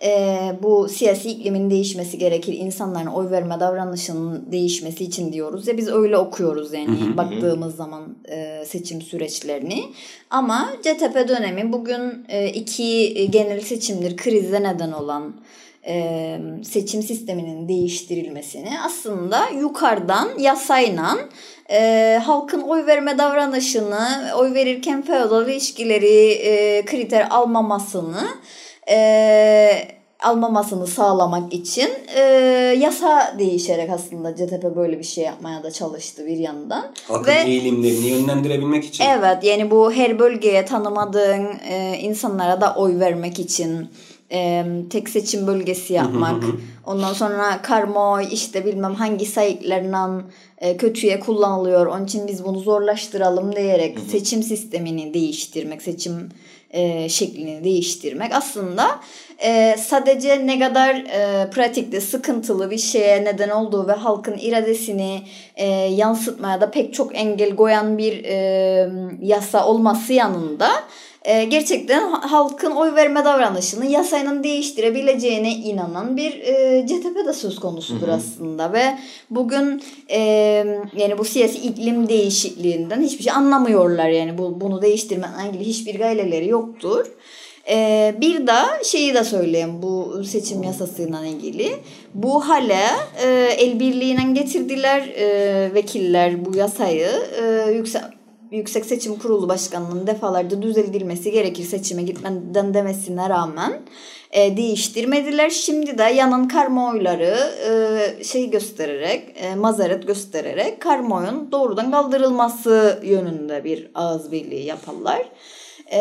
e, 0.03 0.39
bu 0.63 0.89
siyasi 0.89 1.31
iklimin 1.31 1.71
değişmesi 1.71 2.19
gerekir. 2.19 2.53
İnsanların 2.53 3.07
oy 3.07 3.31
verme 3.31 3.61
davranışının 3.61 4.53
değişmesi 4.53 5.05
için 5.05 5.33
diyoruz 5.33 5.69
ya 5.69 5.77
biz 5.77 5.89
öyle 5.89 6.19
okuyoruz 6.19 6.73
yani 6.73 7.17
baktığımız 7.17 7.77
zaman 7.77 8.17
e, 8.29 8.65
seçim 8.67 9.03
süreçlerini. 9.03 9.85
Ama 10.31 10.73
CTP 10.83 11.29
dönemi 11.29 11.73
bugün 11.73 12.25
e, 12.29 12.49
iki 12.49 13.15
genel 13.31 13.61
seçimdir 13.61 14.17
krize 14.17 14.63
neden 14.63 14.93
olan 14.93 15.35
e, 15.87 16.39
seçim 16.65 17.03
sisteminin 17.03 17.69
değiştirilmesini 17.69 18.71
aslında 18.85 19.49
yukarıdan 19.49 20.29
yasayla 20.39 21.19
e, 21.71 22.21
halkın 22.25 22.61
oy 22.63 22.87
verme 22.87 23.19
davranışını, 23.19 24.09
oy 24.39 24.55
verirken 24.55 25.03
feodal 25.03 25.49
ilişkileri 25.49 26.31
e, 26.31 26.85
kriter 26.85 27.27
almamasını 27.31 28.29
e, 28.91 29.89
almamasını 30.23 30.87
sağlamak 30.87 31.53
için 31.53 31.89
e, 32.17 32.21
yasa 32.79 33.35
değişerek 33.39 33.91
aslında 33.91 34.37
CTP 34.37 34.77
böyle 34.77 34.99
bir 34.99 35.05
şey 35.05 35.25
yapmaya 35.25 35.63
da 35.63 35.71
çalıştı 35.71 36.27
bir 36.27 36.37
yandan. 36.37 36.87
halkın 37.09 37.33
Ve- 37.33 37.43
eğilimlerini 37.47 38.07
yönlendirebilmek 38.07 38.85
için. 38.85 39.05
Evet 39.05 39.45
yani 39.45 39.71
bu 39.71 39.93
her 39.93 40.19
bölgeye 40.19 40.65
tanımadığın 40.65 41.47
e, 41.69 41.99
insanlara 42.01 42.61
da 42.61 42.75
oy 42.75 42.99
vermek 42.99 43.39
için 43.39 43.89
e, 44.33 44.65
tek 44.91 45.09
seçim 45.09 45.47
bölgesi 45.47 45.93
yapmak. 45.93 46.45
Ondan 46.87 47.13
sonra 47.13 47.63
karmoy 47.63 48.27
işte 48.33 48.67
bilmem 48.67 48.95
hangi 48.95 49.27
sayıklarından 49.27 50.23
e, 50.59 50.77
kötüye 50.77 51.21
kullanılıyor. 51.21 51.87
Onun 51.87 52.05
için 52.05 52.29
biz 52.29 52.45
bunu 52.45 52.59
zorlaştıralım 52.59 53.57
diyerek 53.57 53.99
seçim 54.11 54.43
sistemini 54.43 55.15
değiştirmek, 55.15 55.83
seçim 55.83 56.29
e, 56.75 57.09
şeklini 57.09 57.65
değiştirmek. 57.65 58.33
Aslında 58.35 59.01
e, 59.39 59.77
sadece 59.79 60.47
ne 60.47 60.59
kadar 60.59 60.95
e, 60.95 61.51
pratikte 61.51 62.01
sıkıntılı 62.01 62.71
bir 62.71 62.79
şeye 62.79 63.25
neden 63.25 63.51
olduğu 63.51 63.89
ve 63.89 63.93
halkın 63.93 64.39
iradesini 64.39 65.23
yansıtmaya 65.91 66.61
da 66.61 66.71
pek 66.71 66.95
çok 66.95 67.17
engel 67.17 67.57
koyan 67.57 67.99
bir 67.99 68.25
yasa 69.23 69.67
olması 69.67 70.13
yanında 70.13 70.69
e, 71.25 71.45
gerçekten 71.45 72.11
ha- 72.11 72.33
halkın 72.33 72.71
oy 72.71 72.95
verme 72.95 73.25
davranışını 73.25 73.87
yasayla 73.87 74.45
değiştirebileceğine 74.45 75.53
inanan 75.53 76.17
bir 76.17 76.33
e, 76.41 76.87
CTP 76.87 77.27
de 77.27 77.33
söz 77.33 77.59
konusudur 77.59 78.09
aslında 78.09 78.73
ve 78.73 78.99
bugün 79.31 79.83
e, 80.11 80.19
yani 80.97 81.19
bu 81.19 81.25
siyasi 81.25 81.59
iklim 81.59 82.09
değişikliğinden 82.09 83.03
hiçbir 83.03 83.25
şey 83.25 83.33
anlamıyorlar 83.33 84.09
yani 84.09 84.39
bu 84.39 84.61
bunu 84.61 84.83
değiştirmekle 84.83 85.49
ilgili 85.49 85.65
hiçbir 85.65 85.99
gayreleri 85.99 86.49
yoktur. 86.49 87.07
E, 87.69 88.15
bir 88.21 88.47
de 88.47 88.85
şeyi 88.85 89.15
de 89.15 89.25
söyleyeyim 89.25 89.83
bu 89.83 90.25
seçim 90.25 90.63
yasasıyla 90.63 91.27
ilgili. 91.27 91.73
Bu 92.15 92.49
hale 92.49 92.87
e, 93.25 93.29
el 93.59 93.81
birliğiyle 93.81 94.23
getirdiler 94.33 95.01
e, 95.17 95.75
vekiller 95.75 96.45
bu 96.45 96.57
yasayı 96.57 97.11
e, 97.43 97.73
yüksek 97.73 98.03
Yüksek 98.55 98.85
Seçim 98.85 99.19
Kurulu 99.19 99.49
Başkanı'nın 99.49 100.07
defalarca 100.07 100.63
düzeltilmesi 100.63 101.33
gerekir 101.33 101.65
seçime 101.65 102.03
gitmeden 102.03 102.75
demesine 102.75 103.29
rağmen 103.29 103.73
e, 104.31 104.57
değiştirmediler. 104.57 105.51
Şimdi 105.51 105.99
de 105.99 106.03
yanın 106.03 106.49
karma 106.49 106.91
oyları 106.91 107.37
e, 107.69 108.25
şey 108.25 108.51
göstererek, 108.51 109.23
e, 109.35 109.55
mazeret 109.55 110.07
göstererek 110.07 110.81
karma 110.81 111.17
oyun 111.17 111.53
doğrudan 111.53 111.91
kaldırılması 111.91 113.01
yönünde 113.05 113.65
bir 113.65 113.91
ağız 113.95 114.33
birliği 114.33 114.65
yaparlar. 114.65 115.29
E, 115.91 116.01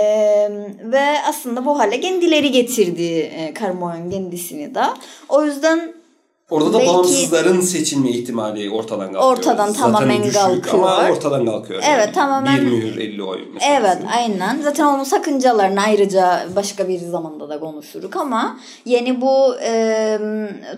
ve 0.83 1.03
aslında 1.27 1.65
bu 1.65 1.79
hale 1.79 1.99
kendileri 1.99 2.51
getirdi 2.51 3.19
e, 3.19 3.53
karma 3.53 3.85
oyun 3.85 4.11
kendisini 4.11 4.75
de. 4.75 4.83
O 5.29 5.43
yüzden 5.43 6.02
Orada 6.49 6.73
da 6.73 6.79
Belki- 6.79 6.93
bağımsızların 6.93 7.61
seçilme 7.61 8.09
ihtimali 8.09 8.69
ortadan 8.69 9.13
kalkıyor. 9.13 9.23
Ortadan 9.31 9.67
Zaten 9.67 9.81
tamamen 9.81 10.23
düşük 10.23 10.33
kalkıyor. 10.33 10.75
Ama 10.75 11.09
ortadan 11.11 11.45
kalkıyor. 11.45 11.83
Evet, 11.95 12.15
tamamen- 12.15 12.57
Bir 12.57 12.61
mühür 12.71 12.97
50 12.97 13.23
oy. 13.23 13.39
Evet 13.69 13.97
aynen. 14.17 14.61
Zaten 14.63 14.85
onun 14.85 15.03
sakıncalarını 15.03 15.81
ayrıca 15.81 16.47
başka 16.55 16.87
bir 16.87 16.99
zamanda 16.99 17.49
da 17.49 17.59
konuşuruk 17.59 18.15
ama 18.15 18.59
yeni 18.85 19.21
bu 19.21 19.55
e, 19.63 20.19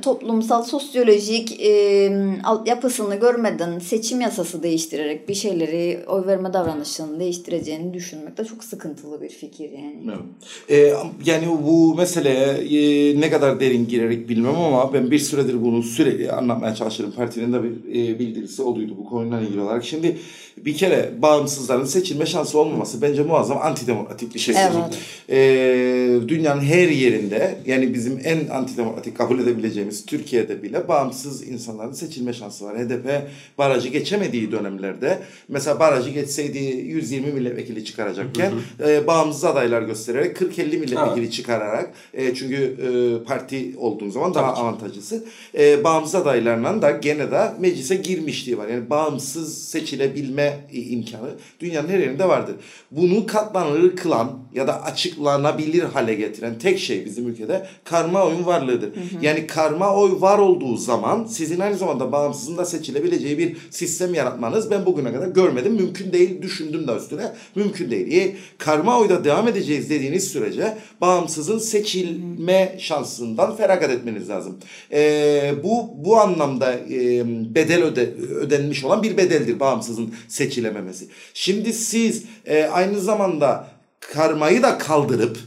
toplumsal 0.01 0.63
sosyolojik 0.63 1.61
e, 1.61 2.11
altyapısını 2.43 3.15
görmeden 3.15 3.79
seçim 3.79 4.21
yasası 4.21 4.63
değiştirerek 4.63 5.29
bir 5.29 5.35
şeyleri 5.35 5.99
oy 6.07 6.25
verme 6.27 6.53
davranışını 6.53 7.19
değiştireceğini 7.19 7.93
düşünmek 7.93 8.37
de 8.37 8.45
çok 8.45 8.63
sıkıntılı 8.63 9.21
bir 9.21 9.29
fikir 9.29 9.71
yani. 9.71 9.99
Evet. 10.07 10.19
Ee, 10.69 10.93
yani 11.25 11.47
bu 11.67 11.95
meseleye 11.95 12.47
e, 12.47 13.21
ne 13.21 13.29
kadar 13.29 13.59
derin 13.59 13.87
girerek 13.87 14.29
bilmem 14.29 14.55
ama 14.55 14.93
ben 14.93 15.11
bir 15.11 15.19
süredir 15.19 15.54
bunu 15.61 15.83
sürekli 15.83 16.31
anlatmaya 16.31 16.75
çalışırım. 16.75 17.11
Partinin 17.11 17.53
de 17.53 17.63
bir 17.63 17.69
e, 17.69 18.19
bildirisi 18.19 18.61
oluyordu 18.61 18.95
bu 18.97 19.05
konuyla 19.05 19.41
ilgili 19.41 19.61
olarak. 19.61 19.85
Şimdi 19.85 20.17
bir 20.57 20.77
kere 20.77 21.11
bağımsızların 21.21 21.85
seçilme 21.85 22.25
şansı 22.25 22.59
olmaması 22.59 23.01
bence 23.01 23.23
muazzam 23.23 23.57
antidemokratik 23.61 24.35
bir 24.35 24.39
şey. 24.39 24.55
Evet. 24.55 24.97
Ee, 25.29 26.27
dünyanın 26.27 26.61
her 26.61 26.87
yerinde 26.89 27.55
yani 27.65 27.93
bizim 27.93 28.21
en 28.23 28.47
antidemokratik 28.47 29.17
kabul 29.17 29.39
edebileceğimiz 29.39 30.05
Türkiye'de 30.05 30.63
bile 30.63 30.87
bağımsız 30.87 31.47
insanların 31.47 31.93
seçilme 31.93 32.33
şansı 32.33 32.65
var. 32.65 32.77
HDP 32.77 33.27
barajı 33.57 33.89
geçemediği 33.89 34.51
dönemlerde 34.51 35.19
mesela 35.49 35.79
barajı 35.79 36.09
geçseydi 36.09 36.57
120 36.57 37.31
milletvekili 37.31 37.85
çıkaracakken 37.85 38.51
e, 38.87 39.07
bağımsız 39.07 39.43
adaylar 39.43 39.81
göstererek 39.81 40.37
40-50 40.37 40.77
milletvekili 40.77 41.31
çıkararak 41.31 41.89
e, 42.13 42.35
çünkü 42.35 42.55
e, 42.55 43.23
parti 43.25 43.73
olduğun 43.77 44.09
zaman 44.09 44.33
daha 44.33 44.53
avantajlısı 44.53 45.23
e, 45.57 45.83
bağımsız 45.83 46.15
adaylarla 46.15 46.81
da 46.81 46.91
gene 46.91 47.31
de 47.31 47.51
meclise 47.59 47.95
girmişliği 47.95 48.57
var. 48.57 48.67
Yani 48.67 48.89
bağımsız 48.89 49.67
seçilebilme 49.67 50.54
imkanı 50.71 51.29
dünyanın 51.59 51.89
her 51.89 51.99
yerinde 51.99 52.27
vardır. 52.27 52.55
Bunu 52.91 53.25
katlanılır 53.25 53.95
kılan 53.95 54.44
ya 54.55 54.67
da 54.67 54.83
açıklanabilir 54.83 55.83
hale 55.83 56.15
getiren 56.15 56.59
tek 56.59 56.79
şey 56.79 57.05
bizim 57.05 57.27
ülkede 57.27 57.67
karma 57.83 58.25
oyun 58.25 58.45
varlığıdır. 58.45 58.89
Yani 59.21 59.47
karma 59.47 59.95
oy 59.95 60.21
var 60.21 60.39
olduğu 60.39 60.77
zaman 60.77 61.25
sizin 61.25 61.59
aynı 61.59 61.77
zamanda 61.77 62.11
bağımsızın 62.11 62.57
da 62.57 62.65
seçilebileceği 62.65 63.37
bir 63.37 63.57
sistem 63.69 64.13
yaratmanız 64.13 64.71
ben 64.71 64.85
bugüne 64.85 65.13
kadar 65.13 65.27
görmedim. 65.27 65.73
Mümkün 65.73 66.13
değil. 66.13 66.41
Düşündüm 66.41 66.87
de 66.87 66.95
üstüne. 66.95 67.31
Mümkün 67.55 67.91
değil. 67.91 68.11
E, 68.11 68.35
karma 68.57 68.99
oyda 68.99 69.23
devam 69.23 69.47
edeceğiz 69.47 69.89
dediğiniz 69.89 70.27
sürece 70.27 70.77
bağımsızın 71.01 71.57
seçilme 71.57 72.75
şansından 72.79 73.55
feragat 73.55 73.89
etmeniz 73.89 74.29
lazım. 74.29 74.57
E, 74.91 75.53
bu 75.63 75.89
bu 75.95 76.17
anlamda 76.17 76.73
e, 76.73 77.23
bedel 77.55 77.83
öde, 77.83 78.13
ödenmiş 78.15 78.83
olan 78.83 79.03
bir 79.03 79.17
bedeldir 79.17 79.59
bağımsızın 79.59 80.13
seçilememesi. 80.27 81.07
Şimdi 81.33 81.73
siz 81.73 82.23
e, 82.45 82.63
aynı 82.63 82.99
zamanda 82.99 83.74
karmayı 83.99 84.63
da 84.63 84.77
kaldırıp 84.77 85.37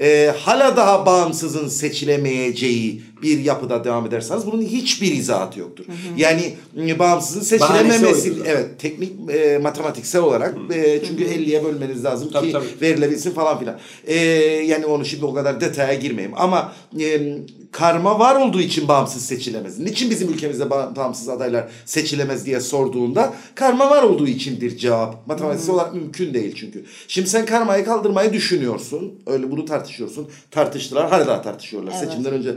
e, 0.00 0.34
hala 0.38 0.76
daha 0.76 1.06
bağımsızın 1.06 1.68
seçilemeyeceği 1.68 3.02
bir 3.22 3.38
yapıda 3.38 3.84
devam 3.84 4.06
ederseniz 4.06 4.46
bunun 4.46 4.62
hiçbir 4.62 5.12
izahatı 5.12 5.60
yoktur. 5.60 5.84
Yani 6.16 6.54
e, 6.86 6.98
bağımsızın 6.98 7.60
Bahanesi 7.60 7.92
seçilememesi 7.98 8.32
oydu. 8.32 8.42
evet 8.46 8.66
teknik 8.78 9.12
e, 9.34 9.58
matematiksel 9.58 10.22
olarak 10.22 10.54
e, 10.74 11.00
çünkü 11.08 11.24
50'ye 11.24 11.64
bölmeniz 11.64 12.04
lazım 12.04 12.30
Tabii, 12.32 12.46
ki 12.46 12.52
tabii. 12.52 12.66
verilebilsin 12.80 13.30
falan 13.30 13.58
filan. 13.58 13.78
E, 14.06 14.14
yani 14.66 14.86
onu 14.86 15.04
şimdi 15.04 15.24
o 15.24 15.34
kadar 15.34 15.60
detaya 15.60 15.94
girmeyeyim 15.94 16.36
ama 16.38 16.72
e, 17.00 17.36
karma 17.72 18.18
var 18.18 18.36
olduğu 18.36 18.60
için 18.60 18.88
bağımsız 18.88 19.24
seçilemez. 19.26 19.78
Niçin 19.78 20.10
bizim 20.10 20.28
ülkemizde 20.28 20.64
ba- 20.64 20.96
bağımsız 20.96 21.28
adaylar 21.28 21.68
seçilemez 21.84 22.46
diye 22.46 22.60
sorduğunda 22.60 23.34
karma 23.54 23.90
var 23.90 24.02
olduğu 24.02 24.26
içindir 24.26 24.76
cevap. 24.78 25.26
Matematiksel 25.26 25.74
olarak 25.74 25.94
mümkün 25.94 26.34
değil 26.34 26.54
çünkü. 26.56 26.84
Şimdi 27.08 27.28
sen 27.30 27.46
karmayı 27.46 27.84
kaldırmayı 27.84 28.32
düşünüyorsun. 28.32 29.14
Öyle 29.26 29.50
bunu 29.50 29.64
tartışıyorsun. 29.64 30.28
Tartıştılar. 30.50 31.10
Hala 31.10 31.26
daha 31.26 31.42
tartışıyorlar. 31.42 31.92
Evet. 31.98 32.08
Seçimden 32.08 32.32
önce 32.32 32.54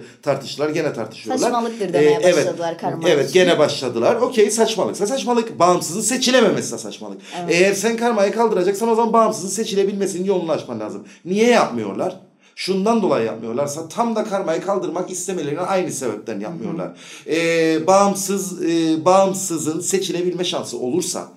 tartıştılar. 0.53 0.69
Gene 0.69 0.93
tartışıyorlar. 0.93 1.43
Saçmalıktır 1.43 1.93
demeye 1.93 2.19
evet, 2.23 2.37
başladılar 2.37 2.77
karma 2.77 3.09
Evet 3.09 3.29
için. 3.29 3.33
gene 3.33 3.59
başladılar. 3.59 4.15
Okey 4.15 4.51
saçmalıksa 4.51 5.07
saçmalık. 5.07 5.59
Bağımsızın 5.59 6.01
seçilememesi 6.01 6.71
de 6.73 6.77
saçmalık. 6.77 7.21
Eğer 7.49 7.73
sen 7.73 7.97
karmayı 7.97 8.31
kaldıracaksan 8.31 8.89
o 8.89 8.95
zaman 8.95 9.13
bağımsızın 9.13 9.49
seçilebilmesinin 9.49 10.25
yolunu 10.25 10.51
açman 10.51 10.79
lazım. 10.79 11.03
Niye 11.25 11.49
yapmıyorlar? 11.49 12.19
Şundan 12.55 13.01
dolayı 13.01 13.25
yapmıyorlarsa 13.25 13.89
tam 13.89 14.15
da 14.15 14.23
karmayı 14.23 14.61
kaldırmak 14.61 15.11
istemelerine 15.11 15.59
aynı 15.59 15.91
sebepten 15.91 16.39
yapmıyorlar. 16.39 16.91
Ee, 17.27 17.87
bağımsız 17.87 18.63
e, 18.63 19.05
bağımsızın 19.05 19.79
seçilebilme 19.79 20.43
şansı 20.43 20.77
olursa 20.77 21.27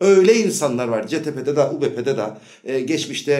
öyle 0.00 0.34
insanlar 0.34 0.88
var. 0.88 1.06
CTP'de 1.06 1.56
de 1.56 1.64
UBP'de 1.64 2.16
de 2.16 2.24
e, 2.64 2.80
geçmişte 2.80 3.32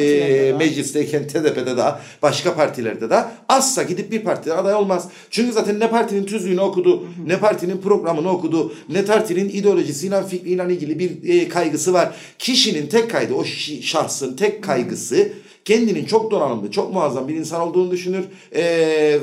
e, 0.00 0.52
meclisteyken 0.58 1.28
TDP'de 1.28 1.76
de 1.76 1.84
başka 2.22 2.54
partilerde 2.54 3.10
de. 3.10 3.24
Asla 3.48 3.82
gidip 3.82 4.12
bir 4.12 4.22
partiden 4.22 4.56
aday 4.56 4.74
olmaz. 4.74 5.08
Çünkü 5.30 5.52
zaten 5.52 5.80
ne 5.80 5.90
partinin 5.90 6.24
tüzüğünü 6.24 6.60
okudu, 6.60 7.04
ne 7.26 7.38
partinin 7.38 7.78
programını 7.78 8.30
okudu, 8.30 8.74
ne 8.88 9.04
partinin 9.04 9.48
ideolojisiyle 9.48 10.26
fikriyle 10.26 10.74
ilgili 10.74 10.98
bir 10.98 11.40
e, 11.40 11.48
kaygısı 11.48 11.92
var. 11.92 12.14
Kişinin 12.38 12.86
tek 12.86 13.10
kaydı, 13.10 13.34
o 13.34 13.44
şahsın 13.82 14.36
tek 14.36 14.64
kaygısı 14.64 15.32
kendinin 15.64 16.04
çok 16.04 16.30
donanımlı, 16.30 16.70
çok 16.70 16.92
muazzam 16.92 17.28
bir 17.28 17.34
insan 17.34 17.60
olduğunu 17.60 17.90
düşünür 17.90 18.24
E, 18.52 18.62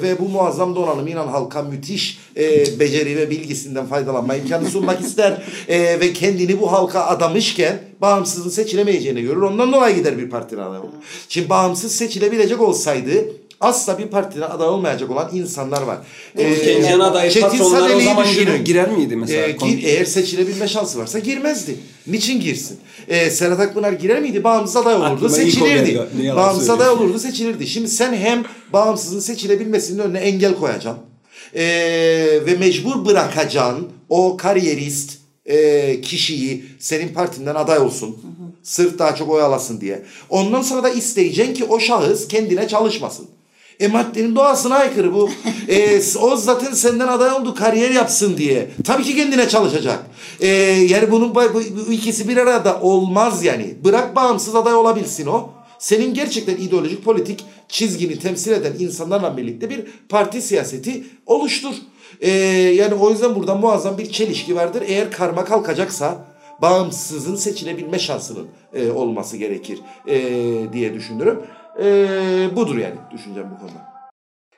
ve 0.01 0.19
bu 0.19 0.29
muazzam 0.29 0.75
donanımıyla 0.75 1.31
halka 1.31 1.61
müthiş 1.61 2.19
e, 2.37 2.79
beceri 2.79 3.17
ve 3.17 3.29
bilgisinden 3.29 3.85
faydalanma 3.85 4.35
imkanı 4.35 4.69
sunmak 4.69 5.01
ister 5.01 5.43
E, 5.67 5.99
ve 5.99 6.13
kendini 6.13 6.61
bu 6.61 6.71
halka 6.71 7.01
adamışken 7.05 7.79
bağımsızın 8.01 8.49
seçilemeyeceğini 8.49 9.21
görür. 9.21 9.41
Ondan 9.41 9.73
dolayı 9.73 9.95
gider 9.95 10.17
bir 10.17 10.29
partiden 10.29 10.61
aday 10.61 10.79
olur. 10.79 10.89
Şimdi 11.29 11.49
bağımsız 11.49 11.95
seçilebilecek 11.95 12.61
olsaydı 12.61 13.25
asla 13.61 13.97
bir 13.97 14.07
partiden 14.07 14.49
aday 14.49 14.67
olmayacak 14.67 15.11
olan 15.11 15.29
insanlar 15.33 15.81
var. 15.81 15.97
Ee, 16.37 16.81
Kendi 16.81 17.03
adayı 17.03 17.31
Çetin 17.31 17.59
o 17.59 17.69
zaman 17.69 18.27
düşünün. 18.27 18.45
girer, 18.45 18.55
girer 18.55 18.89
miydi 18.91 19.15
mesela? 19.15 19.47
Ee, 19.47 19.51
gir- 19.51 19.83
eğer 19.83 20.05
seçilebilme 20.05 20.67
şansı 20.67 20.99
varsa 20.99 21.19
girmezdi. 21.19 21.75
Niçin 22.07 22.39
girsin? 22.39 22.79
Ee, 23.07 23.29
Serhat 23.31 23.59
Akpınar 23.59 23.93
girer 23.93 24.21
miydi? 24.21 24.43
Bağımsız 24.43 24.75
aday 24.75 24.95
olurdu, 24.95 25.05
Aklıma 25.05 25.29
seçilirdi. 25.29 26.07
Bağımsız 26.35 26.69
aday 26.69 26.89
olurdu, 26.89 27.19
seçilirdi. 27.19 27.67
Şimdi 27.67 27.87
sen 27.89 28.13
hem 28.13 28.43
bağımsızın 28.73 29.19
seçilebilmesinin 29.19 29.99
önüne 29.99 30.19
engel 30.19 30.55
koyacaksın. 30.55 31.03
Ee, 31.55 31.63
ve 32.45 32.55
mecbur 32.59 33.05
bırakacaksın 33.05 33.87
o 34.09 34.37
kariyerist 34.37 35.17
e, 35.45 36.01
kişiyi 36.01 36.65
senin 36.79 37.07
partinden 37.13 37.55
aday 37.55 37.79
olsun. 37.79 38.17
Sırf 38.63 38.99
daha 38.99 39.15
çok 39.15 39.29
oy 39.29 39.41
alasın 39.41 39.81
diye. 39.81 40.03
Ondan 40.29 40.61
sonra 40.61 40.83
da 40.83 40.89
isteyeceksin 40.89 41.53
ki 41.53 41.63
o 41.65 41.79
şahıs 41.79 42.27
kendine 42.27 42.67
çalışmasın. 42.67 43.27
E 43.79 43.87
maddenin 43.87 44.35
doğasına 44.35 44.75
aykırı 44.75 45.13
bu. 45.13 45.29
E, 45.69 46.01
o 46.21 46.35
zaten 46.35 46.73
senden 46.73 47.07
aday 47.07 47.31
oldu 47.31 47.55
kariyer 47.55 47.89
yapsın 47.91 48.37
diye. 48.37 48.69
Tabii 48.83 49.03
ki 49.03 49.15
kendine 49.15 49.49
çalışacak. 49.49 49.99
E, 50.39 50.47
yani 50.89 51.11
bunun 51.11 51.35
bu, 51.35 51.41
bu 51.87 51.91
ikisi 51.91 52.29
bir 52.29 52.37
arada 52.37 52.81
olmaz 52.81 53.43
yani. 53.43 53.75
Bırak 53.83 54.15
bağımsız 54.15 54.55
aday 54.55 54.73
olabilsin 54.73 55.25
o. 55.27 55.49
Senin 55.79 56.13
gerçekten 56.13 56.55
ideolojik 56.55 57.05
politik 57.05 57.45
çizgini 57.67 58.19
temsil 58.19 58.51
eden 58.51 58.73
insanlarla 58.79 59.37
birlikte 59.37 59.69
bir 59.69 59.83
parti 60.09 60.41
siyaseti 60.41 61.03
oluştur. 61.25 61.75
E, 62.21 62.31
yani 62.51 62.93
o 62.93 63.09
yüzden 63.09 63.35
burada 63.35 63.55
muazzam 63.55 63.97
bir 63.97 64.11
çelişki 64.11 64.55
vardır. 64.55 64.83
Eğer 64.87 65.11
karma 65.11 65.45
kalkacaksa 65.45 66.25
bağımsızın 66.61 67.35
seçilebilme 67.35 67.99
şansının 67.99 68.47
e, 68.73 68.91
olması 68.91 69.37
gerekir 69.37 69.79
e, 70.07 70.19
diye 70.73 70.93
düşünürüm. 70.93 71.41
E, 71.81 72.49
budur 72.55 72.77
yani 72.77 72.95
düşüncem 73.13 73.51
bu 73.55 73.59
konuda. 73.59 73.97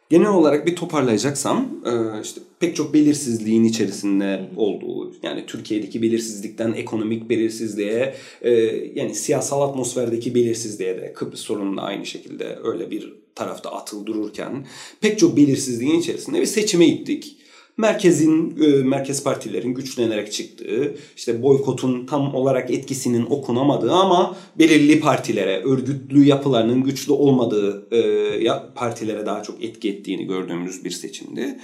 Genel 0.10 0.30
olarak 0.30 0.66
bir 0.66 0.76
toparlayacaksam 0.76 1.70
e, 1.86 2.22
işte 2.22 2.42
pek 2.60 2.76
çok 2.76 2.94
belirsizliğin 2.94 3.64
içerisinde 3.64 4.50
olduğu 4.56 5.14
yani 5.24 5.46
Türkiye'deki 5.46 6.02
belirsizlikten 6.02 6.74
ekonomik 6.74 7.30
belirsizliğe 7.30 8.16
e, 8.42 8.52
yani 8.96 9.16
siyasal 9.16 9.62
atmosferdeki 9.62 10.36
belirsizliğe 10.36 11.02
de 11.02 11.14
Kıbrıs 11.14 11.40
sorunun 11.40 11.78
da 11.78 11.82
aynı 11.82 12.06
şekilde 12.06 12.60
öyle 12.64 12.92
bir 12.92 13.14
tarafta 13.36 13.72
atıl 13.72 14.06
dururken 14.06 14.66
pek 15.02 15.20
çok 15.20 15.38
belirsizliğin 15.38 16.00
içerisinde 16.00 16.42
bir 16.42 16.46
seçime 16.46 16.88
gittik. 16.88 17.38
Merkezin 17.80 18.58
e, 18.62 18.84
merkez 18.84 19.24
partilerin 19.24 19.74
güçlenerek 19.74 20.32
çıktığı, 20.32 20.96
işte 21.18 21.44
boykotun 21.44 22.06
tam 22.06 22.36
olarak 22.36 22.72
etkisinin 22.72 23.26
okunamadığı 23.30 23.92
ama 23.92 24.36
belirli 24.58 25.00
partilere, 25.00 25.64
örgütlü 25.64 26.26
yapılarının 26.26 26.84
güçlü 26.84 27.12
olmadığı 27.12 27.96
e, 27.96 28.74
partilere 28.76 29.26
daha 29.26 29.44
çok 29.44 29.64
etki 29.64 29.90
ettiğini 29.90 30.26
gördüğümüz 30.26 30.84
bir 30.84 30.92
seçimdi. 30.92 31.60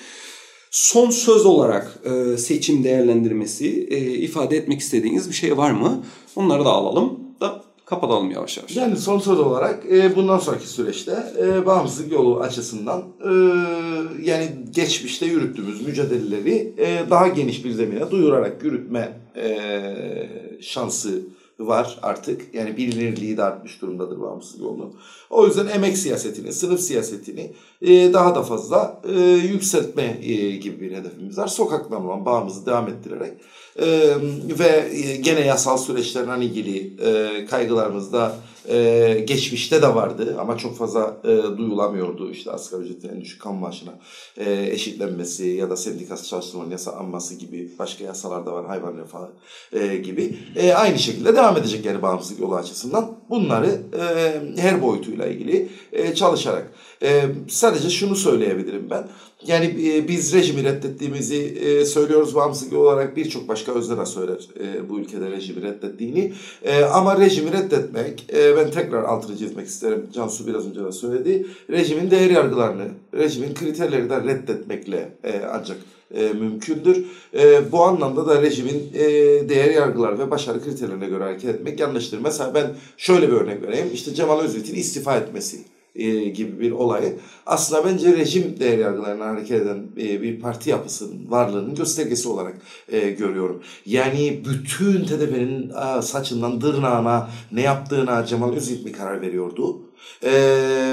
Son 0.71 1.09
söz 1.09 1.45
olarak 1.45 1.99
e, 2.05 2.37
seçim 2.37 2.83
değerlendirmesi 2.83 3.67
ifade 4.19 4.57
etmek 4.57 4.79
istediğiniz 4.79 5.29
bir 5.29 5.35
şey 5.35 5.57
var 5.57 5.71
mı? 5.71 6.03
Onları 6.35 6.65
da 6.65 6.69
alalım 6.69 7.19
da 7.41 7.64
kapatalım 7.85 8.31
yavaş 8.31 8.57
yavaş. 8.57 8.75
Yani 8.75 8.97
son 8.97 9.19
söz 9.19 9.39
olarak 9.39 9.85
e, 9.91 10.15
bundan 10.15 10.39
sonraki 10.39 10.67
süreçte 10.67 11.33
e, 11.41 11.65
bağımsızlık 11.65 12.11
yolu 12.11 12.39
açısından 12.39 13.03
e, 13.23 13.31
yani 14.21 14.49
geçmişte 14.75 15.25
yürüttüğümüz 15.25 15.87
mücadeleleri 15.87 16.73
e, 16.77 17.09
daha 17.09 17.27
geniş 17.27 17.65
bir 17.65 17.71
zemine 17.71 18.11
duyurarak 18.11 18.63
yürütme 18.63 19.19
e, 19.35 19.49
şansı 20.61 21.21
var 21.59 21.99
artık. 22.01 22.55
Yani 22.55 22.77
bilinirliği 22.77 23.37
de 23.37 23.43
artmış 23.43 23.81
durumdadır 23.81 24.21
bağımsızlık 24.21 24.61
yolunun. 24.61 24.93
O 25.29 25.47
yüzden 25.47 25.67
emek 25.67 25.97
siyasetini, 25.97 26.53
sınıf 26.53 26.79
siyasetini 26.79 27.53
e, 27.81 28.13
daha 28.13 28.35
da 28.35 28.43
fazla 28.43 29.01
e, 29.15 29.19
yükseltme 29.21 30.19
e, 30.23 30.55
gibi 30.55 30.81
bir 30.81 30.95
hedefimiz 30.95 31.37
var. 31.37 31.47
Sokaktan 31.47 32.05
olan 32.05 32.25
bağımızı 32.25 32.65
devam 32.65 32.87
ettirerek 32.87 33.33
e, 33.79 34.15
ve 34.59 34.89
gene 35.21 35.39
yasal 35.39 35.77
süreçlerle 35.77 36.45
ilgili 36.45 36.93
e, 37.03 37.45
kaygılarımız 37.45 38.13
da 38.13 38.35
e, 38.69 39.23
geçmişte 39.27 39.81
de 39.81 39.95
vardı 39.95 40.35
ama 40.39 40.57
çok 40.57 40.77
fazla 40.77 41.17
e, 41.23 41.57
duyulamıyordu. 41.57 42.31
İşte 42.31 42.51
asgari 42.51 42.81
ücretin 42.81 43.09
en 43.09 43.21
düşük 43.21 43.41
kan 43.41 43.55
maaşına 43.55 43.91
e, 44.37 44.67
eşitlenmesi 44.71 45.47
ya 45.47 45.69
da 45.69 45.77
sendikası 45.77 46.27
çalıştırmanın 46.29 46.71
yasalanması 46.71 47.35
gibi 47.35 47.71
başka 47.79 48.03
yasalar 48.03 48.45
da 48.45 48.53
var 48.53 48.65
hayvan 48.65 48.97
refahı 48.97 49.29
e, 49.73 49.97
gibi. 49.97 50.37
E, 50.55 50.73
aynı 50.73 50.99
şekilde 50.99 51.35
devam 51.35 51.57
edecek 51.57 51.85
yani 51.85 52.01
bağımsızlık 52.01 52.39
yolu 52.39 52.55
açısından. 52.55 53.17
Bunları 53.29 53.81
e, 53.99 54.61
her 54.61 54.81
boyutuyla 54.81 55.25
ilgili 55.25 55.69
e, 55.93 56.15
çalışarak. 56.15 56.71
E, 57.01 57.21
sadece 57.49 57.89
şunu 57.89 58.15
söyleyebilirim 58.15 58.89
ben. 58.89 59.07
Yani 59.47 59.65
e, 59.65 60.07
biz 60.07 60.33
rejimi 60.33 60.63
reddettiğimizi 60.63 61.35
e, 61.35 61.85
söylüyoruz 61.85 62.35
bağımsızlık 62.35 62.73
olarak 62.73 63.17
birçok 63.17 63.47
başka 63.47 63.71
özne 63.71 64.05
söyler 64.05 64.47
e, 64.59 64.89
bu 64.89 64.99
ülkede 64.99 65.31
rejimi 65.31 65.61
reddettiğini. 65.61 66.33
Ama 66.91 67.19
rejimi 67.19 67.51
reddetmek 67.51 68.27
ben 68.33 68.71
tekrar 68.71 69.03
altını 69.03 69.37
çizmek 69.37 69.67
isterim. 69.67 70.07
Cansu 70.13 70.47
biraz 70.47 70.67
önce 70.67 70.83
de 70.83 70.91
söyledi. 70.91 71.47
Rejimin 71.69 72.11
değer 72.11 72.29
yargılarını, 72.29 72.87
rejimin 73.13 73.53
kriterleri 73.53 74.09
de 74.09 74.23
reddetmekle 74.23 75.09
ancak 75.51 75.77
mümkündür. 76.39 77.05
Bu 77.71 77.83
anlamda 77.83 78.27
da 78.27 78.41
rejimin 78.41 78.93
değer 79.49 79.73
yargılar 79.73 80.19
ve 80.19 80.31
başarı 80.31 80.63
kriterlerine 80.63 81.07
göre 81.07 81.23
hareket 81.23 81.49
etmek 81.55 81.79
yanlıştır. 81.79 82.19
Mesela 82.19 82.53
ben 82.53 82.75
şöyle 82.97 83.27
bir 83.27 83.33
örnek 83.33 83.63
vereyim. 83.63 83.89
İşte 83.93 84.13
Cemal 84.13 84.39
Özgürt'ün 84.39 84.75
istifa 84.75 85.17
etmesi 85.17 85.74
e, 85.95 86.29
gibi 86.29 86.59
bir 86.59 86.71
olayı 86.71 87.15
aslında 87.45 87.85
bence 87.85 88.17
rejim 88.17 88.59
değer 88.59 88.77
yargılarına 88.77 89.25
hareket 89.25 89.61
eden 89.61 89.83
e, 89.97 90.21
bir 90.21 90.39
parti 90.39 90.69
yapısının 90.69 91.31
varlığının 91.31 91.75
göstergesi 91.75 92.29
olarak 92.29 92.55
e, 92.89 93.11
görüyorum. 93.11 93.61
Yani 93.85 94.41
bütün 94.45 95.05
TDP'nin 95.05 95.71
saçından 96.01 96.61
dırnağına 96.61 97.29
ne 97.51 97.61
yaptığına 97.61 98.25
Cemal 98.25 98.53
Özgürt 98.53 98.85
mi 98.85 98.91
karar 98.91 99.21
veriyordu? 99.21 99.81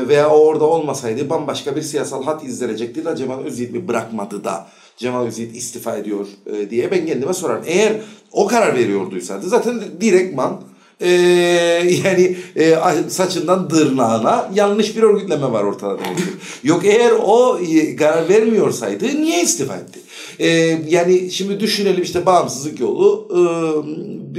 Veya 0.08 0.30
o 0.30 0.46
orada 0.46 0.64
olmasaydı 0.64 1.30
bambaşka 1.30 1.76
bir 1.76 1.82
siyasal 1.82 2.24
hat 2.24 2.44
izlenecekti 2.44 3.04
da 3.04 3.16
Cemal 3.16 3.38
Özgürt 3.44 3.72
mi 3.72 3.88
bırakmadı 3.88 4.44
da 4.44 4.68
Cemal 4.96 5.26
Özgürt 5.26 5.56
istifa 5.56 5.96
ediyor 5.96 6.26
diye 6.70 6.90
ben 6.90 7.06
kendime 7.06 7.32
sorarım. 7.32 7.64
Eğer 7.66 8.00
o 8.32 8.46
karar 8.46 8.74
veriyorduysa 8.74 9.40
zaten 9.40 9.80
direktman 10.00 10.62
e, 11.02 11.10
yani 12.04 12.36
e, 12.56 12.76
saçından 13.08 13.70
dırnağına 13.70 14.50
yanlış 14.54 14.96
bir 14.96 15.02
örgütleme 15.02 15.52
var 15.52 15.64
ortada 15.64 15.98
demektir. 15.98 16.28
Yok 16.64 16.84
eğer 16.84 17.12
o 17.24 17.58
e, 17.58 17.96
karar 17.96 18.28
vermiyorsaydı 18.28 19.04
niye 19.04 19.42
istifa 19.42 19.76
etti? 19.76 20.00
E, 20.38 20.48
yani 20.88 21.30
şimdi 21.30 21.60
düşünelim 21.60 22.02
işte 22.02 22.26
bağımsızlık 22.26 22.80
yolu 22.80 23.28
e, 23.30 23.38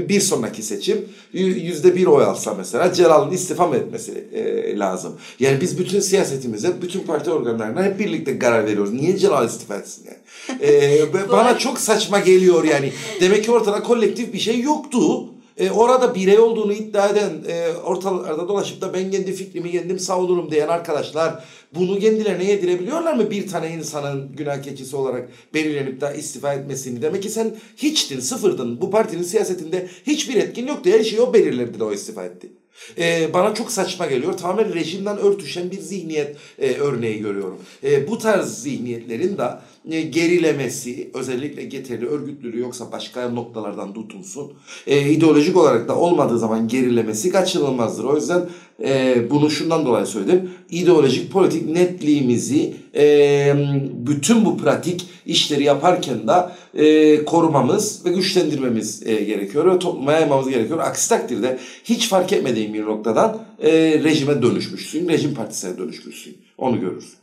bir 0.09 0.19
sonraki 0.19 0.63
seçim 0.63 1.05
yüzde 1.33 1.95
bir 1.95 2.05
oy 2.05 2.23
alsa 2.23 2.53
mesela 2.57 2.93
Celal'ın 2.93 3.31
istifa 3.31 3.67
mı 3.67 3.75
etmesi 3.75 4.27
e, 4.33 4.77
lazım. 4.77 5.13
Yani 5.39 5.61
biz 5.61 5.79
bütün 5.79 5.99
siyasetimize, 5.99 6.81
bütün 6.81 6.99
parti 6.99 7.31
organlarına 7.31 7.83
hep 7.83 7.99
birlikte 7.99 8.39
karar 8.39 8.65
veriyoruz. 8.65 8.93
Niye 8.93 9.17
Celal 9.17 9.47
istifa 9.47 9.75
etsin 9.75 10.05
yani? 10.05 10.17
E, 10.61 11.29
bana 11.31 11.57
çok 11.57 11.79
saçma 11.79 12.19
geliyor 12.19 12.63
yani. 12.63 12.91
Demek 13.21 13.43
ki 13.43 13.51
ortada 13.51 13.83
kolektif 13.83 14.33
bir 14.33 14.39
şey 14.39 14.59
yoktu. 14.61 15.32
E, 15.57 15.71
orada 15.71 16.15
birey 16.15 16.39
olduğunu 16.39 16.73
iddia 16.73 17.09
eden 17.09 17.31
e, 17.47 17.77
ortalarda 17.77 18.47
dolaşıp 18.47 18.81
da 18.81 18.93
ben 18.93 19.11
kendi 19.11 19.33
fikrimi 19.33 19.71
kendim 19.71 19.99
savunurum 19.99 20.51
diyen 20.51 20.67
arkadaşlar 20.67 21.43
bunu 21.75 21.99
kendilerine 21.99 22.45
yedirebiliyorlar 22.45 23.13
mı? 23.13 23.31
Bir 23.31 23.47
tane 23.47 23.69
insanın 23.69 24.35
günah 24.35 24.63
keçisi 24.63 24.95
olarak 24.95 25.29
belirlenip 25.53 26.01
de 26.01 26.15
istifa 26.17 26.53
etmesini. 26.53 27.01
Demek 27.01 27.23
ki 27.23 27.29
sen 27.29 27.55
hiçtin, 27.77 28.19
sıfırdın. 28.19 28.81
Bu 28.81 28.91
partinin 28.91 29.23
siyasetinde 29.23 29.87
hiçbir 30.07 30.35
etkin 30.35 30.67
yoktu. 30.67 30.89
Her 30.89 31.03
şeyi 31.03 31.21
o 31.21 31.33
belirledi 31.33 31.79
de 31.79 31.83
o 31.83 31.93
istifa 31.93 32.23
etti. 32.23 32.62
Ee, 32.97 33.33
bana 33.33 33.53
çok 33.53 33.71
saçma 33.71 34.05
geliyor. 34.05 34.37
Tamamen 34.37 34.73
rejimden 34.73 35.17
örtüşen 35.17 35.71
bir 35.71 35.79
zihniyet 35.79 36.35
e, 36.59 36.73
örneği 36.73 37.19
görüyorum. 37.19 37.57
E, 37.83 38.07
bu 38.07 38.17
tarz 38.17 38.61
zihniyetlerin 38.61 39.37
de 39.37 39.49
e, 39.89 40.01
gerilemesi 40.01 41.11
özellikle 41.13 41.63
getirili 41.63 42.07
örgütlülüğü 42.07 42.59
yoksa 42.59 42.91
başka 42.91 43.29
noktalardan 43.29 43.93
tutulsun. 43.93 44.53
E, 44.87 45.09
ideolojik 45.09 45.57
olarak 45.57 45.87
da 45.87 45.97
olmadığı 45.97 46.39
zaman 46.39 46.67
gerilemesi 46.67 47.29
kaçınılmazdır. 47.29 48.03
O 48.03 48.15
yüzden 48.15 48.49
e, 48.83 49.15
bunu 49.29 49.49
şundan 49.49 49.85
dolayı 49.85 50.05
söyledim. 50.05 50.51
İdeolojik 50.69 51.31
politik 51.31 51.69
netliğimizi 51.69 52.73
e, 52.95 53.55
bütün 53.93 54.45
bu 54.45 54.57
pratik 54.57 55.05
işleri 55.25 55.63
yaparken 55.63 56.27
de 56.27 56.49
e, 56.83 57.25
korumamız 57.25 58.05
ve 58.05 58.09
güçlendirmemiz 58.09 59.07
e, 59.07 59.23
gerekiyor 59.23 59.75
ve 59.75 59.79
topluma 59.79 60.13
yaymamız 60.13 60.49
gerekiyor. 60.49 60.79
Aksi 60.79 61.09
takdirde 61.09 61.59
hiç 61.83 62.09
fark 62.09 62.33
etmediğim 62.33 62.73
bir 62.73 62.85
noktadan 62.85 63.37
e, 63.59 63.71
rejime 64.03 64.41
dönüşmüşsün, 64.41 65.09
rejim 65.09 65.33
partisine 65.33 65.77
dönüşmüşsün. 65.77 66.37
Onu 66.57 66.79
görürsün. 66.79 67.19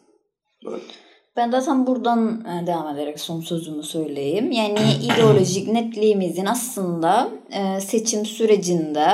Ben 1.36 1.53
de 1.53 1.61
tam 1.61 1.86
buradan 1.86 2.44
e, 2.44 2.66
devam 2.66 2.96
ederek 2.96 3.20
son 3.20 3.40
sözümü 3.40 3.82
söyleyeyim. 3.82 4.53
Yani 4.53 4.80
ideolojik 5.05 5.68
netliğimizin 5.68 6.46
aslında 6.46 7.28
e, 7.51 7.80
seçim 7.80 8.26
sürecinde 8.26 9.09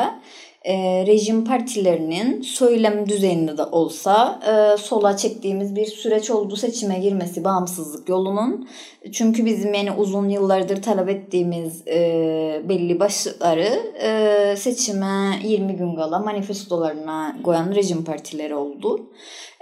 e, 0.66 1.06
rejim 1.06 1.44
partilerinin 1.44 2.42
söylem 2.42 3.08
düzeyinde 3.08 3.58
de 3.58 3.62
olsa 3.62 4.40
e, 4.46 4.76
sola 4.76 5.16
çektiğimiz 5.16 5.76
bir 5.76 5.86
süreç 5.86 6.30
oldu 6.30 6.56
seçime 6.56 6.98
girmesi 6.98 7.44
bağımsızlık 7.44 8.08
yolunun. 8.08 8.68
Çünkü 9.12 9.46
bizim 9.46 9.74
yani 9.74 9.92
uzun 9.92 10.28
yıllardır 10.28 10.82
talep 10.82 11.08
ettiğimiz 11.08 11.82
e, 11.88 12.62
belli 12.68 13.00
başlıkları 13.00 13.92
e, 14.02 14.56
seçime 14.56 15.38
20 15.44 15.76
gün 15.76 15.94
kala 15.96 16.18
manifestolarına 16.18 17.36
koyan 17.42 17.74
rejim 17.74 18.04
partileri 18.04 18.54
oldu. 18.54 19.10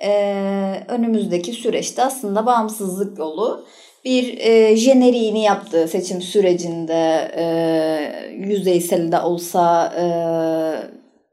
E, 0.05 0.11
önümüzdeki 0.89 1.53
süreçte 1.53 2.05
aslında 2.05 2.47
bağımsızlık 2.47 3.19
yolu 3.19 3.65
bir 4.05 4.39
e, 4.39 4.77
jeneriğini 4.77 5.43
yaptığı 5.43 5.89
seçim 5.89 6.23
sürecinde. 6.23 7.31
E, 7.37 7.45
yüzeysel 8.39 9.13
de 9.13 9.21
olsa 9.21 9.93
e, 9.99 10.05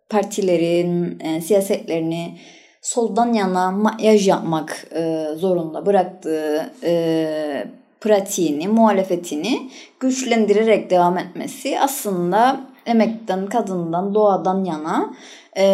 partilerin 0.10 1.20
e, 1.20 1.42
siyasetlerini 1.42 2.38
soldan 2.82 3.34
yana 3.34 3.72
makyaj 3.72 4.28
yapmak 4.28 4.88
e, 4.96 5.26
zorunda 5.36 5.86
bıraktığı 5.86 6.72
e, 6.84 7.68
pratiğini, 8.02 8.68
muhalefetini 8.68 9.70
güçlendirerek 10.00 10.90
devam 10.90 11.18
etmesi 11.18 11.80
aslında 11.80 12.62
emekten, 12.86 13.46
kadından, 13.46 14.14
doğadan 14.14 14.64
yana 14.64 15.14
e, 15.58 15.66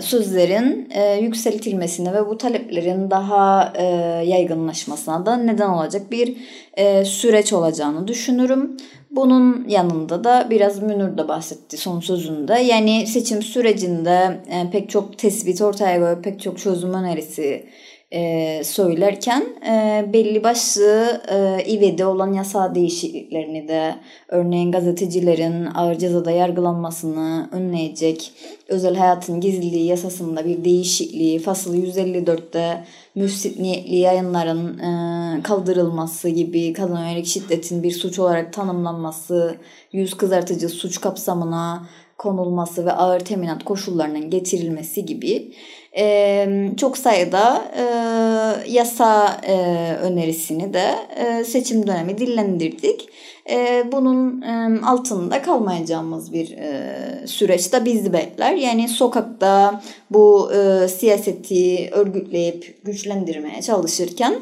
sözlerin 0.00 0.88
e, 0.90 1.14
yükseltilmesine 1.14 2.12
ve 2.12 2.26
bu 2.26 2.38
taleplerin 2.38 3.10
daha 3.10 3.72
e, 3.76 3.84
yaygınlaşmasına 4.26 5.26
da 5.26 5.36
neden 5.36 5.68
olacak 5.68 6.10
bir 6.10 6.36
e, 6.74 7.04
süreç 7.04 7.52
olacağını 7.52 8.08
düşünürüm. 8.08 8.76
Bunun 9.10 9.68
yanında 9.68 10.24
da 10.24 10.46
biraz 10.50 10.82
Münir 10.82 11.18
de 11.18 11.28
bahsetti 11.28 11.76
son 11.76 12.00
sözünde. 12.00 12.54
Yani 12.54 13.06
seçim 13.06 13.42
sürecinde 13.42 14.40
e, 14.50 14.70
pek 14.70 14.90
çok 14.90 15.18
tespit 15.18 15.62
ortaya 15.62 16.00
koyup 16.00 16.24
pek 16.24 16.40
çok 16.40 16.58
çözüm 16.58 16.94
önerisi 16.94 17.66
e, 18.12 18.62
söylerken 18.64 19.44
e, 19.66 20.04
belli 20.12 20.44
başlı 20.44 21.22
e, 21.28 21.64
İVE'de 21.64 22.06
olan 22.06 22.32
yasa 22.32 22.74
değişikliklerini 22.74 23.68
de 23.68 23.94
örneğin 24.28 24.72
gazetecilerin 24.72 25.66
ağır 25.74 25.94
cezada 25.94 26.30
yargılanmasını 26.30 27.48
önleyecek 27.52 28.32
özel 28.68 28.96
hayatın 28.96 29.40
gizliliği 29.40 29.86
yasasında 29.86 30.44
bir 30.44 30.64
değişikliği 30.64 31.38
fasıl 31.38 31.74
154'te 31.74 32.84
müfsit 33.14 33.60
niyetli 33.60 33.96
yayınların 33.96 34.78
e, 34.78 35.42
kaldırılması 35.42 36.28
gibi 36.28 36.72
kadın 36.72 36.96
yönelik 36.96 37.26
şiddetin 37.26 37.82
bir 37.82 37.92
suç 37.92 38.18
olarak 38.18 38.52
tanımlanması, 38.52 39.56
yüz 39.92 40.16
kızartıcı 40.16 40.68
suç 40.68 41.00
kapsamına 41.00 41.88
konulması 42.18 42.86
ve 42.86 42.92
ağır 42.92 43.20
teminat 43.20 43.64
koşullarının 43.64 44.30
getirilmesi 44.30 45.06
gibi 45.06 45.52
e, 45.96 46.48
çok 46.76 46.98
sayıda 46.98 47.72
e, 47.76 47.82
yasa 48.70 49.40
e, 49.46 49.54
önerisini 50.02 50.74
de 50.74 50.94
e, 51.16 51.44
seçim 51.44 51.86
dönemi 51.86 52.18
dillendirdik. 52.18 53.08
E, 53.50 53.84
bunun 53.92 54.42
e, 54.42 54.80
altında 54.86 55.42
kalmayacağımız 55.42 56.32
bir 56.32 56.50
e, 56.50 57.26
süreçte 57.26 57.84
bizi 57.84 58.12
bekler. 58.12 58.54
Yani 58.54 58.88
sokakta 58.88 59.80
bu 60.10 60.52
e, 60.52 60.88
siyaseti 60.88 61.90
örgütleyip 61.92 62.84
güçlendirmeye 62.84 63.62
çalışırken 63.62 64.34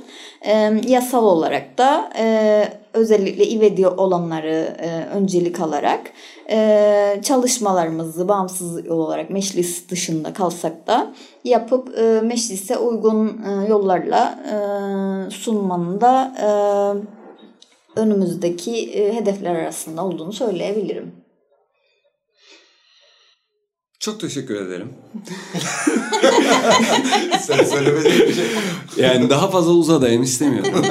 e, 0.42 0.72
yasal 0.86 1.24
olarak 1.24 1.78
da 1.78 2.12
e, 2.18 2.68
özellikle 2.92 3.46
ivedi 3.46 3.88
olanları 3.88 4.76
e, 4.78 5.06
öncelik 5.14 5.60
alarak 5.60 6.00
e, 6.50 7.20
çalışmalarımızı 7.22 8.28
bağımsız 8.28 8.86
yol 8.86 8.98
olarak 8.98 9.30
meclis 9.30 9.88
dışında 9.88 10.32
kalsak 10.32 10.86
da 10.86 11.12
yapıp 11.44 11.98
e, 11.98 12.20
meclise 12.20 12.78
uygun 12.78 13.26
e, 13.28 13.68
yollarla 13.68 14.38
e, 14.44 14.56
sunmanın 15.30 16.00
da 16.00 16.34
e, 16.42 17.25
önümüzdeki 17.96 18.90
e, 18.92 19.14
hedefler 19.14 19.54
arasında 19.54 20.04
olduğunu 20.04 20.32
söyleyebilirim. 20.32 21.12
Çok 24.00 24.20
teşekkür 24.20 24.66
ederim. 24.66 24.88
Sen 27.40 27.64
söylemediğin 27.64 28.28
bir 28.28 28.34
şey. 28.34 28.44
Yani 28.96 29.30
daha 29.30 29.50
fazla 29.50 29.72
uzadayım 29.72 30.22
istemiyorum. 30.22 30.84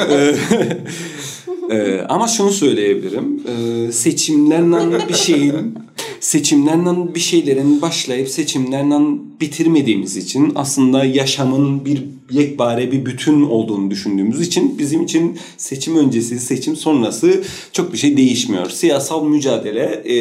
ee, 1.72 2.01
ama 2.10 2.28
şunu 2.28 2.51
söyleyebilirim. 2.51 3.43
Ee, 3.47 3.91
seçimlerle 3.91 5.08
bir 5.10 5.14
şeyin 5.14 5.78
seçimlerle 6.26 7.15
bir 7.15 7.19
şeylerin 7.19 7.82
başlayıp 7.82 8.30
seçimlerle 8.30 9.19
bitirmediğimiz 9.41 10.17
için 10.17 10.51
aslında 10.55 11.05
yaşamın 11.05 11.86
bir 11.86 12.03
yekpare 12.32 12.91
bir 12.91 13.05
bütün 13.05 13.41
olduğunu 13.41 13.91
düşündüğümüz 13.91 14.41
için 14.41 14.80
bizim 14.80 15.01
için 15.01 15.38
seçim 15.57 15.97
öncesi, 15.97 16.39
seçim 16.39 16.76
sonrası 16.76 17.43
çok 17.71 17.93
bir 17.93 17.97
şey 17.97 18.17
değişmiyor. 18.17 18.69
Siyasal 18.69 19.26
mücadele 19.26 20.01
e, 20.05 20.15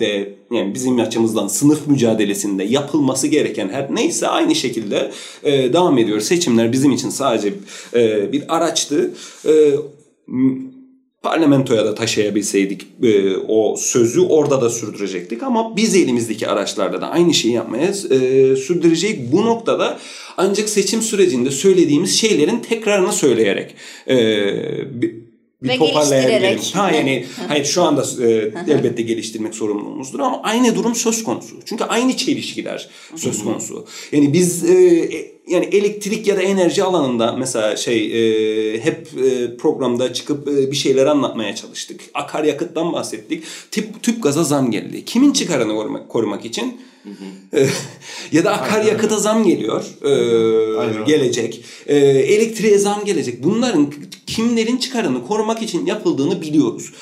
de 0.00 0.34
yani 0.50 0.74
bizim 0.74 1.00
açımızdan 1.00 1.48
sınıf 1.48 1.86
mücadelesinde 1.86 2.64
yapılması 2.64 3.26
gereken 3.26 3.68
her 3.68 3.94
neyse 3.94 4.28
aynı 4.28 4.54
şekilde 4.54 5.10
e, 5.42 5.72
devam 5.72 5.98
ediyor. 5.98 6.20
Seçimler 6.20 6.72
bizim 6.72 6.92
için 6.92 7.10
sadece 7.10 7.54
e, 7.94 8.32
bir 8.32 8.56
araçtı. 8.56 9.14
E, 9.44 9.52
parlamentoya 11.26 11.84
da 11.84 11.94
taşıyabilseydik 11.94 12.86
e, 13.02 13.36
o 13.36 13.76
sözü 13.76 14.20
orada 14.20 14.60
da 14.60 14.70
sürdürecektik. 14.70 15.42
Ama 15.42 15.76
biz 15.76 15.96
elimizdeki 15.96 16.48
araçlarda 16.48 17.00
da 17.00 17.10
aynı 17.10 17.34
şeyi 17.34 17.54
yapmaya 17.54 17.88
e, 17.88 18.56
sürdürecek. 18.56 19.32
Bu 19.32 19.46
noktada 19.46 19.98
ancak 20.36 20.68
seçim 20.68 21.02
sürecinde 21.02 21.50
söylediğimiz 21.50 22.20
şeylerin 22.20 22.58
tekrarını 22.58 23.12
söyleyerek 23.12 23.74
e, 24.08 24.16
bir, 25.66 25.72
Ve 25.72 25.78
toparlayabilirim. 25.78 26.60
Ha 26.72 26.90
yani 26.90 27.26
hayır 27.48 27.64
şu 27.64 27.82
anda 27.82 28.04
e, 28.22 28.26
elbette 28.68 29.02
geliştirmek 29.02 29.54
sorumluluğumuzdur 29.54 30.20
ama 30.20 30.40
aynı 30.42 30.74
durum 30.74 30.94
söz 30.94 31.24
konusu. 31.24 31.56
Çünkü 31.64 31.84
aynı 31.84 32.16
çelişkiler 32.16 32.88
söz 33.16 33.44
konusu. 33.44 33.86
Yani 34.12 34.32
biz 34.32 34.64
e, 34.64 34.74
e, 34.74 35.36
yani 35.48 35.64
elektrik 35.64 36.26
ya 36.26 36.36
da 36.36 36.42
enerji 36.42 36.84
alanında 36.84 37.32
mesela 37.32 37.76
şey 37.76 38.06
e, 38.06 38.80
hep 38.80 39.08
e, 39.24 39.56
programda 39.56 40.12
çıkıp 40.12 40.48
e, 40.48 40.70
bir 40.70 40.76
şeyler 40.76 41.06
anlatmaya 41.06 41.54
çalıştık. 41.54 42.00
Akaryakıttan 42.14 42.92
bahsettik. 42.92 43.44
Tüp, 43.70 44.02
tüp 44.02 44.22
gaza 44.22 44.44
zam 44.44 44.70
geldi. 44.70 45.04
Kimin 45.04 45.32
çıkarını 45.32 45.74
korumak, 45.74 46.08
korumak 46.08 46.44
için? 46.44 46.80
E, 47.54 47.66
ya 48.32 48.44
da 48.44 48.52
akaryakıta 48.52 49.18
zam 49.18 49.44
geliyor. 49.44 49.84
E, 50.04 50.08
Aynen. 50.78 51.04
gelecek. 51.04 51.64
E, 51.86 51.96
elektriğe 51.98 52.78
zam 52.78 53.04
gelecek. 53.04 53.44
Bunların 53.44 53.92
kimlerin 54.36 54.76
çıkarını 54.76 55.26
korumak 55.26 55.62
için 55.62 55.86
yapıldığını 55.86 56.40
biliyoruz. 56.40 56.92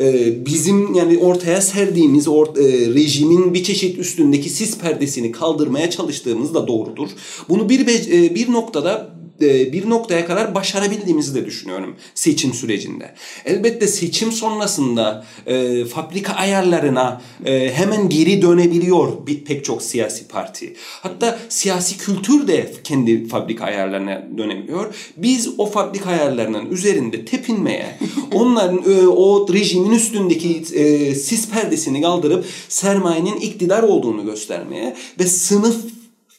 E, 0.00 0.46
bizim 0.46 0.94
yani 0.94 1.18
ortaya 1.18 1.60
serdiğimiz 1.60 2.28
or, 2.28 2.46
e, 2.56 2.94
rejimin 2.94 3.54
bir 3.54 3.64
çeşit 3.64 3.98
üstündeki 3.98 4.50
sis 4.50 4.78
perdesini 4.78 5.32
kaldırmaya 5.32 5.90
çalıştığımız 5.90 6.54
da 6.54 6.68
doğrudur. 6.68 7.08
Bunu 7.48 7.68
bir 7.68 7.86
e, 7.88 8.34
bir 8.34 8.52
noktada 8.52 9.15
bir 9.40 9.90
noktaya 9.90 10.26
kadar 10.26 10.54
başarabildiğimizi 10.54 11.34
de 11.34 11.46
düşünüyorum 11.46 11.96
seçim 12.14 12.54
sürecinde. 12.54 13.14
Elbette 13.44 13.86
seçim 13.86 14.32
sonrasında 14.32 15.24
e, 15.46 15.84
fabrika 15.84 16.32
ayarlarına 16.32 17.20
e, 17.44 17.72
hemen 17.74 18.08
geri 18.08 18.42
dönebiliyor 18.42 19.26
bir, 19.26 19.44
pek 19.44 19.64
çok 19.64 19.82
siyasi 19.82 20.28
parti. 20.28 20.74
Hatta 21.02 21.38
siyasi 21.48 21.98
kültür 21.98 22.48
de 22.48 22.72
kendi 22.84 23.28
fabrika 23.28 23.64
ayarlarına 23.64 24.22
dönebiliyor. 24.38 24.94
Biz 25.16 25.48
o 25.58 25.66
fabrika 25.66 26.10
ayarlarının 26.10 26.70
üzerinde 26.70 27.24
tepinmeye, 27.24 27.98
onların 28.34 28.82
e, 28.92 29.06
o 29.06 29.48
rejimin 29.52 29.90
üstündeki 29.90 30.62
e, 30.74 31.14
sis 31.14 31.50
perdesini 31.50 32.02
kaldırıp 32.02 32.44
sermayenin 32.68 33.36
iktidar 33.36 33.82
olduğunu 33.82 34.24
göstermeye 34.24 34.96
ve 35.20 35.26
sınıf 35.26 35.76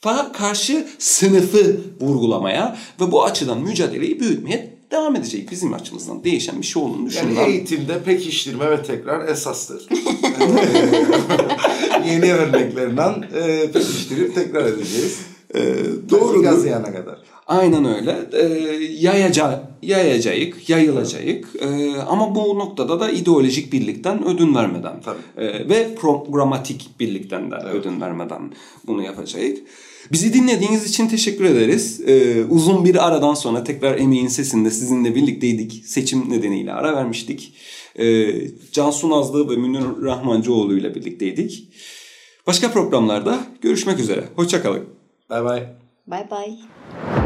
fa 0.02 0.32
karşı 0.32 0.88
sınıfı 1.00 1.78
vurgulamaya 2.02 2.78
ve 3.02 3.12
bu 3.12 3.24
açıdan 3.26 3.62
mücadeleyi 3.62 4.20
büyütmeye 4.20 4.78
devam 4.92 5.16
edecek. 5.16 5.52
Bizim 5.52 5.74
açımızdan 5.74 6.24
değişen 6.24 6.62
bir 6.62 6.66
şey 6.66 6.84
olduğunu 6.84 6.98
Yani 7.00 7.10
düşünüyorum. 7.10 7.52
eğitimde 7.52 8.04
pekiştirme 8.04 8.72
ve 8.72 8.84
tekrar 8.84 9.28
esastır. 9.28 9.88
Ee, 12.04 12.10
Yeni 12.10 12.34
örneklerinden 12.34 13.26
e, 13.36 13.72
pekiştirip 13.72 14.36
tekrar 14.36 14.66
edeceğiz. 14.66 15.20
doğrudur. 16.10 16.44
Gazıyana 16.44 16.92
kadar. 16.94 17.18
Aynen 17.48 17.86
öyle. 17.86 18.16
Ee, 18.34 18.44
yayaca, 19.00 19.64
yayacayık, 19.82 20.70
yayılacayık. 20.70 21.48
Ee, 21.60 21.96
ama 22.08 22.36
bu 22.36 22.60
noktada 22.60 23.00
da 23.00 23.10
ideolojik 23.10 23.74
birlikten 23.74 24.28
ödün 24.28 24.56
vermeden 24.56 25.02
Tabii. 25.06 25.18
ee, 25.38 25.70
ve 25.70 25.96
programatik 25.96 26.90
birlikten 27.00 27.52
de 27.52 27.56
ödün 27.56 28.02
vermeden 28.02 28.52
bunu 28.88 29.04
yapacağız. 29.04 29.60
Bizi 30.12 30.34
dinlediğiniz 30.34 30.90
için 30.90 31.08
teşekkür 31.08 31.46
ederiz. 31.46 32.02
Ee, 32.08 32.44
uzun 32.44 32.86
bir 32.86 33.08
aradan 33.08 33.34
sonra 33.34 33.64
tekrar 33.64 33.98
Emeğin 33.98 34.28
Sesi'nde 34.28 34.72
sizinle 34.72 35.16
birlikteydik. 35.16 35.84
Seçim 35.86 36.30
nedeniyle 36.30 36.74
ara 36.74 36.96
vermiştik. 36.96 37.54
Ee, 38.00 38.34
Cansu 38.72 39.10
Nazlı 39.10 39.50
ve 39.50 39.56
Münir 39.56 40.04
Rahmancıoğlu 40.04 40.78
ile 40.78 40.96
birlikteydik. 40.96 41.70
Başka 42.48 42.72
programlarda 42.72 43.40
görüşmek 43.62 44.00
üzere. 44.00 44.24
Hoşçakalın. 44.36 44.86
Bay 45.30 45.44
bay. 45.44 45.64
Bye 46.08 46.28
bye. 46.32 47.17